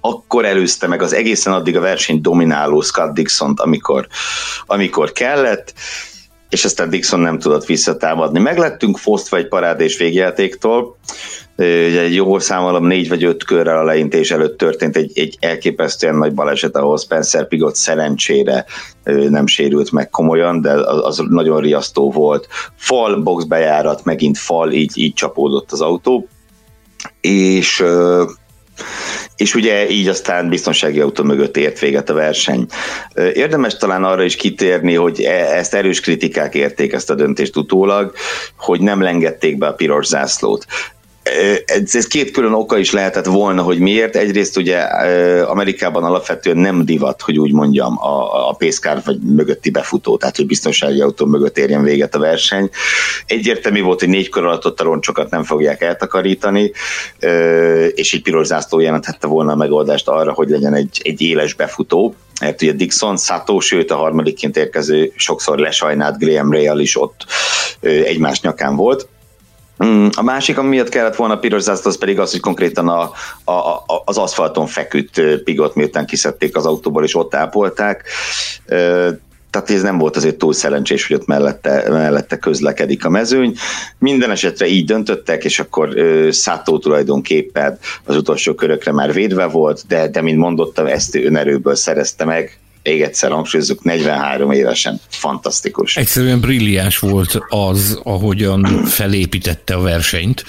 akkor 0.01 0.45
előzte 0.45 0.87
meg 0.87 1.03
az 1.03 1.13
egészen 1.13 1.53
addig 1.53 1.77
a 1.77 1.81
verseny 1.81 2.21
domináló 2.21 2.81
Scott 2.81 3.15
dixon 3.15 3.53
amikor, 3.57 4.07
amikor 4.67 5.13
kellett, 5.13 5.75
és 6.49 6.65
aztán 6.65 6.91
Dixon 6.91 7.21
nem 7.21 7.39
tudott 7.39 7.65
visszatámadni. 7.65 8.39
Meglettünk 8.39 8.99
fosztva 8.99 9.37
egy 9.37 9.49
parádés 9.49 9.99
végjátéktól, 9.99 10.97
egy 11.57 12.15
jó 12.15 12.39
számolom 12.39 12.87
négy 12.87 13.09
vagy 13.09 13.25
öt 13.25 13.45
körrel 13.45 13.79
a 13.79 13.85
leintés 13.85 14.31
előtt 14.31 14.59
történt 14.59 14.97
egy, 14.97 15.13
egy 15.15 15.37
elképesztően 15.41 16.15
nagy 16.15 16.35
baleset, 16.35 16.77
ahol 16.77 16.99
Spencer 16.99 17.49
Pigot 17.49 17.75
szerencsére 17.75 18.65
nem 19.05 19.47
sérült 19.47 19.93
meg 19.93 20.11
komolyan, 20.11 20.61
de 20.61 20.73
az, 20.73 21.19
az 21.19 21.27
nagyon 21.29 21.61
riasztó 21.61 22.11
volt. 22.11 22.49
Fal, 22.77 23.23
boxbejárat, 23.23 24.05
megint 24.05 24.39
fal, 24.39 24.73
így, 24.73 24.93
így 24.95 25.15
csapódott 25.15 25.73
az 25.73 25.81
autó, 25.81 26.29
és 27.21 27.85
és 29.37 29.55
ugye 29.55 29.91
így 29.91 30.09
aztán 30.09 30.49
biztonsági 30.49 31.01
autó 31.01 31.25
mögött 31.25 31.57
ért 31.57 31.79
véget 31.79 32.11
a 32.11 32.15
verseny. 32.15 32.67
Érdemes 33.15 33.77
talán 33.77 34.05
arra 34.05 34.23
is 34.23 34.37
kitérni, 34.37 34.95
hogy 34.95 35.23
e, 35.23 35.57
ezt 35.57 35.75
erős 35.75 36.01
kritikák 36.01 36.55
érték 36.55 36.93
ezt 36.93 37.11
a 37.11 37.15
döntést 37.15 37.57
utólag, 37.57 38.13
hogy 38.57 38.81
nem 38.81 39.01
lengették 39.03 39.59
be 39.59 39.67
a 39.67 39.75
piros 39.75 40.07
zászlót 40.07 40.67
ez, 41.67 41.95
ez 41.95 42.07
két 42.07 42.31
külön 42.31 42.53
oka 42.53 42.79
is 42.79 42.93
lehetett 42.93 43.25
volna, 43.25 43.63
hogy 43.63 43.79
miért. 43.79 44.17
Egyrészt 44.17 44.57
ugye 44.57 44.79
Amerikában 45.43 46.05
alapvetően 46.05 46.57
nem 46.57 46.85
divat, 46.85 47.23
hogy 47.23 47.39
úgy 47.39 47.53
mondjam, 47.53 47.99
a, 47.99 48.49
a 48.49 48.53
pészkár 48.53 49.03
vagy 49.05 49.19
mögötti 49.19 49.71
befutó, 49.71 50.17
tehát 50.17 50.37
hogy 50.37 50.47
biztonsági 50.47 51.01
autó 51.01 51.27
mögött 51.27 51.59
érjen 51.59 51.83
véget 51.83 52.15
a 52.15 52.19
verseny. 52.19 52.71
Egyértelmű 53.27 53.83
volt, 53.83 54.01
hogy 54.01 54.09
négy 54.09 54.29
kör 54.29 54.45
alatt 54.45 54.67
ott 54.67 54.81
a 54.81 54.85
roncsokat 54.85 55.31
nem 55.31 55.45
fogják 55.45 55.83
eltakarítani, 55.83 56.73
és 57.95 58.15
egy 58.15 58.23
piros 58.23 58.47
zászló 58.47 58.81
jelenthette 58.81 59.27
volna 59.27 59.53
a 59.53 59.57
megoldást 59.57 60.09
arra, 60.09 60.33
hogy 60.33 60.49
legyen 60.49 60.75
egy, 60.75 61.01
egy 61.05 61.23
éles 61.23 61.55
befutó, 61.55 62.15
mert 62.41 62.63
ugye 62.63 62.73
Dixon, 62.73 63.17
Sato, 63.17 63.61
sőt 63.61 63.91
a 63.91 63.97
harmadikként 63.97 64.57
érkező 64.57 65.13
sokszor 65.17 65.59
lesajnált 65.59 66.19
Graham 66.19 66.53
Ray 66.53 66.83
is 66.83 67.01
ott 67.01 67.25
egymás 67.81 68.41
nyakán 68.41 68.77
volt 68.77 69.09
a 70.17 70.23
másik, 70.23 70.59
ami 70.59 70.69
miatt 70.69 70.89
kellett 70.89 71.17
volna 71.17 71.39
piros 71.39 71.63
zászló, 71.63 71.91
az 71.91 71.99
pedig 71.99 72.19
az, 72.19 72.31
hogy 72.31 72.41
konkrétan 72.41 72.89
a, 72.89 73.11
a, 73.45 73.53
a, 73.53 73.85
az 74.05 74.19
aszfalton 74.19 74.67
feküdt 74.67 75.43
pigot, 75.45 75.75
miután 75.75 76.07
kiszedték 76.07 76.57
az 76.57 76.67
autóból, 76.67 77.05
és 77.05 77.15
ott 77.15 77.35
ápolták. 77.35 78.05
Tehát 79.51 79.71
ez 79.71 79.83
nem 79.83 79.99
volt 79.99 80.17
azért 80.17 80.37
túl 80.37 80.53
szerencsés, 80.53 81.07
hogy 81.07 81.17
ott 81.17 81.27
mellette, 81.27 81.85
mellette 81.89 82.37
közlekedik 82.37 83.05
a 83.05 83.09
mezőny. 83.09 83.57
Minden 83.99 84.31
esetre 84.31 84.67
így 84.67 84.85
döntöttek, 84.85 85.45
és 85.45 85.59
akkor 85.59 85.95
Szátó 86.31 86.79
tulajdonképpen 86.79 87.79
az 88.05 88.17
utolsó 88.17 88.55
körökre 88.55 88.93
már 88.93 89.13
védve 89.13 89.47
volt, 89.47 89.85
de, 89.89 90.09
de 90.09 90.23
mint 90.23 90.39
mondottam, 90.39 90.87
ezt 90.87 91.15
önerőből 91.15 91.75
szerezte 91.75 92.25
meg, 92.25 92.59
még 92.87 93.03
egyszer 93.03 93.31
hangsúlyozzuk, 93.31 93.83
43 93.83 94.51
évesen 94.51 95.01
fantasztikus. 95.09 95.97
Egyszerűen 95.97 96.41
brilliáns 96.41 96.99
volt 96.99 97.39
az, 97.49 98.01
ahogyan 98.03 98.85
felépítette 98.85 99.75
a 99.75 99.81
versenyt. 99.81 100.45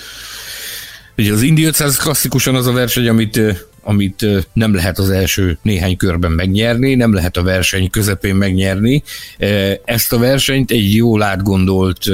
Ugye 1.17 1.33
az 1.33 1.41
Indy 1.41 1.63
500 1.63 1.97
klasszikusan 1.97 2.55
az 2.55 2.67
a 2.67 2.71
verseny, 2.71 3.07
amit 3.07 3.41
amit 3.81 4.25
nem 4.53 4.75
lehet 4.75 4.99
az 4.99 5.09
első 5.09 5.57
néhány 5.61 5.97
körben 5.97 6.31
megnyerni, 6.31 6.95
nem 6.95 7.13
lehet 7.13 7.37
a 7.37 7.43
verseny 7.43 7.89
közepén 7.89 8.35
megnyerni. 8.35 9.03
Ezt 9.85 10.13
a 10.13 10.17
versenyt 10.17 10.71
egy 10.71 10.95
jól 10.95 11.23
átgondolt 11.23 12.05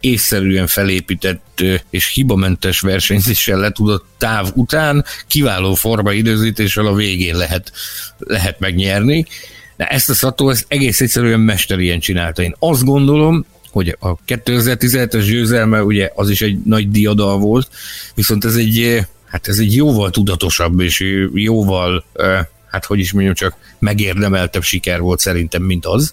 észszerűen 0.00 0.66
felépített 0.66 1.64
és 1.90 2.12
hibamentes 2.14 2.80
versenyzéssel 2.80 3.58
le 3.58 3.70
tudott 3.70 4.04
táv 4.18 4.50
után 4.54 5.04
kiváló 5.26 5.74
forma 5.74 6.12
időzítéssel 6.12 6.86
a 6.86 6.94
végén 6.94 7.36
lehet, 7.36 7.72
lehet 8.18 8.60
megnyerni. 8.60 9.26
De 9.76 9.84
ezt 9.86 10.10
a 10.10 10.14
Szató 10.14 10.50
ezt 10.50 10.64
egész 10.68 11.00
egyszerűen 11.00 11.40
mesterien 11.40 12.00
csinálta. 12.00 12.42
Én 12.42 12.54
azt 12.58 12.84
gondolom, 12.84 13.44
hogy 13.70 13.96
a 14.00 14.16
2017-es 14.16 15.24
győzelme 15.26 15.82
ugye 15.82 16.10
az 16.14 16.30
is 16.30 16.42
egy 16.42 16.58
nagy 16.64 16.90
diadal 16.90 17.38
volt, 17.38 17.68
viszont 18.14 18.44
ez 18.44 18.56
egy, 18.56 19.06
hát 19.24 19.48
ez 19.48 19.58
egy 19.58 19.74
jóval 19.74 20.10
tudatosabb 20.10 20.80
és 20.80 21.04
jóval, 21.34 22.04
hát 22.70 22.84
hogy 22.84 22.98
is 22.98 23.12
mondjam, 23.12 23.34
csak 23.34 23.56
megérdemeltebb 23.78 24.62
siker 24.62 25.00
volt 25.00 25.20
szerintem, 25.20 25.62
mint 25.62 25.86
az. 25.86 26.12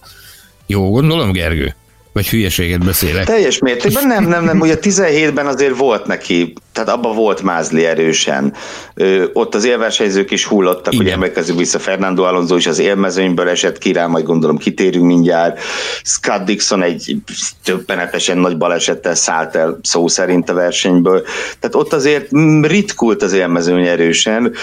Jó 0.66 0.90
gondolom, 0.90 1.32
Gergő? 1.32 1.76
Vagy 2.14 2.30
hülyeséget 2.30 2.86
beszélek? 2.86 3.26
Teljes 3.26 3.60
mértékben 3.60 4.08
nem, 4.08 4.28
nem, 4.28 4.44
nem. 4.44 4.60
Ugye 4.60 4.78
17-ben 4.82 5.48
azért 5.48 5.78
volt 5.78 6.06
neki, 6.06 6.54
tehát 6.74 6.90
abban 6.90 7.16
volt 7.16 7.42
mázli 7.42 7.86
erősen. 7.86 8.54
Ö, 8.94 9.26
ott 9.34 9.56
az 9.56 9.64
élversenyzők 9.64 10.32
is 10.32 10.46
hullottak, 10.46 10.94
Igen. 10.94 11.06
ugye 11.06 11.14
emlékezzük 11.14 11.58
vissza, 11.58 11.80
Fernando 11.80 12.24
Alonso 12.24 12.56
is 12.56 12.68
az 12.68 12.80
élmezőnyből 12.80 13.50
esett 13.50 13.78
ki 13.78 13.92
rá, 13.92 14.08
majd 14.08 14.26
gondolom 14.26 14.58
kitérünk 14.58 15.06
mindjárt. 15.06 15.60
Scott 16.04 16.46
Dixon 16.46 16.82
egy 16.84 17.16
többenetesen 17.64 18.38
nagy 18.38 18.58
balesettel 18.58 19.16
szállt 19.16 19.56
el 19.56 19.80
szó 19.82 20.08
szerint 20.08 20.50
a 20.50 20.54
versenyből. 20.54 21.24
Tehát 21.60 21.76
ott 21.76 21.94
azért 21.94 22.28
ritkult 22.62 23.22
az 23.22 23.34
élmezőny 23.34 23.88
erősen 23.88 24.54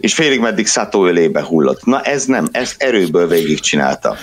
és 0.00 0.14
félig 0.14 0.40
meddig 0.40 0.66
Sato 0.66 1.06
ölébe 1.06 1.42
hullott. 1.42 1.84
Na 1.84 2.00
ez 2.00 2.24
nem, 2.24 2.48
ezt 2.52 2.82
erőből 2.82 3.28
végigcsinálta. 3.28 4.16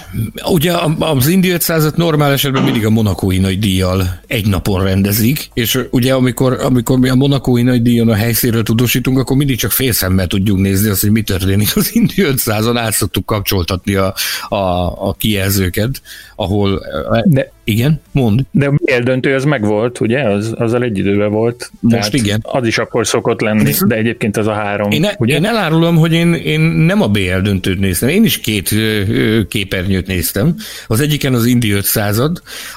Ugye 0.46 0.74
az 1.00 1.28
Indy 1.28 1.50
500 1.50 1.92
normál 1.96 2.32
esetben 2.32 2.64
mindig 2.64 2.86
a 2.86 2.90
monakói 2.90 3.38
nagy 3.38 3.60
díjjal 3.60 4.20
egy 4.28 4.48
napon 4.48 4.84
rendezik, 4.84 5.50
és 5.54 5.80
ugye 5.92 6.14
amikor, 6.14 6.58
amikor 6.62 7.00
mi 7.00 7.10
a 7.10 7.16
monakói 7.16 7.62
nagy 7.62 7.82
díjon 7.82 8.10
a 8.10 8.16
helyszínről 8.16 8.64
tudósítunk, 8.64 9.20
akkor 9.20 9.38
mindig 9.38 9.58
csak 9.58 9.72
félszemmel 9.72 10.28
tudjuk 10.28 10.58
nézni 10.58 10.90
azt, 10.90 11.02
hogy 11.02 11.12
mi 11.12 11.22
történik 11.22 11.76
az 11.76 11.96
Indy 11.96 12.14
500-on, 12.18 12.76
át 12.78 12.94
szoktuk 12.94 13.26
kapcsoltatni 13.26 13.96
a, 13.96 14.14
a, 14.50 14.56
a 15.08 15.14
kijelzőket, 15.14 16.02
ahol... 16.36 16.82
De, 17.26 17.56
igen, 17.68 18.02
mond. 18.12 18.42
De 18.52 18.66
a 18.66 18.72
BL 18.72 19.04
döntő 19.04 19.36
az 19.36 19.44
megvolt, 19.44 20.00
ugye? 20.00 20.30
Az, 20.30 20.54
azzal 20.58 20.84
egy 20.84 20.98
időben 20.98 21.32
volt. 21.32 21.72
Most 21.80 22.14
igen. 22.14 22.40
Az 22.44 22.68
is 22.68 22.78
akkor 22.78 23.08
szokott 23.08 23.42
lenni, 23.42 23.74
de 23.88 23.96
egyébként 23.96 24.38
az 24.38 24.48
a 24.48 24.54
három. 24.54 24.92
Én, 24.92 25.08
ugye? 25.18 25.36
én 25.36 25.46
elárulom, 25.46 25.96
hogy 25.96 26.14
én, 26.14 26.34
én 26.34 26.60
nem 26.60 27.02
a 27.02 27.08
BL 27.08 27.40
döntőt 27.44 27.80
néztem, 27.80 28.10
én 28.10 28.24
is 28.24 28.40
két 28.40 28.76
képernyőt 29.48 30.08
néztem. 30.08 30.56
Az 30.88 31.00
egyiken 31.00 31.34
az 31.34 31.46
Indi 31.46 31.72
500 31.72 32.22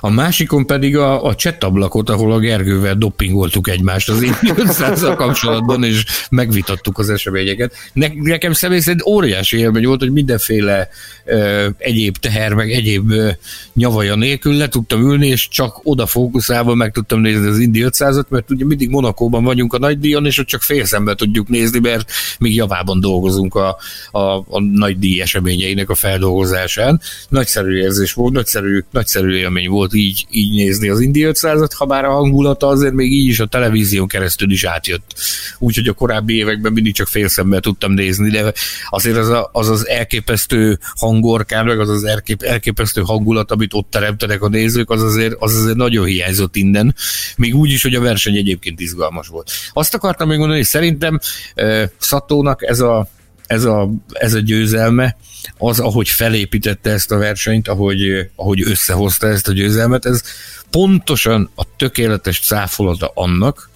a 0.01 0.11
másikon 0.11 0.67
pedig 0.67 0.97
a, 0.97 1.25
a 1.25 1.35
chat 1.35 1.65
ablakot, 1.65 2.11
ahol 2.11 2.33
a 2.33 2.39
Gergővel 2.39 2.95
doppingoltuk 2.95 3.69
egymást 3.69 4.09
az 4.09 4.23
Indi 4.23 4.53
500 4.67 5.03
kapcsolatban, 5.17 5.85
és 5.85 6.05
megvitattuk 6.31 6.99
az 6.99 7.11
eseményeket. 7.11 7.73
Ne, 7.93 8.07
nekem 8.15 8.53
személy 8.53 8.81
szerint 8.81 9.07
óriási 9.07 9.59
élmény 9.59 9.87
volt, 9.87 10.01
hogy 10.01 10.13
mindenféle 10.13 10.89
ö, 11.25 11.69
egyéb 11.79 12.17
teher, 12.17 12.53
meg 12.53 12.71
egyéb 12.71 13.11
ö, 13.11 13.29
nyavaja 13.75 14.15
nélkül 14.15 14.55
le 14.57 14.69
tudtam 14.81 15.11
ülni, 15.11 15.27
és 15.27 15.49
csak 15.49 15.81
oda 15.83 16.07
fókuszálva 16.07 16.75
meg 16.75 16.93
tudtam 16.93 17.21
nézni 17.21 17.47
az 17.47 17.59
Indi 17.59 17.85
500-at, 17.87 18.29
mert 18.29 18.51
ugye 18.51 18.65
mindig 18.65 18.89
Monakóban 18.89 19.45
vagyunk 19.45 19.73
a 19.73 19.79
nagy 19.79 19.99
díjon, 19.99 20.27
és 20.27 20.39
ott 20.39 20.47
csak 20.47 20.63
fél 20.63 20.85
szemben 20.85 21.17
tudjuk 21.17 21.49
nézni, 21.49 21.79
mert 21.79 22.11
még 22.39 22.55
javában 22.55 23.01
dolgozunk 23.01 23.55
a, 23.55 23.77
a, 24.11 24.21
a 24.37 24.61
nagy 24.61 24.99
díj 24.99 25.21
eseményeinek 25.21 25.91
a 25.91 25.95
feldolgozásán. 25.95 27.01
Nagyszerű 27.29 27.77
érzés 27.77 28.13
volt, 28.13 28.33
nagyszerű, 28.33 28.85
nagyszerű 28.91 29.37
élmény 29.37 29.69
volt 29.69 29.95
így, 29.95 30.27
így 30.31 30.55
nézni 30.55 30.89
az 30.89 31.01
Indi 31.01 31.23
500-at, 31.25 31.71
ha 31.77 31.85
bár 31.85 32.05
a 32.05 32.13
hangulata 32.13 32.67
azért 32.67 32.95
még 32.95 33.13
így 33.13 33.29
is 33.29 33.41
a 33.41 33.47
televízión 33.47 34.09
keresztül 34.09 34.51
is 34.51 34.65
átjött. 34.65 35.15
Úgyhogy 35.59 35.89
a 35.89 35.93
korábbi 35.93 36.35
években 36.35 36.73
mindig 36.73 36.95
csak 36.95 37.07
fél 37.07 37.29
szemben 37.29 37.61
tudtam 37.61 37.93
nézni, 37.93 38.31
de 38.31 38.53
azért 38.89 39.17
az 39.17 39.29
a, 39.29 39.51
az, 39.53 39.69
az 39.69 39.89
elképesztő 39.89 40.79
hangorkán, 40.95 41.65
meg 41.65 41.81
az 41.81 41.89
az 41.89 42.05
elkép, 42.05 42.43
elképesztő 42.43 43.01
hangulat, 43.01 43.51
amit 43.51 43.75
ott 43.75 43.91
teremtenek 43.91 44.43
a 44.43 44.49
nézők, 44.49 44.70
az 44.77 45.03
azért, 45.03 45.35
az 45.39 45.55
azért 45.55 45.77
nagyon 45.77 46.07
hiányzott 46.07 46.57
innen, 46.57 46.95
még 47.37 47.55
úgy 47.55 47.71
is, 47.71 47.83
hogy 47.83 47.95
a 47.95 48.01
verseny 48.01 48.37
egyébként 48.37 48.81
izgalmas 48.81 49.29
volt. 49.29 49.51
Azt 49.73 49.95
akartam 49.95 50.29
még 50.29 50.39
mondani, 50.39 50.59
hogy 50.59 50.69
szerintem 50.69 51.19
uh, 51.57 51.83
Szatónak 51.99 52.63
ez 52.69 52.81
a, 52.81 53.09
ez 53.47 53.65
a, 53.65 53.91
ez 54.13 54.35
a 54.35 54.39
győzelme, 54.39 55.17
az, 55.59 55.81
ahogy 55.81 56.09
felépítette 56.09 56.91
ezt 56.91 57.11
a 57.11 57.19
versenyt, 57.19 57.69
ahogy, 57.69 58.31
ahogy 58.37 58.63
összehozta 58.63 59.27
ezt 59.27 59.49
a 59.49 59.53
győzelmet, 59.53 60.07
ez 60.07 60.23
pontosan 60.71 61.51
a 61.55 61.77
tökéletes 61.77 62.41
cáfolata 62.41 63.11
annak, 63.15 63.70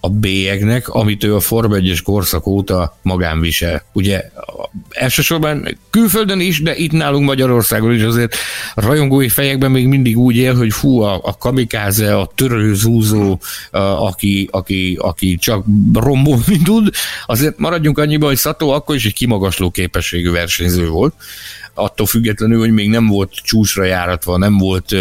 a 0.00 0.08
bélyegnek, 0.08 0.88
amit 0.88 1.24
ő 1.24 1.34
a 1.34 1.40
Forma 1.40 1.74
1 1.74 2.02
korszak 2.02 2.46
óta 2.46 2.98
magán 3.02 3.40
visel. 3.40 3.82
Ugye 3.92 4.30
elsősorban 4.90 5.78
külföldön 5.90 6.40
is, 6.40 6.62
de 6.62 6.76
itt 6.76 6.92
nálunk 6.92 7.24
Magyarországon 7.24 7.94
is 7.94 8.02
azért 8.02 8.36
a 8.74 8.80
rajongói 8.80 9.28
fejekben 9.28 9.70
még 9.70 9.86
mindig 9.86 10.18
úgy 10.18 10.36
él, 10.36 10.56
hogy 10.56 10.72
fú, 10.72 11.00
a, 11.00 11.20
a 11.22 11.36
kamikáze, 11.36 12.16
a 12.16 12.30
törőzúzó, 12.34 13.38
a, 13.70 13.78
aki, 13.78 14.48
aki, 14.50 14.98
aki 15.00 15.36
csak 15.36 15.64
rombolni 15.94 16.58
tud, 16.64 16.90
azért 17.26 17.58
maradjunk 17.58 17.98
annyiba, 17.98 18.26
hogy 18.26 18.36
Szató 18.36 18.70
akkor 18.70 18.94
is 18.94 19.04
egy 19.04 19.14
kimagasló 19.14 19.70
képességű 19.70 20.30
versenyző 20.30 20.88
volt, 20.88 21.14
attól 21.74 22.06
függetlenül, 22.06 22.58
hogy 22.58 22.72
még 22.72 22.88
nem 22.88 23.06
volt 23.06 23.32
csúcsra 23.32 23.84
járatva, 23.84 24.36
nem 24.36 24.58
volt, 24.58 24.94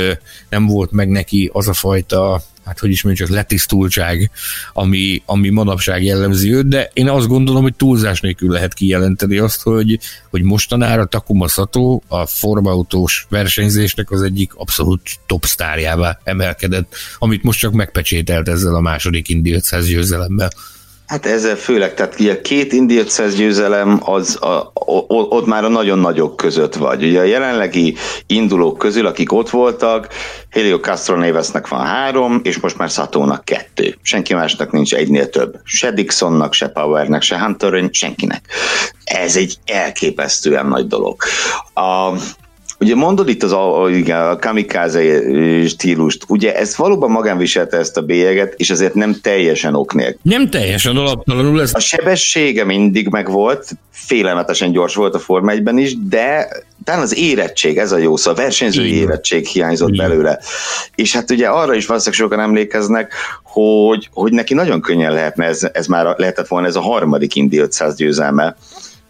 nem 0.49 0.65
volt 0.65 0.91
meg 0.91 1.09
neki 1.09 1.49
az 1.53 1.67
a 1.67 1.73
fajta 1.73 2.41
hát 2.65 2.79
hogy 2.79 2.89
is 2.89 3.03
mondjuk 3.03 3.29
letisztultság, 3.29 4.31
ami, 4.73 5.21
ami 5.25 5.49
manapság 5.49 6.03
jellemzi 6.03 6.53
őt, 6.53 6.67
de 6.67 6.89
én 6.93 7.09
azt 7.09 7.27
gondolom, 7.27 7.61
hogy 7.61 7.75
túlzás 7.75 8.19
nélkül 8.19 8.51
lehet 8.51 8.73
kijelenteni 8.73 9.37
azt, 9.37 9.61
hogy, 9.61 9.99
hogy 10.29 10.41
mostanára 10.41 11.05
Takuma 11.05 11.47
Sato 11.47 11.99
a 12.07 12.25
formautós 12.25 13.25
versenyzésnek 13.29 14.11
az 14.11 14.21
egyik 14.21 14.53
abszolút 14.55 15.01
top 15.25 15.45
sztárjává 15.45 16.19
emelkedett, 16.23 16.95
amit 17.17 17.43
most 17.43 17.59
csak 17.59 17.73
megpecsételt 17.73 18.47
ezzel 18.47 18.75
a 18.75 18.81
második 18.81 19.29
Indi 19.29 19.53
500 19.53 19.87
győzelemmel. 19.87 20.49
Hát 21.07 21.25
ezzel 21.25 21.55
főleg, 21.55 21.93
tehát 21.93 22.19
ugye 22.19 22.41
két 22.41 22.73
Indi 22.73 22.97
500 22.97 23.35
győzelem, 23.35 23.99
az 24.03 24.41
a, 24.41 24.71
ott 25.07 25.45
már 25.45 25.63
a 25.63 25.67
nagyon 25.67 25.99
nagyok 25.99 26.35
között 26.35 26.75
vagy. 26.75 27.03
Ugye 27.03 27.19
a 27.19 27.23
jelenlegi 27.23 27.95
indulók 28.27 28.77
közül, 28.77 29.05
akik 29.05 29.31
ott 29.31 29.49
voltak, 29.49 30.07
Helio 30.49 30.79
Castro 30.79 31.15
Nevesnek 31.15 31.67
van 31.67 31.85
három, 31.85 32.39
és 32.43 32.59
most 32.59 32.77
már 32.77 32.89
Satónak 32.89 33.45
kettő. 33.45 33.97
Senki 34.01 34.33
másnak 34.33 34.71
nincs 34.71 34.93
egynél 34.93 35.29
több. 35.29 35.55
Se 35.63 35.91
Dixonnak, 35.91 36.53
se 36.53 36.67
Powernek, 36.67 37.21
se 37.21 37.39
Hunterön, 37.39 37.89
senkinek. 37.91 38.45
Ez 39.03 39.35
egy 39.35 39.57
elképesztően 39.65 40.67
nagy 40.67 40.87
dolog. 40.87 41.21
A, 41.73 42.11
Ugye 42.85 42.95
mondod 42.95 43.29
itt 43.29 43.43
az 43.43 43.51
a, 43.51 43.87
igen, 43.89 44.21
a 44.21 44.35
kamikáze 44.35 45.01
stílust, 45.67 46.23
ugye 46.27 46.55
ez 46.55 46.77
valóban 46.77 47.11
magán 47.11 47.37
viselte 47.37 47.77
ezt 47.77 47.97
a 47.97 48.01
bélyeget, 48.01 48.53
és 48.57 48.69
azért 48.69 48.93
nem 48.93 49.15
teljesen 49.21 49.75
ok 49.75 49.93
nélkül. 49.93 50.19
Nem 50.21 50.49
teljesen 50.49 50.97
alaptalanul 50.97 51.61
ez. 51.61 51.71
A 51.73 51.79
sebessége 51.79 52.65
mindig 52.65 53.07
megvolt, 53.07 53.67
félelmetesen 53.91 54.71
gyors 54.71 54.95
volt 54.95 55.15
a 55.15 55.19
Forma 55.19 55.51
1 55.51 55.69
is, 55.75 55.97
de 56.07 56.47
talán 56.83 57.01
az 57.01 57.17
érettség, 57.17 57.77
ez 57.77 57.91
a 57.91 57.97
jó 57.97 58.15
szó, 58.15 58.31
a 58.31 58.33
versenyzői 58.33 58.87
Igen. 58.87 59.01
érettség 59.01 59.45
hiányzott 59.45 59.93
Igen. 59.93 60.07
belőle. 60.07 60.39
És 60.95 61.13
hát 61.13 61.31
ugye 61.31 61.47
arra 61.47 61.73
is 61.73 61.85
valószínűleg 61.85 62.23
sokan 62.23 62.39
emlékeznek, 62.39 63.13
hogy, 63.43 64.09
hogy 64.13 64.31
neki 64.31 64.53
nagyon 64.53 64.81
könnyen 64.81 65.13
lehetne, 65.13 65.45
ez, 65.45 65.67
ez 65.73 65.87
már 65.87 66.15
lehetett 66.17 66.47
volna 66.47 66.67
ez 66.67 66.75
a 66.75 66.81
harmadik 66.81 67.35
Indy 67.35 67.57
500 67.57 67.95
győzelme, 67.95 68.55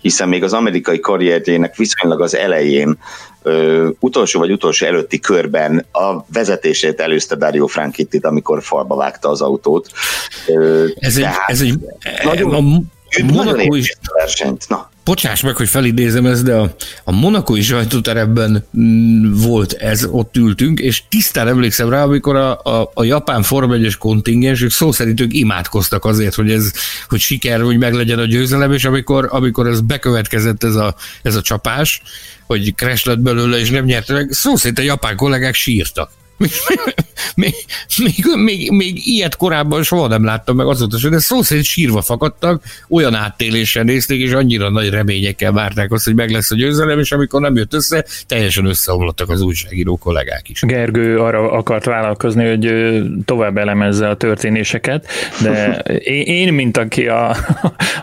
hiszen 0.05 0.29
még 0.29 0.43
az 0.43 0.53
amerikai 0.53 0.99
karrierjének 0.99 1.75
viszonylag 1.75 2.21
az 2.21 2.35
elején 2.35 2.97
ö, 3.43 3.89
utolsó 3.99 4.39
vagy 4.39 4.51
utolsó 4.51 4.85
előtti 4.85 5.19
körben 5.19 5.85
a 5.91 6.25
vezetését 6.33 6.99
előzte 6.99 7.35
Dario 7.35 7.67
Frankittit, 7.67 8.25
amikor 8.25 8.63
falba 8.63 8.95
vágta 8.95 9.29
az 9.29 9.41
autót. 9.41 9.91
Ö, 10.47 10.85
ez, 10.95 11.17
egy, 11.17 11.25
ez 11.45 11.61
egy 11.61 11.79
nagyon, 12.23 12.53
a, 12.53 12.59
Monaco 13.23 13.75
is, 13.75 13.97
versenyt. 14.13 14.65
Na. 14.67 14.89
Bocsáss 15.05 15.41
meg, 15.41 15.55
hogy 15.55 15.69
felidézem 15.69 16.25
ezt, 16.25 16.43
de 16.43 16.53
a, 16.53 16.75
a 17.03 17.11
monakói 17.11 17.61
sajtóterepben 17.61 18.65
mm, 18.79 19.33
volt 19.33 19.73
ez, 19.73 20.05
ott 20.11 20.37
ültünk, 20.37 20.79
és 20.79 21.03
tisztán 21.09 21.47
emlékszem 21.47 21.89
rá, 21.89 22.03
amikor 22.03 22.35
a, 22.35 22.59
a, 22.63 22.91
a 22.93 23.03
japán 23.03 23.43
Form 23.43 23.71
1 23.71 23.97
kontingens, 23.97 24.61
ők 24.61 24.71
szó 24.71 24.91
szerint 24.91 25.21
ők 25.21 25.33
imádkoztak 25.33 26.05
azért, 26.05 26.35
hogy 26.35 26.51
ez, 26.51 26.71
hogy 27.07 27.19
siker, 27.19 27.61
hogy 27.61 27.77
meglegyen 27.77 28.19
a 28.19 28.25
győzelem, 28.25 28.71
és 28.71 28.85
amikor, 28.85 29.27
amikor 29.31 29.67
ez 29.67 29.81
bekövetkezett 29.81 30.63
ez 30.63 30.75
a, 30.75 30.95
ez 31.21 31.35
a 31.35 31.41
csapás, 31.41 32.01
hogy 32.45 32.73
crash 32.75 33.07
lett 33.07 33.19
belőle, 33.19 33.59
és 33.59 33.69
nem 33.69 33.85
nyert 33.85 34.11
meg, 34.11 34.29
szó 34.31 34.55
szerint 34.55 34.79
a 34.79 34.81
japán 34.81 35.15
kollégák 35.15 35.53
sírtak 35.53 36.09
még, 36.37 36.51
még, 37.35 37.53
még, 38.35 38.71
még, 38.71 39.07
ilyet 39.07 39.35
korábban 39.35 39.83
soha 39.83 40.07
nem 40.07 40.23
láttam 40.23 40.55
meg 40.55 40.67
azóta 40.67 41.09
de 41.09 41.19
szó 41.19 41.41
szerint 41.41 41.65
sírva 41.65 42.01
fakadtak, 42.01 42.63
olyan 42.89 43.13
áttéléssel 43.13 43.83
nézték, 43.83 44.21
és 44.21 44.31
annyira 44.31 44.69
nagy 44.69 44.89
reményekkel 44.89 45.51
várták 45.51 45.91
azt, 45.91 46.05
hogy 46.05 46.15
meg 46.15 46.29
lesz 46.29 46.51
a 46.51 46.55
győzelem, 46.55 46.99
és 46.99 47.11
amikor 47.11 47.41
nem 47.41 47.55
jött 47.55 47.73
össze, 47.73 48.05
teljesen 48.27 48.65
összeomlottak 48.65 49.29
az 49.29 49.41
újságíró 49.41 49.97
kollégák 49.97 50.49
is. 50.49 50.61
Gergő 50.61 51.19
arra 51.19 51.51
akart 51.51 51.85
vállalkozni, 51.85 52.47
hogy 52.47 52.73
tovább 53.25 53.57
elemezze 53.57 54.09
a 54.09 54.15
történéseket, 54.15 55.07
de 55.41 55.77
én, 56.41 56.53
mint 56.53 56.77
aki 56.77 57.07
a, 57.07 57.35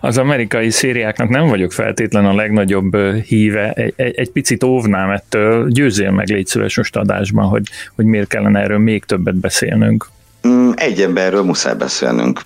az 0.00 0.18
amerikai 0.18 0.70
szériáknak 0.70 1.28
nem 1.28 1.46
vagyok 1.46 1.72
feltétlen 1.72 2.24
a 2.24 2.34
legnagyobb 2.34 2.96
híve, 3.26 3.72
egy, 3.72 3.94
egy 3.96 4.30
picit 4.30 4.64
óvnám 4.64 5.10
ettől, 5.10 5.68
győzzél 5.68 6.10
meg 6.10 6.28
légy 6.28 6.46
szíves 6.46 6.76
most 6.76 6.96
adásban, 6.96 7.44
hogy, 7.44 7.62
hogy 7.94 8.04
miért 8.04 8.21
kellene 8.26 8.60
erről 8.60 8.78
még 8.78 9.04
többet 9.04 9.34
beszélnünk. 9.34 10.08
Mm, 10.48 10.70
egy 10.74 11.02
emberről 11.02 11.42
muszáj 11.42 11.74
beszélnünk. 11.74 12.40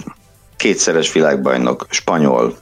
Kétszeres 0.56 1.12
világbajnok, 1.12 1.86
spanyol, 1.90 2.56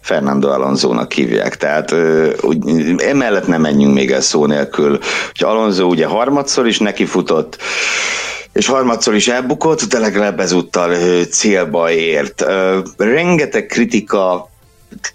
Fernando 0.00 0.48
Alonso-nak 0.48 1.12
hívják. 1.12 1.56
Tehát 1.56 1.94
úgy, 2.40 2.58
emellett 2.98 3.46
nem 3.46 3.60
menjünk 3.60 3.94
még 3.94 4.10
el 4.10 4.20
szó 4.20 4.46
nélkül. 4.46 4.98
Hogy 5.32 5.48
Alonso 5.48 5.84
ugye 5.84 6.06
harmadszor 6.06 6.66
is 6.66 6.78
nekifutott, 6.78 7.58
és 8.52 8.66
harmadszor 8.66 9.14
is 9.14 9.28
elbukott, 9.28 9.82
de 9.82 9.98
legalább 9.98 10.40
ezúttal 10.40 10.94
célba 11.30 11.90
ért. 11.90 12.44
Rengeteg 12.96 13.66
kritika 13.66 14.50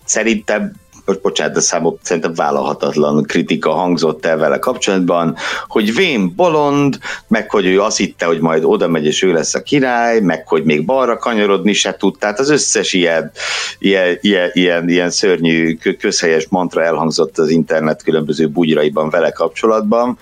szerintem 0.05 0.71
most 1.06 1.22
bocsánat, 1.22 1.53
de 1.53 1.60
számok 1.60 1.99
szerintem 2.01 2.34
vállalhatatlan 2.34 3.24
kritika 3.24 3.72
hangzott 3.72 4.26
el 4.26 4.38
vele 4.38 4.60
kapcsolatban, 4.60 5.36
hogy 5.68 5.95
vén 5.95 6.36
bolond, 6.36 6.97
meg 7.28 7.49
hogy 7.49 7.66
ő 7.66 7.82
azt 7.82 7.97
hitte, 7.97 8.26
hogy 8.26 8.39
majd 8.39 8.64
oda 8.64 8.88
megy 8.88 9.06
és 9.06 9.22
ő 9.22 9.34
lesz 9.34 9.56
a 9.56 9.62
király, 9.62 10.20
meg 10.20 10.47
hogy 10.47 10.64
még 10.64 10.86
balra 10.86 11.18
kanyarodni 11.18 11.74
se 11.74 11.95
tud, 11.95 12.18
tehát 12.18 12.39
az 12.39 12.49
összes 12.49 12.93
ilyen, 12.93 13.32
ilyen, 13.80 14.18
ilyen, 14.22 14.49
ilyen, 14.53 14.89
ilyen 14.89 15.10
szörnyű 15.10 15.78
közhelyes 15.99 16.47
mantra 16.49 16.84
elhangzott 16.84 17.38
az 17.38 17.49
internet 17.49 18.03
különböző 18.03 18.47
bugyraiban 18.47 19.10
vele 19.10 19.32
kapcsolatban 19.32 20.18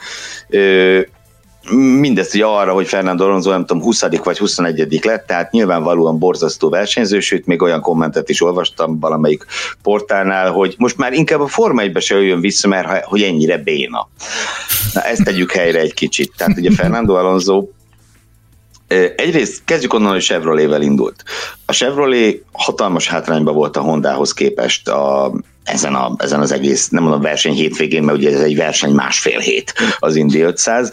mindezt 1.71 2.31
hogy 2.31 2.41
arra, 2.41 2.73
hogy 2.73 2.87
Fernando 2.87 3.23
Alonso 3.23 3.49
nem 3.49 3.65
tudom 3.65 3.83
20. 3.83 4.01
vagy 4.23 4.37
21. 4.37 4.99
lett, 5.03 5.27
tehát 5.27 5.51
nyilvánvalóan 5.51 6.19
borzasztó 6.19 6.69
versenyző, 6.69 7.19
sőt 7.19 7.45
még 7.45 7.61
olyan 7.61 7.81
kommentet 7.81 8.29
is 8.29 8.41
olvastam 8.41 8.99
valamelyik 8.99 9.45
portálnál, 9.81 10.51
hogy 10.51 10.75
most 10.77 10.97
már 10.97 11.13
inkább 11.13 11.39
a 11.39 11.47
Forma 11.47 11.81
1 11.81 12.01
se 12.01 12.15
jöjjön 12.15 12.39
vissza, 12.39 12.67
mert 12.67 13.05
hogy 13.05 13.21
ennyire 13.21 13.57
béna. 13.57 14.09
Na 14.93 15.01
ezt 15.01 15.23
tegyük 15.23 15.51
helyre 15.51 15.79
egy 15.79 15.93
kicsit. 15.93 16.33
Tehát 16.37 16.57
ugye 16.57 16.71
Fernando 16.71 17.13
Alonso 17.13 17.65
Egyrészt 19.15 19.61
kezdjük 19.65 19.93
onnan, 19.93 20.11
hogy 20.11 20.21
Chevrolet-vel 20.21 20.81
indult. 20.81 21.23
A 21.65 21.71
Chevrolet 21.71 22.41
hatalmas 22.51 23.07
hátrányban 23.07 23.53
volt 23.53 23.77
a 23.77 23.81
Hondához 23.81 24.33
képest 24.33 24.87
a, 24.87 25.33
ezen, 25.63 25.95
a, 25.95 26.15
ezen 26.17 26.39
az 26.39 26.51
egész, 26.51 26.89
nem 26.89 27.03
mondom 27.03 27.21
verseny 27.21 27.53
hétvégén, 27.53 28.03
mert 28.03 28.17
ugye 28.17 28.33
ez 28.33 28.41
egy 28.41 28.55
verseny 28.55 28.91
másfél 28.91 29.39
hét 29.39 29.73
az 29.99 30.15
Indy 30.15 30.41
500. 30.41 30.91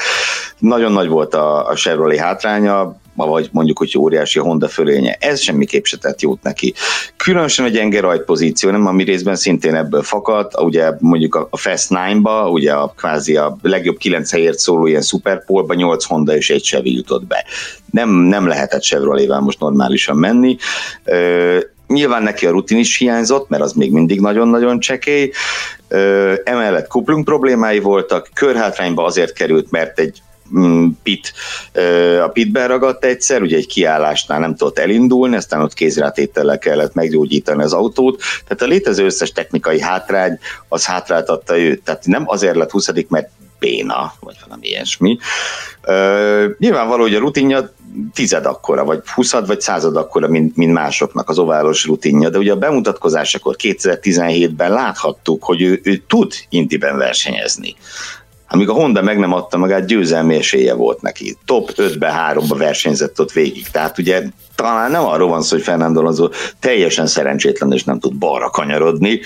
Nagyon 0.59 0.93
nagy 0.93 1.09
volt 1.09 1.35
a, 1.35 1.69
a 1.69 1.75
Chevrolet 1.75 2.19
hátránya, 2.19 2.99
vagy 3.27 3.49
mondjuk, 3.53 3.79
hogy 3.79 3.95
óriási 3.99 4.39
a 4.39 4.43
Honda 4.43 4.69
fölénye. 4.69 5.17
Ez 5.21 5.41
semmiképp 5.41 5.85
se 5.85 5.97
tett 5.97 6.21
jót 6.21 6.43
neki. 6.43 6.75
Különösen 7.17 7.65
a 7.65 7.69
gyenge 7.69 8.01
rajtpozíció, 8.01 8.71
nem 8.71 8.87
ami 8.87 9.05
részben 9.05 9.37
szintén 9.37 9.75
ebből 9.75 10.03
fakad, 10.03 10.53
ugye 10.59 10.93
mondjuk 10.99 11.35
a 11.51 11.57
Fast 11.57 11.89
9-ba, 11.91 12.51
ugye 12.51 12.73
a 12.73 12.93
kvázi 12.97 13.37
a 13.37 13.57
legjobb 13.63 13.97
kilenc 13.97 14.31
helyért 14.31 14.59
szóló 14.59 14.87
ilyen 14.87 15.03
Superpolba 15.03 15.75
8 15.75 16.05
Honda 16.05 16.37
és 16.37 16.51
egy 16.51 16.63
Chevy 16.63 16.95
jutott 16.95 17.27
be. 17.27 17.45
Nem, 17.91 18.11
nem 18.11 18.47
lehetett 18.47 18.83
Chevrolet-vel 18.83 19.41
most 19.41 19.61
normálisan 19.61 20.17
menni. 20.17 20.57
Nyilván 21.91 22.23
neki 22.23 22.47
a 22.47 22.51
rutin 22.51 22.79
is 22.79 22.97
hiányzott, 22.97 23.49
mert 23.49 23.63
az 23.63 23.73
még 23.73 23.93
mindig 23.93 24.21
nagyon-nagyon 24.21 24.81
csekély. 24.81 25.33
Emellett 26.45 26.87
kuplung 26.87 27.25
problémái 27.25 27.79
voltak, 27.79 28.29
körhátrányba 28.35 29.05
azért 29.05 29.33
került, 29.33 29.71
mert 29.71 29.99
egy 29.99 30.23
mm, 30.59 30.89
pit, 31.03 31.33
a 32.23 32.29
pitben 32.29 32.69
ragadt 32.69 33.05
egyszer, 33.05 33.43
ugye 33.43 33.57
egy 33.57 33.67
kiállásnál 33.67 34.39
nem 34.39 34.57
tudott 34.57 34.79
elindulni, 34.79 35.37
aztán 35.37 35.63
ott 35.63 35.75
kézrátétellel 35.75 36.59
kellett 36.59 36.95
meggyógyítani 36.95 37.63
az 37.63 37.73
autót, 37.73 38.23
tehát 38.45 38.63
a 38.63 38.67
létező 38.67 39.05
összes 39.05 39.33
technikai 39.33 39.81
hátrány, 39.81 40.39
az 40.69 40.87
hátráltatta 40.87 41.59
őt, 41.59 41.83
tehát 41.83 42.07
nem 42.07 42.25
azért 42.27 42.57
lett 42.57 42.71
20 42.71 42.89
mert 43.09 43.31
béna, 43.59 44.13
vagy 44.21 44.37
valami 44.47 44.67
ilyesmi. 44.67 45.19
Uh, 45.87 46.45
nyilvánvaló, 46.59 47.03
hogy 47.03 47.15
a 47.15 47.19
rutinja 47.19 47.73
tized 48.15 48.47
akkora, 48.47 48.85
vagy 48.85 49.03
huszad, 49.15 49.47
vagy 49.47 49.61
század 49.61 49.97
akkora, 49.97 50.29
mint, 50.29 50.57
mint 50.57 50.73
másoknak 50.73 51.29
az 51.29 51.39
oválos 51.39 51.85
rutinja, 51.85 52.29
de 52.31 52.39
ugye 52.39 52.53
a 52.53 52.57
bemutatkozásakor 52.57 53.57
2017-ben 53.59 54.73
láthattuk, 54.73 55.45
hogy 55.45 55.63
ő, 55.63 55.81
ő 55.83 55.97
tud 55.97 56.33
intiben 56.49 56.97
versenyezni 56.97 57.77
amíg 58.53 58.69
a 58.69 58.73
Honda 58.73 59.03
meg 59.03 59.19
nem 59.19 59.33
adta 59.33 59.59
magát, 59.59 59.87
győzelmi 59.87 60.35
esélye 60.35 60.75
volt 60.75 61.01
neki. 61.01 61.37
Top 61.45 61.73
5-be, 61.77 62.33
3-ba 62.33 62.55
versenyzett 62.59 63.21
ott 63.21 63.33
végig. 63.33 63.69
Tehát 63.69 63.99
ugye 63.99 64.23
talán 64.55 64.91
nem 64.91 65.05
arról 65.05 65.29
van 65.29 65.43
szó, 65.43 65.57
hogy 65.57 65.65
Fernando 65.65 66.01
Alonso 66.01 66.29
teljesen 66.61 67.07
szerencsétlen 67.07 67.73
és 67.73 67.85
nem 67.85 67.99
tud 67.99 68.15
balra 68.15 68.51
kanyarodni, 68.51 69.21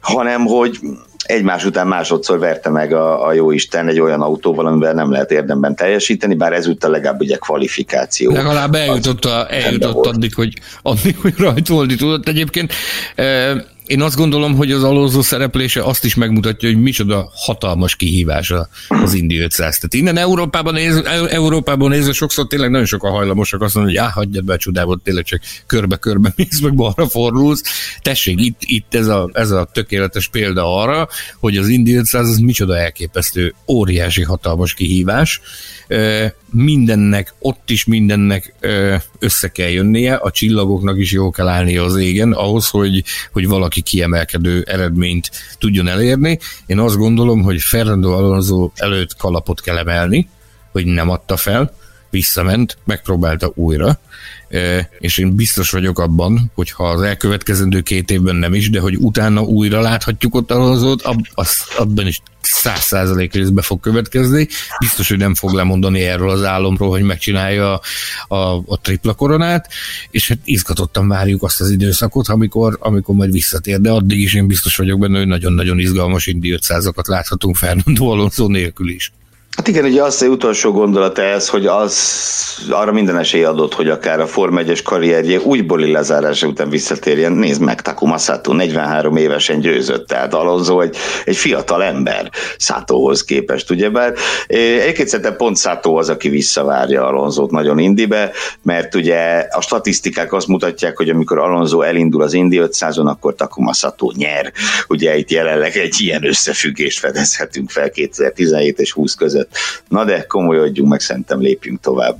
hanem 0.00 0.46
hogy 0.46 0.78
egymás 1.24 1.64
után 1.64 1.86
másodszor 1.86 2.38
verte 2.38 2.70
meg 2.70 2.92
a, 2.92 3.26
a 3.26 3.32
jó 3.32 3.50
Isten 3.50 3.88
egy 3.88 4.00
olyan 4.00 4.20
autóval, 4.20 4.66
amivel 4.66 4.92
nem 4.92 5.10
lehet 5.10 5.30
érdemben 5.30 5.74
teljesíteni, 5.74 6.34
bár 6.34 6.52
ezúttal 6.52 6.90
legalább 6.90 7.20
ugye 7.20 7.36
kvalifikáció. 7.36 8.32
Legalább 8.32 8.74
eljutott, 8.74 9.24
a, 9.24 9.46
eljutott 9.50 10.06
addig, 10.06 10.34
hogy, 10.34 10.52
addig, 10.82 11.16
hogy 11.16 11.34
rajtolni 11.38 11.94
tudott. 11.94 12.28
Egyébként 12.28 12.72
e- 13.14 13.76
én 13.88 14.02
azt 14.02 14.16
gondolom, 14.16 14.56
hogy 14.56 14.72
az 14.72 14.82
alózó 14.82 15.22
szereplése 15.22 15.82
azt 15.82 16.04
is 16.04 16.14
megmutatja, 16.14 16.68
hogy 16.68 16.80
micsoda 16.80 17.30
hatalmas 17.34 17.96
kihívás 17.96 18.52
az 18.88 19.14
Indi 19.14 19.38
500. 19.38 19.74
Tehát 19.78 19.94
innen 19.94 20.16
Európában, 20.16 20.74
néz, 20.74 21.02
Európában 21.28 21.90
nézve 21.90 22.12
sokszor 22.12 22.46
tényleg 22.46 22.70
nagyon 22.70 22.86
sokan 22.86 23.10
hajlamosak 23.10 23.62
azt 23.62 23.74
mondani, 23.74 23.96
hogy 23.96 24.06
á, 24.06 24.10
hagyjad 24.10 24.44
be 24.44 24.52
a 24.52 24.56
csodából, 24.56 25.00
tényleg 25.04 25.24
csak 25.24 25.40
körbe-körbe 25.66 26.32
mész, 26.36 26.60
meg 26.60 26.74
balra 26.74 27.08
fordulsz. 27.08 27.62
Tessék, 28.02 28.40
itt, 28.40 28.60
itt 28.60 28.94
ez, 28.94 29.06
a, 29.06 29.30
ez 29.32 29.50
a 29.50 29.68
tökéletes 29.72 30.28
példa 30.28 30.76
arra, 30.80 31.08
hogy 31.38 31.56
az 31.56 31.68
Indi 31.68 31.94
500 31.94 32.28
az 32.28 32.38
micsoda 32.38 32.78
elképesztő, 32.78 33.54
óriási, 33.66 34.22
hatalmas 34.22 34.74
kihívás 34.74 35.40
mindennek, 36.50 37.34
ott 37.38 37.70
is 37.70 37.84
mindennek 37.84 38.54
össze 39.18 39.48
kell 39.48 39.68
jönnie, 39.68 40.14
a 40.14 40.30
csillagoknak 40.30 40.98
is 40.98 41.12
jó 41.12 41.30
kell 41.30 41.48
állnia 41.48 41.84
az 41.84 41.96
égen, 41.96 42.32
ahhoz, 42.32 42.68
hogy, 42.68 43.04
hogy 43.32 43.46
valaki 43.46 43.80
kiemelkedő 43.80 44.64
eredményt 44.66 45.30
tudjon 45.58 45.88
elérni. 45.88 46.38
Én 46.66 46.78
azt 46.78 46.96
gondolom, 46.96 47.42
hogy 47.42 47.60
Fernando 47.60 48.12
Alonso 48.12 48.70
előtt 48.74 49.16
kalapot 49.16 49.60
kell 49.60 49.76
emelni, 49.76 50.28
hogy 50.72 50.86
nem 50.86 51.10
adta 51.10 51.36
fel, 51.36 51.74
visszament, 52.10 52.78
megpróbálta 52.84 53.52
újra, 53.54 53.98
és 54.98 55.18
én 55.18 55.34
biztos 55.34 55.70
vagyok 55.70 55.98
abban, 55.98 56.50
hogy 56.54 56.70
ha 56.70 56.88
az 56.88 57.02
elkövetkezendő 57.02 57.80
két 57.80 58.10
évben 58.10 58.36
nem 58.36 58.54
is, 58.54 58.70
de 58.70 58.80
hogy 58.80 58.96
utána 58.96 59.42
újra 59.42 59.80
láthatjuk 59.80 60.34
ott 60.34 60.50
Alonzót, 60.50 61.02
ab, 61.02 61.26
az, 61.34 61.64
abban 61.76 62.06
is 62.06 62.20
száz 62.40 62.80
százalék 62.80 63.32
részbe 63.32 63.62
fog 63.62 63.80
következni. 63.80 64.48
Biztos, 64.78 65.08
hogy 65.08 65.18
nem 65.18 65.34
fog 65.34 65.52
lemondani 65.52 66.00
erről 66.00 66.30
az 66.30 66.44
álomról, 66.44 66.90
hogy 66.90 67.02
megcsinálja 67.02 67.72
a, 67.74 67.80
a, 68.34 68.62
a 68.66 68.80
tripla 68.80 69.14
koronát, 69.14 69.68
és 70.10 70.28
hát 70.28 70.38
izgatottan 70.44 71.08
várjuk 71.08 71.42
azt 71.42 71.60
az 71.60 71.70
időszakot, 71.70 72.28
amikor, 72.28 72.78
amikor 72.80 73.14
majd 73.14 73.32
visszatér, 73.32 73.80
de 73.80 73.90
addig 73.90 74.20
is 74.20 74.34
én 74.34 74.46
biztos 74.46 74.76
vagyok 74.76 74.98
benne, 74.98 75.18
hogy 75.18 75.26
nagyon-nagyon 75.26 75.78
izgalmas 75.78 76.26
Indi 76.26 76.58
500-akat 76.60 77.06
láthatunk 77.06 77.56
Fernando 77.56 78.06
Alonso 78.06 78.48
nélkül 78.48 78.88
is. 78.88 79.12
Hát 79.58 79.68
igen, 79.68 79.84
ugye 79.84 80.02
az 80.02 80.22
utolsó 80.22 80.72
gondolata 80.72 81.22
ez, 81.22 81.48
hogy 81.48 81.66
az 81.66 81.96
arra 82.70 82.92
minden 82.92 83.18
esély 83.18 83.44
adott, 83.44 83.74
hogy 83.74 83.88
akár 83.88 84.20
a 84.20 84.26
Form 84.26 84.58
1 84.58 84.82
karrierje 84.82 85.38
újbóli 85.40 85.92
lezárása 85.92 86.46
után 86.46 86.70
visszatérjen. 86.70 87.32
Nézd 87.32 87.60
meg, 87.60 87.82
Takuma 87.82 88.18
Sato 88.18 88.52
43 88.52 89.16
évesen 89.16 89.60
győzött, 89.60 90.06
tehát 90.06 90.34
Alonso 90.34 90.80
egy, 90.80 90.96
egy 91.24 91.36
fiatal 91.36 91.82
ember 91.82 92.30
Szátóhoz 92.58 93.24
képest, 93.24 93.70
ugyebár. 93.70 94.14
Egyébként 94.46 95.08
szerintem 95.08 95.36
pont 95.36 95.56
Szátó 95.56 95.96
az, 95.96 96.08
aki 96.08 96.28
visszavárja 96.28 97.06
Alonzót 97.06 97.50
nagyon 97.50 97.78
indibe, 97.78 98.30
mert 98.62 98.94
ugye 98.94 99.46
a 99.50 99.60
statisztikák 99.60 100.32
azt 100.32 100.46
mutatják, 100.46 100.96
hogy 100.96 101.10
amikor 101.10 101.38
Alonso 101.38 101.80
elindul 101.80 102.22
az 102.22 102.32
Indi 102.32 102.60
500-on, 102.62 103.06
akkor 103.06 103.34
Takuma 103.34 103.72
Sato 103.72 104.10
nyer. 104.16 104.52
Ugye 104.88 105.16
itt 105.16 105.30
jelenleg 105.30 105.76
egy 105.76 106.00
ilyen 106.00 106.26
összefüggést 106.26 106.98
fedezhetünk 106.98 107.70
fel 107.70 107.90
2017 107.90 108.78
és 108.78 108.92
20 108.92 109.14
között 109.14 109.47
Na 109.88 110.04
de 110.04 110.24
komolyodjunk 110.26 110.90
meg, 110.90 111.00
szerintem 111.00 111.40
lépjünk 111.40 111.80
tovább. 111.80 112.16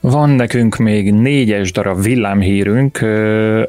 Van 0.00 0.30
nekünk 0.30 0.76
még 0.76 1.12
négyes 1.12 1.72
darab 1.72 2.02
villámhírünk, 2.02 2.98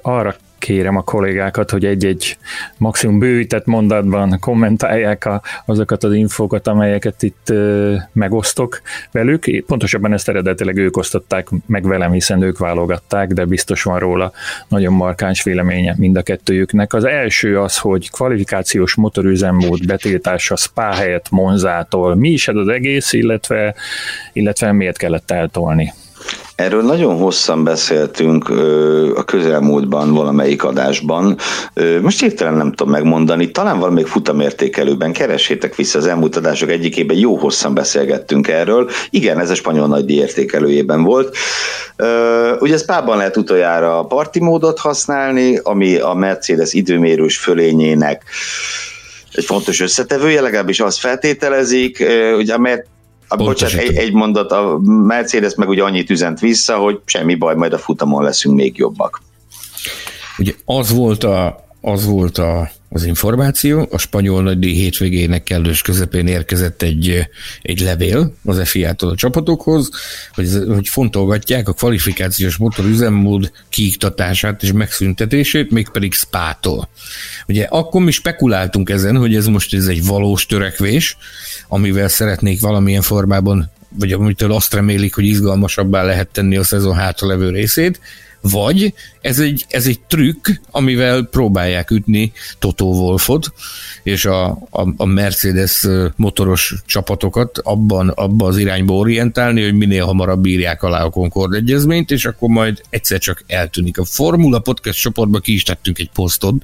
arra 0.01 0.35
kérem 0.57 0.95
a 0.95 1.01
kollégákat, 1.01 1.69
hogy 1.69 1.85
egy-egy 1.85 2.37
maximum 2.77 3.19
bővített 3.19 3.65
mondatban 3.65 4.39
kommentálják 4.39 5.25
a, 5.25 5.41
azokat 5.65 6.03
az 6.03 6.13
infókat, 6.13 6.67
amelyeket 6.67 7.23
itt 7.23 7.49
ö, 7.49 7.95
megosztok 8.13 8.81
velük. 9.11 9.63
Pontosabban 9.65 10.13
ezt 10.13 10.29
eredetileg 10.29 10.77
ők 10.77 10.97
osztották 10.97 11.47
meg 11.65 11.87
velem, 11.87 12.11
hiszen 12.11 12.41
ők 12.41 12.57
válogatták, 12.57 13.27
de 13.27 13.45
biztos 13.45 13.83
van 13.83 13.99
róla 13.99 14.31
nagyon 14.67 14.93
markáns 14.93 15.43
véleménye 15.43 15.95
mind 15.97 16.17
a 16.17 16.21
kettőjüknek. 16.21 16.93
Az 16.93 17.03
első 17.03 17.59
az, 17.59 17.77
hogy 17.77 18.11
kvalifikációs 18.11 18.95
motorüzemmód 18.95 19.85
betiltása 19.85 20.55
Spa 20.55 20.93
helyett 20.93 21.29
Monzától. 21.29 22.15
Mi 22.15 22.29
is 22.29 22.47
ez 22.47 22.55
az 22.55 22.67
egész, 22.67 23.13
illetve, 23.13 23.75
illetve 24.33 24.71
miért 24.71 24.97
kellett 24.97 25.31
eltolni? 25.31 25.93
Erről 26.55 26.81
nagyon 26.81 27.17
hosszan 27.17 27.63
beszéltünk 27.63 28.49
a 29.15 29.23
közelmúltban 29.23 30.13
valamelyik 30.13 30.63
adásban. 30.63 31.37
Most 32.01 32.19
hirtelen 32.19 32.53
nem 32.53 32.71
tudom 32.71 32.93
megmondani, 32.93 33.51
talán 33.51 33.79
valamelyik 33.79 34.07
futamértékelőben 34.07 35.13
keressétek 35.13 35.75
vissza 35.75 35.97
az 35.97 36.05
elmúlt 36.07 36.35
adások 36.35 36.69
egyikében, 36.69 37.17
jó 37.17 37.35
hosszan 37.35 37.73
beszélgettünk 37.73 38.47
erről. 38.47 38.89
Igen, 39.09 39.39
ez 39.39 39.49
a 39.49 39.55
spanyol 39.55 39.87
nagydíj 39.87 40.17
értékelőjében 40.17 41.03
volt. 41.03 41.37
Ugye 42.59 42.77
Spában 42.77 43.17
lehet 43.17 43.37
utoljára 43.37 43.99
a 43.99 44.05
parti 44.05 44.39
módot 44.39 44.79
használni, 44.79 45.59
ami 45.63 45.95
a 45.95 46.13
Mercedes 46.13 46.73
időmérős 46.73 47.37
fölényének 47.37 48.23
egy 49.31 49.45
fontos 49.45 49.81
összetevője, 49.81 50.41
legalábbis 50.41 50.79
azt 50.79 50.99
feltételezik. 50.99 52.05
Ugye 52.37 52.53
a 52.53 52.57
a, 53.27 53.35
bocsánat, 53.35 53.77
egy, 53.77 53.95
egy 53.95 54.13
mondat, 54.13 54.51
a 54.51 54.79
Mercedes 54.83 55.55
meg 55.55 55.69
ugye 55.69 55.83
annyit 55.83 56.09
üzent 56.09 56.39
vissza, 56.39 56.77
hogy 56.77 56.99
semmi 57.05 57.35
baj, 57.35 57.55
majd 57.55 57.73
a 57.73 57.77
futamon 57.77 58.23
leszünk 58.23 58.55
még 58.55 58.77
jobbak. 58.77 59.21
Ugye 60.37 60.53
az 60.65 60.91
volt 60.91 61.23
a, 61.23 61.65
az 61.81 62.05
volt 62.05 62.37
a, 62.37 62.69
az 62.89 63.03
információ, 63.03 63.87
a 63.91 63.97
spanyol 63.97 64.43
nagydíj 64.43 64.73
hétvégének 64.73 65.43
kellős 65.43 65.81
közepén 65.81 66.27
érkezett 66.27 66.81
egy, 66.81 67.27
egy 67.61 67.79
levél 67.79 68.33
az 68.45 68.67
FIA-tól 68.69 69.09
a 69.09 69.15
csapatokhoz, 69.15 69.89
hogy, 70.33 70.49
hogy 70.67 70.87
fontolgatják 70.87 71.67
a 71.67 71.73
kvalifikációs 71.73 72.57
motor 72.57 72.85
üzemmód 72.85 73.51
kiiktatását 73.69 74.63
és 74.63 74.71
megszüntetését, 74.71 75.71
mégpedig 75.71 76.13
Spától. 76.13 76.89
Ugye 77.47 77.63
akkor 77.63 78.01
mi 78.01 78.11
spekuláltunk 78.11 78.89
ezen, 78.89 79.17
hogy 79.17 79.35
ez 79.35 79.47
most 79.47 79.73
ez 79.73 79.87
egy 79.87 80.05
valós 80.05 80.45
törekvés, 80.45 81.17
amivel 81.67 82.07
szeretnék 82.07 82.61
valamilyen 82.61 83.01
formában 83.01 83.71
vagy 83.99 84.11
amitől 84.11 84.51
azt 84.51 84.73
remélik, 84.73 85.15
hogy 85.15 85.25
izgalmasabbá 85.25 86.03
lehet 86.03 86.27
tenni 86.27 86.57
a 86.57 86.63
szezon 86.63 86.95
hátralevő 86.95 87.49
részét, 87.49 87.99
vagy 88.51 88.93
ez 89.21 89.39
egy, 89.39 89.65
ez 89.69 89.87
egy 89.87 89.99
trükk, 89.99 90.47
amivel 90.71 91.23
próbálják 91.23 91.91
ütni 91.91 92.31
Toto 92.59 92.85
Wolfot, 92.85 93.53
és 94.03 94.25
a, 94.25 94.45
a, 94.69 94.93
a 94.97 95.05
Mercedes 95.05 95.87
motoros 96.15 96.75
csapatokat 96.85 97.57
abban, 97.57 98.09
abban 98.09 98.47
az 98.47 98.57
irányba 98.57 98.93
orientálni, 98.93 99.63
hogy 99.63 99.73
minél 99.73 100.05
hamarabb 100.05 100.45
írják 100.45 100.83
alá 100.83 101.03
a 101.03 101.09
Concord 101.09 101.53
egyezményt, 101.53 102.11
és 102.11 102.25
akkor 102.25 102.49
majd 102.49 102.81
egyszer 102.89 103.19
csak 103.19 103.43
eltűnik. 103.47 103.97
A 103.97 104.05
Formula 104.05 104.59
Podcast 104.59 104.99
csoportban 104.99 105.41
ki 105.41 105.53
is 105.53 105.63
tettünk 105.63 105.99
egy 105.99 106.09
posztot 106.13 106.55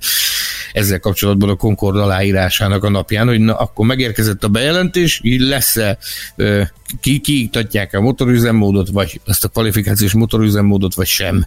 ezzel 0.74 1.00
kapcsolatban 1.00 1.50
a 1.50 1.56
Concord 1.56 1.98
aláírásának 1.98 2.84
a 2.84 2.90
napján, 2.90 3.28
hogy 3.28 3.40
na, 3.40 3.56
akkor 3.56 3.86
megérkezett 3.86 4.44
a 4.44 4.48
bejelentés, 4.48 5.20
így 5.24 5.42
lesz-e 5.42 5.98
ki, 7.00 7.20
kiiktatják 7.20 7.94
a 7.94 8.02
motorüzemmódot, 8.02 8.90
vagy 8.90 9.22
ezt 9.26 9.44
a 9.44 9.48
kvalifikációs 9.48 10.14
motorüzemmódot, 10.14 10.94
vagy 10.94 11.08
sem 11.08 11.46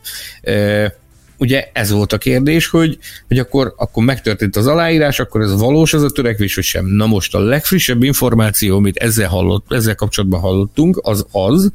ugye 1.39 1.71
ez 1.73 1.91
volt 1.91 2.13
a 2.13 2.19
kérdés, 2.19 2.69
hogy, 2.69 2.99
hogy 3.29 3.39
akkor, 3.39 3.75
akkor 3.77 4.05
megtörtént 4.05 4.57
az 4.57 4.67
aláírás, 4.67 5.21
akkor 5.21 5.41
ez 5.41 5.59
valós 5.59 5.95
az 5.95 6.03
a 6.03 6.11
törekvés, 6.11 6.55
vagy 6.55 6.65
sem. 6.65 6.87
Na 6.87 7.07
most 7.07 7.35
a 7.35 7.39
legfrissebb 7.39 8.03
információ, 8.03 8.77
amit 8.77 8.97
ezzel, 8.97 9.29
hallott, 9.29 9.73
ezzel 9.73 9.95
kapcsolatban 9.95 10.41
hallottunk, 10.41 11.01
az 11.03 11.27
az, 11.31 11.73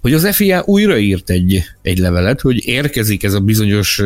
hogy 0.00 0.12
az 0.12 0.34
FIA 0.34 0.62
újra 0.66 0.98
írt 0.98 1.30
egy, 1.30 1.62
egy 1.82 1.98
levelet, 1.98 2.40
hogy 2.40 2.66
érkezik 2.66 3.22
ez 3.22 3.34
a 3.34 3.40
bizonyos 3.40 4.02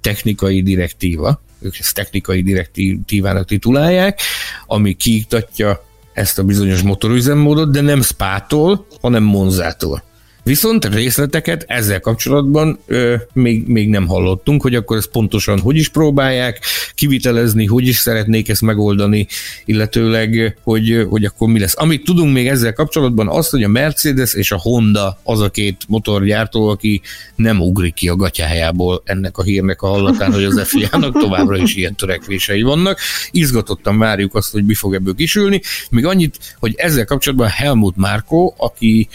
technikai 0.00 0.62
direktíva, 0.62 1.42
ők 1.60 1.78
ezt 1.78 1.94
technikai 1.94 2.42
direktívának 2.42 3.46
titulálják, 3.46 4.20
ami 4.66 4.94
kiiktatja 4.94 5.84
ezt 6.12 6.38
a 6.38 6.44
bizonyos 6.44 6.82
motorüzemmódot, 6.82 7.72
de 7.72 7.80
nem 7.80 8.02
Spától, 8.02 8.86
hanem 9.00 9.22
Monzától. 9.22 10.02
Viszont 10.44 10.84
részleteket 10.84 11.64
ezzel 11.68 12.00
kapcsolatban 12.00 12.78
ö, 12.86 13.14
még, 13.32 13.66
még 13.66 13.88
nem 13.88 14.06
hallottunk, 14.06 14.62
hogy 14.62 14.74
akkor 14.74 14.96
ezt 14.96 15.10
pontosan 15.10 15.58
hogy 15.58 15.76
is 15.76 15.88
próbálják 15.88 16.60
kivitelezni, 16.94 17.66
hogy 17.66 17.86
is 17.86 17.96
szeretnék 17.96 18.48
ezt 18.48 18.62
megoldani, 18.62 19.26
illetőleg, 19.64 20.58
hogy, 20.62 21.06
hogy 21.08 21.24
akkor 21.24 21.48
mi 21.48 21.58
lesz. 21.58 21.74
Amit 21.76 22.04
tudunk 22.04 22.32
még 22.32 22.48
ezzel 22.48 22.72
kapcsolatban, 22.72 23.28
az, 23.28 23.48
hogy 23.48 23.62
a 23.62 23.68
Mercedes 23.68 24.34
és 24.34 24.52
a 24.52 24.58
Honda 24.58 25.18
az 25.22 25.40
a 25.40 25.50
két 25.50 25.82
motorgyártó, 25.88 26.68
aki 26.68 27.00
nem 27.36 27.60
ugrik 27.60 27.94
ki 27.94 28.08
a 28.08 28.16
gatyájából 28.16 29.02
ennek 29.04 29.38
a 29.38 29.42
hírnek 29.42 29.82
a 29.82 29.86
hallatán, 29.86 30.32
hogy 30.32 30.44
az 30.44 30.68
FIA-nak 30.68 31.18
továbbra 31.18 31.56
is 31.56 31.74
ilyen 31.74 31.94
törekvései 31.94 32.62
vannak. 32.62 32.98
Izgatottan 33.30 33.98
várjuk 33.98 34.34
azt, 34.34 34.52
hogy 34.52 34.64
mi 34.64 34.74
fog 34.74 34.94
ebből 34.94 35.14
kisülni. 35.14 35.60
Még 35.90 36.04
annyit, 36.06 36.56
hogy 36.58 36.74
ezzel 36.76 37.04
kapcsolatban 37.04 37.48
Helmut 37.48 37.96
Márko, 37.96 38.54
aki 38.56 39.08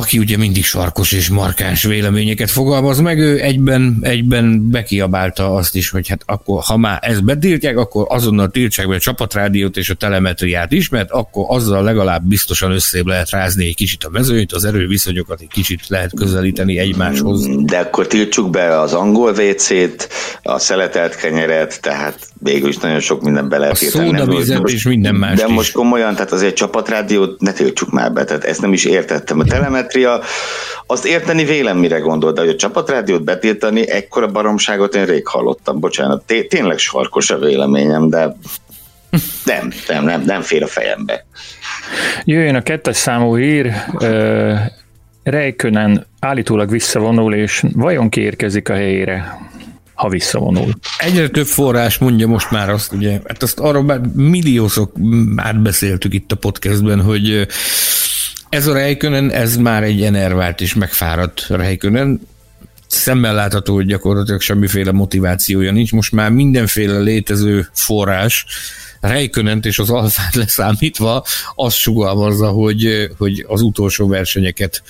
aki 0.00 0.18
ugye 0.18 0.36
mindig 0.36 0.64
sarkos 0.64 1.12
és 1.12 1.28
markáns 1.28 1.82
véleményeket 1.82 2.50
fogalmaz 2.50 3.00
meg, 3.00 3.18
ő 3.18 3.40
egyben, 3.40 3.98
egyben 4.00 4.70
bekiabálta 4.70 5.54
azt 5.54 5.74
is, 5.74 5.90
hogy 5.90 6.08
hát 6.08 6.22
akkor, 6.26 6.62
ha 6.62 6.76
már 6.76 6.98
ezt 7.02 7.24
betiltják, 7.24 7.76
akkor 7.76 8.06
azonnal 8.08 8.48
tiltsák 8.48 8.88
be 8.88 8.94
a 8.94 8.98
csapatrádiót 8.98 9.76
és 9.76 9.90
a 9.90 9.94
telemetriát 9.94 10.72
is, 10.72 10.88
mert 10.88 11.10
akkor 11.10 11.44
azzal 11.48 11.82
legalább 11.82 12.22
biztosan 12.22 12.72
összébb 12.72 13.06
lehet 13.06 13.30
rázni 13.30 13.66
egy 13.66 13.76
kicsit 13.76 14.04
a 14.04 14.08
mezőnyt, 14.10 14.52
az 14.52 14.64
erőviszonyokat 14.64 15.40
egy 15.40 15.48
kicsit 15.52 15.88
lehet 15.88 16.12
közelíteni 16.14 16.78
egymáshoz. 16.78 17.46
De 17.64 17.78
akkor 17.78 18.06
tiltsuk 18.06 18.50
be 18.50 18.80
az 18.80 18.92
angol 18.92 19.30
WC-t, 19.30 20.08
a 20.42 20.58
szeletelt 20.58 21.16
kenyeret, 21.16 21.80
tehát 21.80 22.18
végül 22.42 22.68
is 22.68 22.76
nagyon 22.76 23.00
sok 23.00 23.22
minden 23.22 23.48
be 23.48 23.58
lehet 23.58 23.72
a 23.72 23.76
szódavizet 23.76 24.68
és 24.68 24.84
minden 24.84 25.14
más 25.14 25.38
De 25.38 25.46
is. 25.46 25.54
most 25.54 25.72
komolyan, 25.72 26.14
tehát 26.14 26.32
azért 26.32 26.54
csapatrádiót 26.54 27.40
ne 27.40 27.52
tiltsuk 27.52 27.90
már 27.90 28.12
be, 28.12 28.24
tehát 28.24 28.44
ezt 28.44 28.60
nem 28.60 28.72
is 28.72 28.84
értettem. 28.84 29.38
A 29.38 29.44
telemetria, 29.90 30.20
azt 30.86 31.06
érteni 31.06 31.44
vélem 31.44 31.78
mire 31.78 31.98
gondol, 31.98 32.32
de 32.32 32.40
hogy 32.40 32.48
a 32.48 32.56
csapatrádiót 32.56 33.24
betiltani, 33.24 33.90
ekkora 33.90 34.26
baromságot 34.26 34.94
én 34.94 35.04
rég 35.04 35.26
hallottam, 35.26 35.80
bocsánat, 35.80 36.24
té- 36.26 36.48
tényleg 36.48 36.78
sarkos 36.78 37.30
a 37.30 37.38
véleményem, 37.38 38.08
de 38.10 38.36
nem, 39.44 39.72
nem, 39.88 40.04
nem, 40.04 40.22
nem 40.22 40.42
fér 40.42 40.62
a 40.62 40.66
fejembe. 40.66 41.26
Jöjjön 42.24 42.54
a 42.54 42.62
kettes 42.62 42.96
számú 42.96 43.36
hír, 43.36 43.72
Rejkönen 45.22 46.06
állítólag 46.20 46.70
visszavonul, 46.70 47.34
és 47.34 47.64
vajon 47.72 48.08
kiérkezik 48.08 48.68
a 48.68 48.74
helyére? 48.74 49.48
ha 49.94 50.08
visszavonul. 50.08 50.72
Egyre 50.98 51.28
több 51.28 51.46
forrás 51.46 51.98
mondja 51.98 52.26
most 52.26 52.50
már 52.50 52.70
azt, 52.70 52.92
ugye, 52.92 53.10
hát 53.10 53.42
azt 53.42 53.58
arról 53.58 53.82
már 53.82 54.00
milliószok 54.14 54.92
átbeszéltük 55.36 56.14
itt 56.14 56.32
a 56.32 56.36
podcastben, 56.36 57.02
hogy 57.02 57.46
ez 58.50 58.66
a 58.66 58.72
Reikönen, 58.72 59.30
ez 59.30 59.56
már 59.56 59.82
egy 59.82 60.02
enervált 60.02 60.60
és 60.60 60.74
megfáradt 60.74 61.46
Reikönen, 61.48 62.20
szemmel 62.86 63.34
látható, 63.34 63.74
hogy 63.74 63.86
gyakorlatilag 63.86 64.40
semmiféle 64.40 64.92
motivációja 64.92 65.72
nincs. 65.72 65.92
Most 65.92 66.12
már 66.12 66.30
mindenféle 66.30 66.98
létező 66.98 67.68
forrás 67.72 68.46
Reikönent 69.00 69.66
és 69.66 69.78
az 69.78 69.90
alfát 69.90 70.34
leszámítva 70.34 71.24
azt 71.54 71.76
sugalmazza, 71.76 72.48
hogy, 72.48 73.10
hogy 73.18 73.44
az 73.48 73.60
utolsó 73.60 74.08
versenyeket 74.08 74.82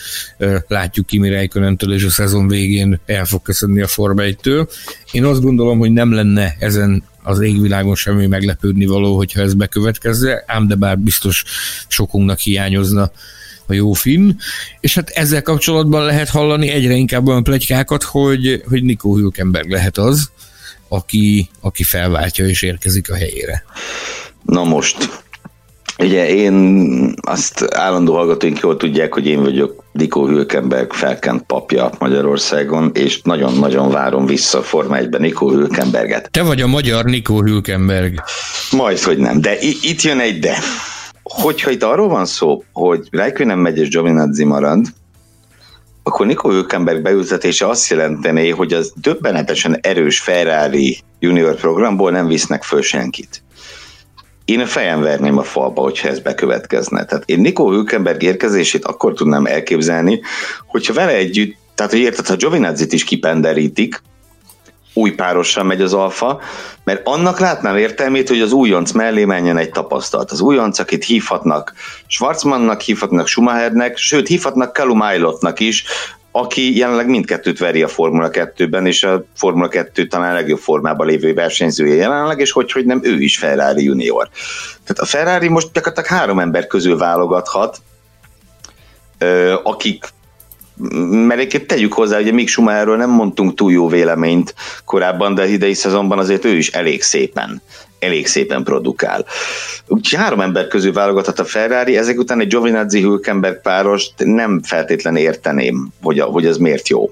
látjuk 0.68 1.06
Kimi 1.06 1.28
Reikönentől, 1.28 1.92
és 1.92 2.04
a 2.04 2.10
szezon 2.10 2.48
végén 2.48 3.00
el 3.06 3.24
fog 3.24 3.42
köszönni 3.42 3.80
a 3.80 3.86
Forma 3.86 4.22
1-től. 4.24 4.68
Én 5.12 5.24
azt 5.24 5.40
gondolom, 5.40 5.78
hogy 5.78 5.90
nem 5.90 6.12
lenne 6.12 6.56
ezen 6.58 7.02
az 7.22 7.40
égvilágon 7.40 7.94
semmi 7.94 8.26
meglepődni 8.26 8.86
való, 8.86 9.16
hogyha 9.16 9.40
ez 9.40 9.54
bekövetkezze, 9.54 10.44
ám 10.46 10.66
de 10.66 10.74
bár 10.74 10.98
biztos 10.98 11.44
sokunknak 11.88 12.38
hiányozna 12.38 13.10
a 13.70 13.74
jó 13.74 13.92
finn, 13.92 14.30
és 14.80 14.94
hát 14.94 15.08
ezzel 15.08 15.42
kapcsolatban 15.42 16.04
lehet 16.04 16.28
hallani 16.28 16.68
egyre 16.68 16.94
inkább 16.94 17.28
olyan 17.28 17.42
plegykákat, 17.42 18.02
hogy, 18.02 18.62
hogy 18.68 18.82
Nico 18.82 19.16
Hülkenberg 19.16 19.70
lehet 19.70 19.98
az, 19.98 20.30
aki, 20.88 21.48
aki 21.60 21.82
felváltja 21.82 22.46
és 22.46 22.62
érkezik 22.62 23.10
a 23.10 23.14
helyére. 23.14 23.64
Na 24.42 24.64
most, 24.64 25.22
ugye 25.98 26.28
én 26.28 27.14
azt 27.20 27.74
állandó 27.74 28.14
hallgatóink 28.14 28.58
jól 28.60 28.76
tudják, 28.76 29.14
hogy 29.14 29.26
én 29.26 29.42
vagyok 29.42 29.84
Dikó 29.92 30.26
Hülkenberg 30.26 30.92
felkent 30.92 31.42
papja 31.42 31.90
Magyarországon, 31.98 32.90
és 32.94 33.20
nagyon-nagyon 33.22 33.90
várom 33.90 34.26
vissza 34.26 34.58
a 34.58 34.62
Forma 34.62 34.96
1-ben 34.98 35.20
Nikó 35.20 35.50
Hülkenberget. 35.50 36.30
Te 36.30 36.42
vagy 36.42 36.60
a 36.60 36.66
magyar 36.66 37.04
Nikó 37.04 37.42
Hülkenberg. 37.42 38.22
Majd, 38.70 38.98
hogy 38.98 39.18
nem, 39.18 39.40
de 39.40 39.56
itt 39.60 40.02
jön 40.02 40.18
egy 40.18 40.38
de. 40.38 40.58
Hogyha 41.30 41.70
itt 41.70 41.82
arról 41.82 42.08
van 42.08 42.26
szó, 42.26 42.62
hogy 42.72 43.08
Räikkönen 43.10 43.58
megy 43.58 43.78
és 43.78 43.88
Giovinazzi 43.88 44.44
marad, 44.44 44.86
akkor 46.02 46.26
Nico 46.26 46.48
Hülkenberg 46.48 47.02
beültetése 47.02 47.68
azt 47.68 47.90
jelentené, 47.90 48.48
hogy 48.48 48.72
az 48.72 48.92
döbbenetesen 48.96 49.78
erős 49.80 50.20
Ferrari 50.20 50.98
junior 51.18 51.54
programból 51.54 52.10
nem 52.10 52.26
visznek 52.26 52.62
föl 52.62 52.82
senkit. 52.82 53.42
Én 54.44 54.60
a 54.60 54.66
fejem 54.66 55.00
verném 55.00 55.38
a 55.38 55.42
falba, 55.42 55.82
hogyha 55.82 56.08
ez 56.08 56.18
bekövetkezne. 56.18 57.04
Tehát 57.04 57.22
én 57.26 57.40
Nico 57.40 57.70
Hülkenberg 57.70 58.22
érkezését 58.22 58.84
akkor 58.84 59.12
tudnám 59.12 59.46
elképzelni, 59.46 60.20
hogyha 60.66 60.92
vele 60.92 61.12
együtt, 61.12 61.56
tehát 61.74 61.92
hogy 61.92 62.00
érted, 62.00 62.26
ha 62.26 62.36
Giovinazzi-t 62.36 62.92
is 62.92 63.04
kipenderítik, 63.04 64.02
új 64.92 65.10
párossal 65.10 65.64
megy 65.64 65.80
az 65.80 65.94
alfa, 65.94 66.40
mert 66.84 67.06
annak 67.06 67.38
látnám 67.38 67.76
értelmét, 67.76 68.28
hogy 68.28 68.40
az 68.40 68.52
újonc 68.52 68.90
mellé 68.92 69.24
menjen 69.24 69.56
egy 69.56 69.70
tapasztalt. 69.70 70.30
Az 70.30 70.40
újonc, 70.40 70.78
akit 70.78 71.04
hívhatnak 71.04 71.72
Schwarzmannnak, 72.06 72.80
hívhatnak 72.80 73.26
Schumachernek, 73.26 73.96
sőt, 73.96 74.28
hívhatnak 74.28 74.74
Callum 74.76 75.00
Aylotnak 75.00 75.60
is, 75.60 75.84
aki 76.32 76.76
jelenleg 76.76 77.08
mindkettőt 77.08 77.58
veri 77.58 77.82
a 77.82 77.88
Formula 77.88 78.28
2-ben, 78.32 78.86
és 78.86 79.02
a 79.02 79.24
Formula 79.36 79.68
2 79.68 80.06
talán 80.06 80.34
legjobb 80.34 80.58
formában 80.58 81.06
lévő 81.06 81.34
versenyzője 81.34 81.94
jelenleg, 81.94 82.40
és 82.40 82.50
hogy, 82.50 82.72
hogy 82.72 82.84
nem 82.84 83.00
ő 83.02 83.20
is 83.20 83.38
Ferrari 83.38 83.84
junior. 83.84 84.28
Tehát 84.84 84.98
a 84.98 85.04
Ferrari 85.04 85.48
most 85.48 85.72
gyakorlatilag 85.72 86.18
három 86.18 86.38
ember 86.38 86.66
közül 86.66 86.98
válogathat, 86.98 87.78
akik 89.62 90.04
mert 91.10 91.40
egyébként 91.40 91.66
tegyük 91.66 91.92
hozzá, 91.92 92.16
hogy 92.16 92.32
Mick 92.32 92.48
Schumacherről 92.48 92.96
nem 92.96 93.10
mondtunk 93.10 93.54
túl 93.54 93.72
jó 93.72 93.88
véleményt 93.88 94.54
korábban, 94.84 95.34
de 95.34 95.48
idei 95.48 95.74
szezonban 95.74 96.18
azért 96.18 96.44
ő 96.44 96.56
is 96.56 96.70
elég 96.70 97.02
szépen 97.02 97.62
elég 98.00 98.26
szépen 98.26 98.64
produkál. 98.64 99.24
Úgyhogy 99.86 100.20
három 100.20 100.40
ember 100.40 100.66
közül 100.66 100.92
válogathat 100.92 101.38
a 101.38 101.44
Ferrari, 101.44 101.96
ezek 101.96 102.18
után 102.18 102.40
egy 102.40 102.46
Giovinazzi 102.46 103.00
Hülkenberg 103.00 103.60
párost 103.60 104.12
nem 104.16 104.62
feltétlen 104.62 105.16
érteném, 105.16 105.88
hogy, 106.02 106.18
a, 106.18 106.24
hogy 106.24 106.46
az 106.46 106.56
miért 106.56 106.88
jó. 106.88 107.10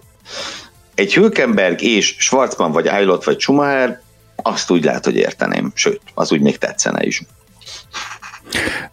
Egy 0.94 1.14
Hülkenberg 1.14 1.82
és 1.82 2.16
Schwarzman 2.18 2.72
vagy 2.72 2.86
Eilot 2.86 3.24
vagy 3.24 3.40
Schumacher, 3.40 4.00
azt 4.42 4.70
úgy 4.70 4.84
lehet, 4.84 5.04
hogy 5.04 5.16
érteném, 5.16 5.70
sőt, 5.74 6.00
az 6.14 6.32
úgy 6.32 6.40
még 6.40 6.58
tetszene 6.58 7.06
is. 7.06 7.22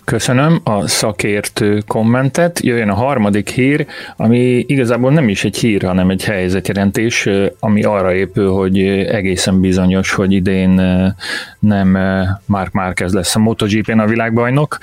Köszönöm 0.03 0.61
a 0.63 0.87
szakértő 0.87 1.81
kommentet. 1.87 2.59
Jöjjön 2.59 2.89
a 2.89 2.93
harmadik 2.93 3.49
hír, 3.49 3.85
ami 4.17 4.63
igazából 4.67 5.11
nem 5.11 5.29
is 5.29 5.43
egy 5.43 5.57
hír, 5.57 5.83
hanem 5.83 6.09
egy 6.09 6.23
helyzetjelentés, 6.23 7.29
ami 7.59 7.83
arra 7.83 8.13
épül, 8.13 8.51
hogy 8.51 8.79
egészen 8.87 9.59
bizonyos, 9.59 10.11
hogy 10.11 10.31
idén 10.31 10.81
nem 11.59 11.97
Mark 12.45 12.71
Márquez 12.71 13.13
lesz 13.13 13.35
a 13.35 13.39
MotoGP-n 13.39 13.99
a 13.99 14.05
világbajnok. 14.05 14.77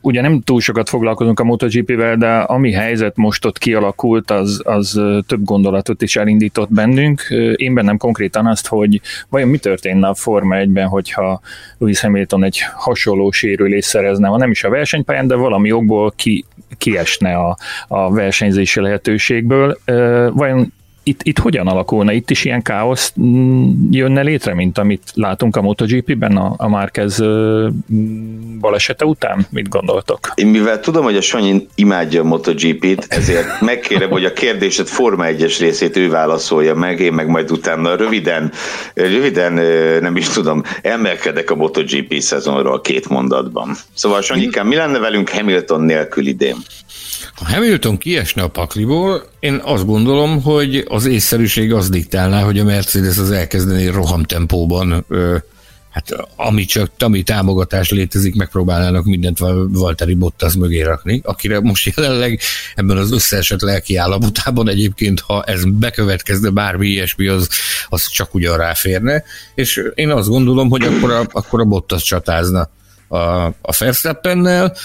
Ugye 0.00 0.20
nem 0.20 0.42
túl 0.42 0.60
sokat 0.60 0.88
foglalkozunk 0.88 1.40
a 1.40 1.44
MotoGP-vel, 1.44 2.16
de 2.16 2.36
ami 2.36 2.72
helyzet 2.72 3.16
most 3.16 3.44
ott 3.44 3.58
kialakult, 3.58 4.30
az, 4.30 4.60
az 4.64 5.00
több 5.26 5.44
gondolatot 5.44 6.02
is 6.02 6.16
elindított 6.16 6.72
bennünk. 6.72 7.20
Én 7.56 7.74
bennem 7.74 7.96
konkrétan 7.96 8.46
azt, 8.46 8.66
hogy 8.66 9.00
vajon 9.28 9.48
mi 9.48 9.58
történne 9.58 10.08
a 10.08 10.14
Forma 10.14 10.56
1-ben, 10.58 10.86
hogyha 10.86 11.40
Lewis 11.78 12.00
Hamilton 12.00 12.44
egy 12.44 12.58
hasonló 12.74 13.23
sérülés 13.32 13.84
szerezne, 13.84 14.28
ha 14.28 14.36
nem 14.36 14.50
is 14.50 14.64
a 14.64 14.70
versenypályán, 14.70 15.26
de 15.26 15.34
valami 15.34 15.68
jogból 15.68 16.12
ki, 16.16 16.44
kiesne 16.78 17.34
a, 17.34 17.56
a 17.88 18.12
versenyzési 18.12 18.80
lehetőségből. 18.80 19.78
Vajon 20.34 20.72
itt, 21.04 21.20
itt 21.22 21.38
hogyan 21.38 21.66
alakulna? 21.66 22.12
Itt 22.12 22.30
is 22.30 22.44
ilyen 22.44 22.62
káosz 22.62 23.12
mm, 23.20 23.70
jönne 23.90 24.22
létre, 24.22 24.54
mint 24.54 24.78
amit 24.78 25.02
látunk 25.14 25.56
a 25.56 25.62
MotoGP-ben 25.62 26.36
a, 26.36 26.54
a 26.56 26.68
Márquez 26.68 27.22
balesete 28.60 29.04
után? 29.04 29.46
Mit 29.50 29.68
gondoltok? 29.68 30.32
Én 30.34 30.46
mivel 30.46 30.80
tudom, 30.80 31.04
hogy 31.04 31.16
a 31.16 31.20
Sanyi 31.20 31.66
imádja 31.74 32.20
a 32.20 32.24
MotoGP-t, 32.24 33.06
ezért 33.08 33.60
megkérem, 33.60 34.10
hogy 34.10 34.24
a 34.24 34.32
kérdésed 34.32 34.86
Forma 34.86 35.24
1-es 35.26 35.56
részét 35.58 35.96
ő 35.96 36.08
válaszolja 36.08 36.74
meg, 36.74 37.00
én 37.00 37.12
meg 37.12 37.28
majd 37.28 37.50
utána 37.50 37.96
röviden, 37.96 38.52
röviden 38.94 39.52
nem 40.02 40.16
is 40.16 40.28
tudom, 40.28 40.62
emelkedek 40.82 41.50
a 41.50 41.54
MotoGP 41.54 42.18
szezonról 42.18 42.80
két 42.80 43.08
mondatban. 43.08 43.76
Szóval 43.94 44.22
Sanyikám, 44.22 44.66
mi 44.66 44.74
lenne 44.74 44.98
velünk 44.98 45.28
Hamilton 45.28 45.80
nélkül 45.80 46.26
idén? 46.26 46.56
Ha 47.34 47.44
Hamilton 47.52 47.98
kiesne 47.98 48.42
a 48.42 48.48
pakliból, 48.48 49.24
én 49.40 49.60
azt 49.64 49.86
gondolom, 49.86 50.42
hogy 50.42 50.84
az 50.94 51.06
észszerűség 51.06 51.72
az 51.72 51.88
diktálná, 51.88 52.42
hogy 52.42 52.58
a 52.58 52.64
Mercedes 52.64 53.18
az 53.18 53.30
elkezdeni 53.30 53.86
rohamtempóban 53.86 55.06
hát 55.90 56.26
ami 56.36 56.64
csak 56.64 56.90
ami 56.98 57.22
támogatás 57.22 57.90
létezik, 57.90 58.34
megpróbálnának 58.34 59.04
mindent 59.04 59.38
Valtteri 59.68 60.14
Bottas 60.14 60.54
mögé 60.54 60.82
rakni, 60.82 61.20
akire 61.24 61.60
most 61.60 61.96
jelenleg 61.96 62.40
ebben 62.74 62.96
az 62.96 63.12
összeesett 63.12 63.60
lelki 63.60 63.96
állapotában 63.96 64.68
egyébként, 64.68 65.20
ha 65.20 65.42
ez 65.42 65.64
bekövetkezne 65.64 66.50
bármi 66.50 66.86
ilyesmi, 66.86 67.26
az, 67.26 67.48
az 67.88 68.08
csak 68.08 68.34
ugyan 68.34 68.56
ráférne, 68.56 69.24
és 69.54 69.82
én 69.94 70.10
azt 70.10 70.28
gondolom, 70.28 70.70
hogy 70.70 70.82
akkor 70.82 71.10
a, 71.10 71.26
akkor 71.30 71.60
a 71.60 71.64
Bottas 71.64 72.02
csatázna 72.02 72.70
a, 73.08 73.16
a 73.46 73.74
Verstappennel, 73.78 74.76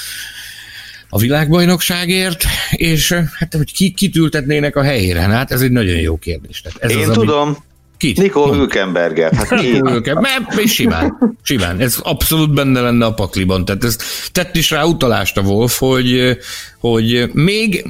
a 1.09 1.19
világbajnokságért, 1.19 2.43
és 2.71 3.11
hát 3.11 3.53
hogy 3.53 3.73
ki, 3.73 3.91
kit 3.91 4.15
ültetnének 4.15 4.75
a 4.75 4.83
helyére? 4.83 5.19
Hát 5.19 5.51
ez 5.51 5.61
egy 5.61 5.71
nagyon 5.71 5.95
jó 5.95 6.17
kérdés. 6.17 6.61
Tehát 6.61 6.81
ez 6.81 6.91
Én 6.91 7.09
az, 7.09 7.13
tudom. 7.13 7.47
Ami... 7.47 7.55
Kit? 7.97 8.17
Nikó 8.17 8.53
Hülkenberger. 8.53 9.33
Hát 9.33 9.49
Nikó 9.49 9.89
Hülkenberger. 9.89 10.67
Simán, 10.67 11.35
simán. 11.41 11.79
Ez 11.79 11.97
abszolút 12.03 12.53
benne 12.53 12.81
lenne 12.81 13.05
a 13.05 13.13
pakliban. 13.13 13.65
Tehát 13.65 13.83
ez 13.83 13.97
tett 14.31 14.55
is 14.55 14.69
rá 14.69 14.83
utalást 14.83 15.37
a 15.37 15.41
Wolf, 15.41 15.77
hogy, 15.77 16.37
hogy 16.79 17.29
még 17.33 17.85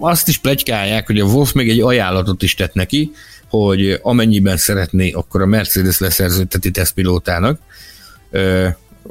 azt 0.00 0.28
is 0.28 0.38
plegykálják, 0.38 1.06
hogy 1.06 1.20
a 1.20 1.24
Wolf 1.24 1.52
még 1.52 1.68
egy 1.68 1.80
ajánlatot 1.80 2.42
is 2.42 2.54
tett 2.54 2.74
neki, 2.74 3.10
hogy 3.48 3.98
amennyiben 4.02 4.56
szeretné, 4.56 5.10
akkor 5.10 5.42
a 5.42 5.46
Mercedes 5.46 5.98
leszerződteti 5.98 6.70
tesztpilótának 6.70 7.60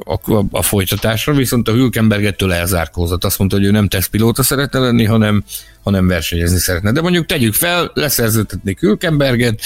a, 0.04 0.44
a 0.50 0.62
folytatásra, 0.62 1.34
viszont 1.34 1.68
a 1.68 1.72
Hülkenbergettől 1.72 2.52
elzárkózott. 2.52 3.24
Azt 3.24 3.38
mondta, 3.38 3.56
hogy 3.56 3.64
ő 3.64 3.70
nem 3.70 3.88
tesztpilóta 3.88 4.42
szeretne 4.42 4.78
lenni, 4.78 5.04
hanem, 5.04 5.44
hanem 5.82 6.06
versenyezni 6.06 6.58
szeretne. 6.58 6.92
De 6.92 7.00
mondjuk 7.00 7.26
tegyük 7.26 7.54
fel, 7.54 7.90
leszerződtetnék 7.94 8.80
Hülkenberget, 8.80 9.60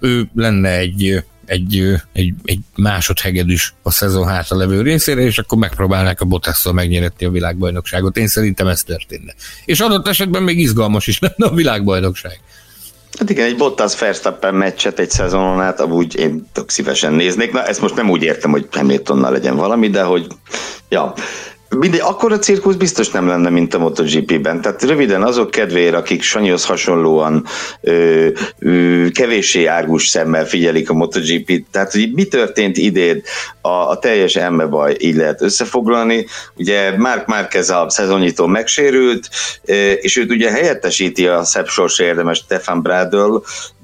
ő 0.00 0.28
lenne 0.34 0.76
egy, 0.76 1.24
egy, 1.46 2.00
egy, 2.12 2.34
egy 2.44 2.60
másodhegedűs 2.76 3.74
a 3.82 3.90
szezon 3.90 4.26
hátra 4.26 4.56
levő 4.56 4.82
részére, 4.82 5.20
és 5.20 5.38
akkor 5.38 5.58
megpróbálnák 5.58 6.20
a 6.20 6.24
Bottasszal 6.24 6.72
megnyeretni 6.72 7.26
a 7.26 7.30
világbajnokságot. 7.30 8.16
Én 8.16 8.26
szerintem 8.26 8.66
ez 8.66 8.82
történne. 8.82 9.34
És 9.64 9.80
adott 9.80 10.08
esetben 10.08 10.42
még 10.42 10.58
izgalmas 10.58 11.06
is 11.06 11.18
lenne 11.18 11.46
a 11.46 11.54
világbajnokság. 11.54 12.40
Hát 13.18 13.30
igen, 13.30 13.46
egy 13.46 13.56
Bottas 13.56 13.98
Verstappen 13.98 14.54
meccset 14.54 14.98
egy 14.98 15.10
szezonon 15.10 15.60
át 15.60 15.80
amúgy 15.80 16.18
én 16.18 16.46
tök 16.52 16.70
szívesen 16.70 17.12
néznék. 17.12 17.52
Na, 17.52 17.64
ezt 17.64 17.80
most 17.80 17.94
nem 17.94 18.10
úgy 18.10 18.22
értem, 18.22 18.50
hogy 18.50 18.68
Hamiltonnal 18.70 19.32
legyen 19.32 19.56
valami, 19.56 19.88
de 19.88 20.02
hogy 20.02 20.26
ja, 20.88 21.12
mindegy, 21.68 22.00
akkor 22.00 22.32
a 22.32 22.38
cirkusz 22.38 22.74
biztos 22.74 23.10
nem 23.10 23.26
lenne, 23.26 23.50
mint 23.50 23.74
a 23.74 23.78
MotoGP-ben. 23.78 24.60
Tehát 24.60 24.82
röviden 24.82 25.22
azok 25.22 25.50
kedvéért, 25.50 25.94
akik 25.94 26.22
Sanyihoz 26.22 26.64
hasonlóan 26.64 27.44
ö, 27.80 28.28
ö, 28.58 29.06
kevéssé 29.12 29.64
árgus 29.64 30.08
szemmel 30.08 30.46
figyelik 30.46 30.90
a 30.90 30.94
MotoGP-t, 30.94 31.64
tehát 31.70 31.92
hogy 31.92 32.12
mi 32.14 32.24
történt 32.24 32.76
idén 32.76 33.22
a, 33.60 33.68
a 33.68 33.98
teljes 33.98 34.36
embebaj 34.36 34.96
így 34.98 35.16
lehet 35.16 35.42
összefoglalni. 35.42 36.26
Ugye 36.56 36.96
Mark 36.96 37.26
Marquez 37.26 37.70
a 37.70 37.86
szezonnyitó 37.88 38.46
megsérült, 38.46 39.28
és 40.00 40.16
őt 40.16 40.30
ugye 40.30 40.50
helyettesíti 40.50 41.26
a 41.26 41.44
szebb 41.44 41.66
sors 41.66 41.98
érdemes 41.98 42.38
Stefan 42.38 42.82
Bradl, 42.82 43.36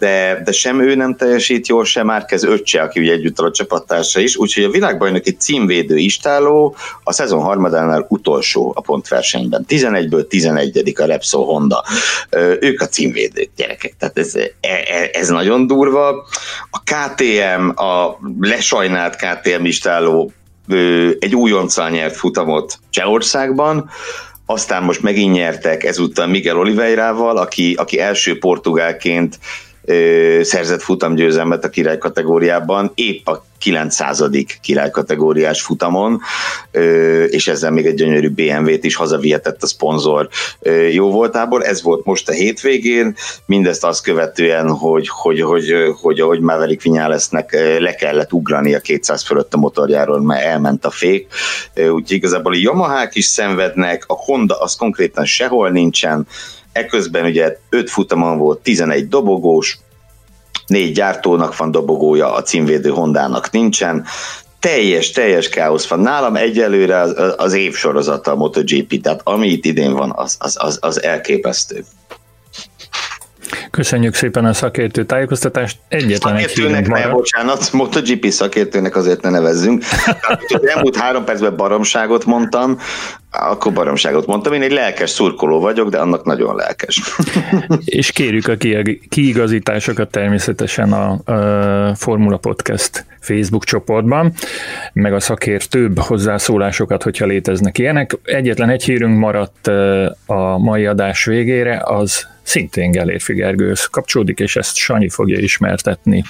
de, 0.02 0.40
de 0.44 0.52
sem 0.52 0.80
ő 0.80 0.94
nem 0.94 1.16
teljesít 1.16 1.68
jól, 1.68 1.84
sem 1.84 2.06
Marquez 2.06 2.42
öccse, 2.42 2.82
aki 2.82 3.00
ugye 3.00 3.12
együtt 3.12 3.38
a 3.38 3.50
csapattársa 3.50 4.20
is, 4.20 4.36
úgyhogy 4.36 4.64
a 4.64 4.70
világbajnoki 4.70 5.30
címvédő 5.30 5.96
istáló 5.96 6.76
a 7.04 7.12
szezon 7.12 7.40
harmadánál 7.40 8.06
utolsó 8.08 8.72
a 8.76 8.80
pontversenyben. 8.80 9.64
11-ből 9.68 10.26
11 10.26 10.92
a 10.96 11.04
Repsol 11.04 11.44
Honda. 11.44 11.84
Ők 12.60 12.80
a 12.80 12.86
címvédők, 12.86 13.50
gyerekek, 13.56 13.94
tehát 13.98 14.18
ez, 14.18 14.34
e, 14.34 14.50
e, 14.60 15.10
ez 15.12 15.28
nagyon 15.28 15.66
durva. 15.66 16.08
A 16.70 16.82
KTM, 16.84 17.68
a 17.84 18.18
lesajnált 18.40 19.16
KTM 19.16 19.64
istáló 19.64 20.32
egy 21.18 21.34
újonccal 21.34 21.90
nyert 21.90 22.16
futamot 22.16 22.78
Csehországban, 22.90 23.90
aztán 24.46 24.82
most 24.82 25.02
megint 25.02 25.34
nyertek 25.34 25.84
ezúttal 25.84 26.26
Miguel 26.26 26.58
Oliveirával, 26.58 27.36
aki, 27.36 27.74
aki 27.78 27.98
első 27.98 28.38
portugálként 28.38 29.38
szerzett 30.42 30.82
futamgyőzelmet 30.82 31.64
a 31.64 31.68
király 31.68 31.98
kategóriában, 31.98 32.92
épp 32.94 33.26
a 33.26 33.44
900. 33.62 34.24
király 34.60 34.90
kategóriás 34.90 35.62
futamon, 35.62 36.20
és 37.28 37.48
ezzel 37.48 37.70
még 37.70 37.86
egy 37.86 37.94
gyönyörű 37.94 38.28
BMW-t 38.28 38.84
is 38.84 38.94
hazavihetett 38.94 39.62
a 39.62 39.66
szponzor 39.66 40.28
jó 40.90 41.10
voltából. 41.10 41.64
Ez 41.64 41.82
volt 41.82 42.04
most 42.04 42.28
a 42.28 42.32
hétvégén, 42.32 43.16
mindezt 43.46 43.84
azt 43.84 44.02
követően, 44.02 44.68
hogy, 44.68 45.08
hogy, 45.08 45.40
hogy, 45.40 45.74
hogy 46.00 46.20
ahogy 46.20 46.40
Maverick 46.40 46.82
Vinyálesznek 46.82 47.52
le 47.78 47.94
kellett 47.94 48.32
ugrani 48.32 48.74
a 48.74 48.80
200 48.80 49.22
fölött 49.22 49.54
a 49.54 49.58
motorjáról, 49.58 50.20
mert 50.20 50.44
elment 50.44 50.84
a 50.84 50.90
fék. 50.90 51.26
Úgyhogy 51.76 52.12
igazából 52.12 52.52
a 52.52 52.58
Yamahák 52.58 53.14
is 53.14 53.24
szenvednek, 53.24 54.04
a 54.06 54.14
Honda 54.14 54.60
az 54.60 54.74
konkrétan 54.74 55.24
sehol 55.24 55.70
nincsen, 55.70 56.26
Eközben 56.72 57.24
ugye 57.24 57.56
5 57.68 57.90
futamon 57.90 58.38
volt 58.38 58.58
11 58.58 59.08
dobogós, 59.08 59.78
négy 60.66 60.92
gyártónak 60.92 61.56
van 61.56 61.70
dobogója, 61.70 62.32
a 62.32 62.42
címvédő 62.42 62.90
Hondának 62.90 63.50
nincsen, 63.50 64.06
teljes, 64.58 65.10
teljes 65.10 65.48
káosz 65.48 65.86
van. 65.86 66.00
Nálam 66.00 66.36
egyelőre 66.36 67.00
az, 67.00 67.34
az 67.36 67.52
év 67.52 67.74
sorozata 67.74 68.30
a 68.30 68.36
MotoGP, 68.36 69.00
tehát 69.00 69.20
ami 69.24 69.48
itt 69.48 69.64
idén 69.64 69.92
van, 69.92 70.12
az, 70.16 70.36
az, 70.38 70.56
az, 70.60 70.78
az 70.80 71.02
elképesztő. 71.02 71.84
Köszönjük 73.70 74.14
szépen 74.14 74.44
a 74.44 74.52
szakértő 74.52 75.04
tájékoztatást. 75.04 75.78
Egyetlen 75.88 76.36
egy 76.36 76.50
hírünk 76.50 76.88
ne, 76.88 77.08
bocsánat, 77.08 77.72
MotoGP 77.72 78.26
szakértőnek 78.26 78.96
azért 78.96 79.22
ne 79.22 79.30
nevezzünk. 79.30 79.84
Az 80.48 80.66
elmúlt 80.66 80.96
három 80.96 81.24
percben 81.24 81.56
baromságot 81.56 82.24
mondtam, 82.24 82.78
akkor 83.30 83.72
baromságot 83.72 84.26
mondtam. 84.26 84.52
Én 84.52 84.62
egy 84.62 84.72
lelkes 84.72 85.10
szurkoló 85.10 85.60
vagyok, 85.60 85.88
de 85.88 85.98
annak 85.98 86.24
nagyon 86.24 86.56
lelkes. 86.56 87.00
És 87.84 88.12
kérjük 88.12 88.48
a 88.48 88.54
kiigazításokat 89.08 90.10
természetesen 90.10 90.92
a, 90.92 91.32
a 91.32 91.94
Formula 91.94 92.36
Podcast 92.36 93.04
Facebook 93.20 93.64
csoportban, 93.64 94.32
meg 94.92 95.14
a 95.14 95.20
szakértőbb 95.20 95.98
hozzászólásokat, 95.98 97.02
hogyha 97.02 97.26
léteznek 97.26 97.78
ilyenek. 97.78 98.18
Egyetlen 98.24 98.68
egy 98.68 98.84
hírünk 98.84 99.18
maradt 99.18 99.66
a 100.26 100.58
mai 100.58 100.86
adás 100.86 101.24
végére, 101.24 101.82
az 101.84 102.26
szintén 102.42 102.90
Gelérfi 102.90 103.34
Gergőhöz 103.34 103.84
kapcsolódik, 103.84 104.38
és 104.38 104.56
ezt 104.56 104.76
Sanyi 104.76 105.08
fogja 105.08 105.38
ismertetni 105.38 106.24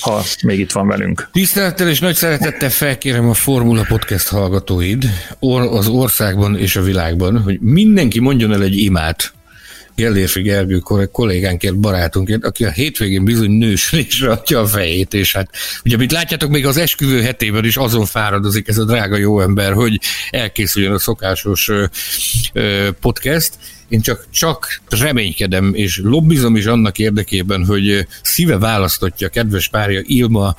ha 0.00 0.22
még 0.42 0.58
itt 0.58 0.72
van 0.72 0.86
velünk. 0.86 1.28
Tisztelettel 1.32 1.88
és 1.88 2.00
nagy 2.00 2.14
szeretettel 2.14 2.70
felkérem 2.70 3.28
a 3.28 3.34
Formula 3.34 3.84
Podcast 3.88 4.28
hallgatóid 4.28 5.04
az 5.70 5.88
országban 5.88 6.58
és 6.58 6.76
a 6.76 6.82
világban, 6.82 7.42
hogy 7.42 7.60
mindenki 7.60 8.20
mondjon 8.20 8.52
el 8.52 8.62
egy 8.62 8.76
imát 8.76 9.32
Gellérfi 9.94 10.42
Gergő 10.42 10.78
kollégánkért, 11.12 11.78
barátunkért, 11.78 12.44
aki 12.44 12.64
a 12.64 12.70
hétvégén 12.70 13.24
bizony 13.24 13.50
nősülésre 13.50 14.30
adja 14.30 14.60
a 14.60 14.66
fejét, 14.66 15.14
és 15.14 15.32
hát 15.32 15.50
ugye, 15.84 15.96
mint 15.96 16.12
látjátok, 16.12 16.50
még 16.50 16.66
az 16.66 16.76
esküvő 16.76 17.22
hetében 17.22 17.64
is 17.64 17.76
azon 17.76 18.06
fáradozik 18.06 18.68
ez 18.68 18.78
a 18.78 18.84
drága 18.84 19.16
jó 19.16 19.40
ember, 19.40 19.72
hogy 19.72 20.00
elkészüljön 20.30 20.92
a 20.92 20.98
szokásos 20.98 21.68
ö, 21.68 21.84
ö, 22.52 22.88
podcast, 23.00 23.52
én 23.90 24.00
csak, 24.00 24.26
csak 24.30 24.80
reménykedem, 24.88 25.74
és 25.74 26.00
lobbizom 26.02 26.56
is 26.56 26.66
annak 26.66 26.98
érdekében, 26.98 27.64
hogy 27.64 28.06
szíve 28.22 28.58
választotja 28.58 29.28
kedves 29.28 29.68
párja 29.68 30.00
Ilma 30.04 30.54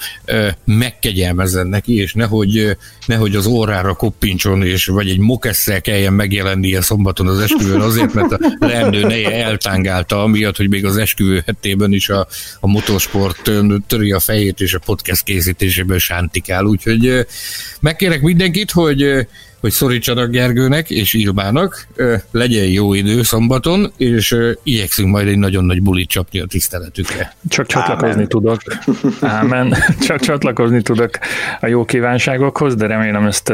megkegyelmezzen 0.65 1.67
neki, 1.67 1.95
és 1.95 2.13
nehogy, 2.13 2.77
nehogy 3.05 3.35
az 3.35 3.45
órára 3.45 3.93
koppintson, 3.93 4.63
és 4.63 4.85
vagy 4.85 5.09
egy 5.09 5.17
mokesszel 5.17 5.81
kelljen 5.81 6.13
megjelennie 6.13 6.81
szombaton 6.81 7.27
az 7.27 7.39
esküvőn 7.39 7.81
azért, 7.81 8.13
mert 8.13 8.31
a 8.31 8.39
leendő 8.59 9.01
neje 9.01 9.45
eltángálta, 9.45 10.23
amiatt, 10.23 10.57
hogy 10.57 10.69
még 10.69 10.85
az 10.85 10.97
esküvő 10.97 11.43
hetében 11.45 11.93
is 11.93 12.09
a, 12.09 12.27
a 12.59 12.67
motorsport 12.67 13.51
töri 13.87 14.11
a 14.11 14.19
fejét, 14.19 14.59
és 14.59 14.73
a 14.73 14.79
podcast 14.79 15.23
készítésében 15.23 15.99
sántikál. 15.99 16.65
Úgyhogy 16.65 17.25
megkérek 17.79 18.21
mindenkit, 18.21 18.71
hogy 18.71 19.27
hogy 19.61 19.71
szorítsanak 19.71 20.29
Gergőnek 20.31 20.89
és 20.89 21.13
Ilmának, 21.13 21.87
legyen 22.31 22.65
jó 22.65 22.93
idő 22.93 23.23
szombaton, 23.23 23.91
és 23.97 24.35
igyekszünk 24.63 25.09
majd 25.09 25.27
egy 25.27 25.37
nagyon 25.37 25.65
nagy 25.65 25.81
bulit 25.81 26.09
csapni 26.09 26.39
a 26.39 26.45
tiszteletükre. 26.45 27.35
Csak 27.49 27.67
csatlakozni 27.67 28.11
Ámen. 28.11 28.27
tudok. 28.27 28.61
Ámen. 29.21 29.75
Csak 30.07 30.19
csatlakozni 30.19 30.81
tudok 30.81 31.09
a 31.59 31.67
jó 31.67 31.85
kívánságokhoz, 31.85 32.75
de 32.75 32.87
remélem 32.87 33.25
ezt 33.25 33.53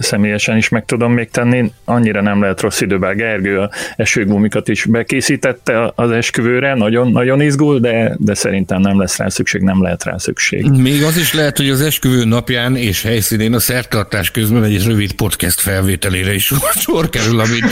személyesen 0.00 0.56
is 0.56 0.68
meg 0.68 0.84
tudom 0.84 1.12
még 1.12 1.30
tenni. 1.30 1.72
Annyira 1.84 2.22
nem 2.22 2.40
lehet 2.40 2.60
rossz 2.60 2.80
időben. 2.80 3.16
Gergő 3.16 3.58
a 3.58 3.70
esőgumikat 3.96 4.68
is 4.68 4.84
bekészítette 4.84 5.92
az 5.94 6.10
esküvőre, 6.10 6.74
nagyon, 6.74 7.10
nagyon 7.10 7.40
izgul, 7.40 7.78
de, 7.78 8.16
de 8.18 8.34
szerintem 8.34 8.80
nem 8.80 8.98
lesz 8.98 9.16
rá 9.16 9.28
szükség, 9.28 9.60
nem 9.60 9.82
lehet 9.82 10.04
rá 10.04 10.16
szükség. 10.16 10.70
Még 10.70 11.02
az 11.02 11.16
is 11.16 11.34
lehet, 11.34 11.56
hogy 11.56 11.68
az 11.68 11.80
esküvő 11.80 12.24
napján 12.24 12.76
és 12.76 13.02
helyszínén 13.02 13.54
a 13.54 13.58
szertartás 13.58 14.30
közben 14.30 14.64
egy 14.64 14.84
rövid 14.86 15.12
podcast 15.12 15.40
podcast 15.42 15.60
felvételére 15.60 16.34
is 16.34 16.52
sor 16.84 17.08
kerül, 17.08 17.40
amit, 17.40 17.64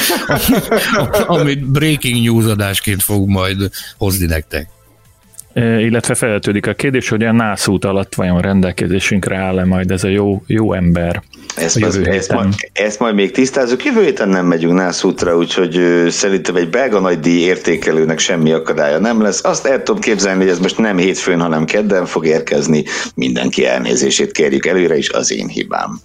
amit 1.41 1.67
breaking 1.67 2.25
news 2.25 2.45
adásként 2.45 3.03
fog 3.03 3.29
majd 3.29 3.57
hozni 3.97 4.27
nektek. 4.27 4.69
E, 5.53 5.81
illetve 5.81 6.15
feltődik 6.15 6.67
a 6.67 6.75
kérdés, 6.75 7.09
hogy 7.09 7.23
a 7.23 7.33
nászút 7.33 7.85
alatt 7.85 8.15
vajon 8.15 8.41
rendelkezésünkre 8.41 9.37
áll-e 9.37 9.65
majd 9.65 9.91
ez 9.91 10.05
a 10.05 10.09
jó, 10.09 10.43
jó 10.47 10.73
ember. 10.73 11.23
Ezt, 11.57 11.83
az, 11.83 11.97
ezt, 11.97 12.33
majd, 12.33 12.55
ezt 12.73 12.99
majd 12.99 13.15
még 13.15 13.31
tisztázunk. 13.31 13.85
Jövő 13.85 14.03
héten 14.03 14.29
nem 14.29 14.47
megyünk 14.47 14.75
nászútra, 14.75 15.37
úgyhogy 15.37 15.77
ö, 15.77 16.11
szerintem 16.11 16.57
egy 16.57 16.71
belga 16.71 17.01
nagy 17.01 17.21
díj 17.21 17.41
értékelőnek 17.41 18.19
semmi 18.19 18.53
akadálya 18.53 18.99
nem 18.99 19.23
lesz. 19.23 19.45
Azt 19.45 19.67
el 19.67 19.83
tudom 19.83 20.01
képzelni, 20.01 20.41
hogy 20.43 20.51
ez 20.51 20.59
most 20.59 20.79
nem 20.79 20.97
hétfőn, 20.97 21.41
hanem 21.41 21.65
kedden 21.65 22.07
fog 22.07 22.27
érkezni. 22.27 22.85
Mindenki 23.15 23.67
elnézését 23.67 24.33
kérjük 24.33 24.67
előre 24.67 24.97
is, 24.97 25.11
az 25.11 25.33
én 25.33 25.49
hibám. 25.49 26.01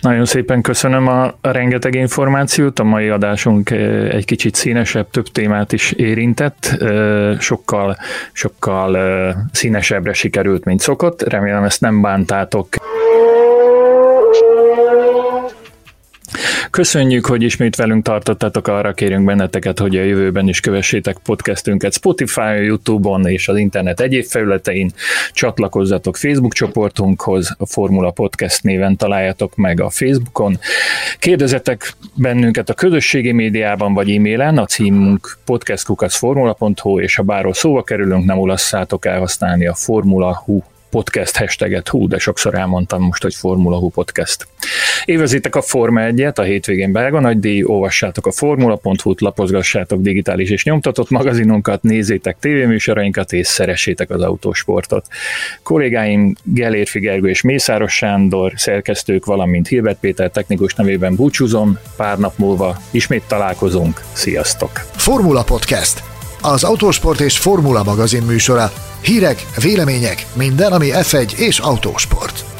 Nagyon 0.00 0.24
szépen 0.24 0.62
köszönöm 0.62 1.06
a, 1.06 1.34
rengeteg 1.40 1.94
információt, 1.94 2.78
a 2.78 2.84
mai 2.84 3.08
adásunk 3.08 3.70
eh, 3.70 4.08
egy 4.08 4.24
kicsit 4.24 4.54
színesebb, 4.54 5.10
több 5.10 5.26
témát 5.28 5.72
is 5.72 5.92
érintett, 5.92 6.76
eh, 6.80 7.38
sokkal, 7.40 7.96
sokkal 8.32 8.96
eh, 8.96 9.34
színesebbre 9.52 10.12
sikerült, 10.12 10.64
mint 10.64 10.80
szokott, 10.80 11.22
remélem 11.22 11.64
ezt 11.64 11.80
nem 11.80 12.00
bántátok. 12.00 12.68
Köszönjük, 16.74 17.26
hogy 17.26 17.42
ismét 17.42 17.76
velünk 17.76 18.04
tartottatok, 18.04 18.68
arra 18.68 18.92
kérünk 18.92 19.24
benneteket, 19.24 19.78
hogy 19.78 19.96
a 19.96 20.02
jövőben 20.02 20.48
is 20.48 20.60
kövessétek 20.60 21.16
podcastünket 21.24 21.92
Spotify, 21.92 22.64
Youtube-on 22.64 23.26
és 23.26 23.48
az 23.48 23.56
internet 23.56 24.00
egyéb 24.00 24.24
felületein. 24.24 24.90
Csatlakozzatok 25.32 26.16
Facebook 26.16 26.52
csoportunkhoz, 26.52 27.54
a 27.58 27.66
Formula 27.66 28.10
Podcast 28.10 28.62
néven 28.62 28.96
találjatok 28.96 29.56
meg 29.56 29.80
a 29.80 29.90
Facebookon. 29.90 30.58
Kérdezetek 31.18 31.92
bennünket 32.14 32.68
a 32.68 32.74
közösségi 32.74 33.32
médiában 33.32 33.94
vagy 33.94 34.10
e-mailen, 34.10 34.58
a 34.58 34.66
címünk 34.66 35.38
podcastkukaszformula.hu, 35.44 37.00
és 37.00 37.14
ha 37.14 37.22
bárhol 37.22 37.54
szóba 37.54 37.82
kerülünk, 37.82 38.24
nem 38.24 38.38
ulasszátok 38.38 39.06
elhasználni 39.06 39.66
a 39.66 39.74
Formula 39.74 40.42
Hu 40.44 40.62
podcast 40.94 41.36
hashtaget, 41.36 41.88
hú, 41.88 42.08
de 42.08 42.18
sokszor 42.18 42.54
elmondtam 42.54 43.02
most, 43.02 43.22
hogy 43.22 43.34
Formula 43.34 43.76
Hu 43.76 43.88
podcast. 43.88 44.46
Évezitek 45.04 45.54
a 45.54 45.62
Forma 45.62 46.00
1-et, 46.04 46.34
a 46.34 46.42
hétvégén 46.42 46.92
belga 46.92 47.20
nagy 47.20 47.38
díj, 47.38 47.62
olvassátok 47.62 48.26
a 48.26 48.32
formula.hu-t, 48.32 49.20
lapozgassátok 49.20 50.00
digitális 50.00 50.50
és 50.50 50.64
nyomtatott 50.64 51.10
magazinunkat, 51.10 51.82
nézzétek 51.82 52.36
tévéműsorainkat 52.40 53.32
és 53.32 53.46
szeressétek 53.46 54.10
az 54.10 54.22
autósportot. 54.22 55.06
Kollégáim 55.62 56.34
Gelérfi 56.42 56.98
Gergő 56.98 57.28
és 57.28 57.42
Mészáros 57.42 57.92
Sándor, 57.92 58.52
szerkesztők, 58.56 59.24
valamint 59.24 59.68
Hilbert 59.68 59.98
Péter 60.00 60.30
technikus 60.30 60.74
nevében 60.74 61.14
búcsúzom, 61.14 61.78
pár 61.96 62.18
nap 62.18 62.38
múlva 62.38 62.76
ismét 62.90 63.22
találkozunk, 63.26 64.00
sziasztok! 64.12 64.70
Formula 64.96 65.42
Podcast 65.42 66.13
az 66.44 66.64
Autósport 66.64 67.20
és 67.20 67.38
Formula 67.38 67.82
magazin 67.82 68.22
műsora. 68.22 68.72
Hírek, 69.00 69.46
vélemények, 69.60 70.26
minden, 70.32 70.72
ami 70.72 70.88
F1 70.92 71.32
és 71.32 71.58
autósport. 71.58 72.53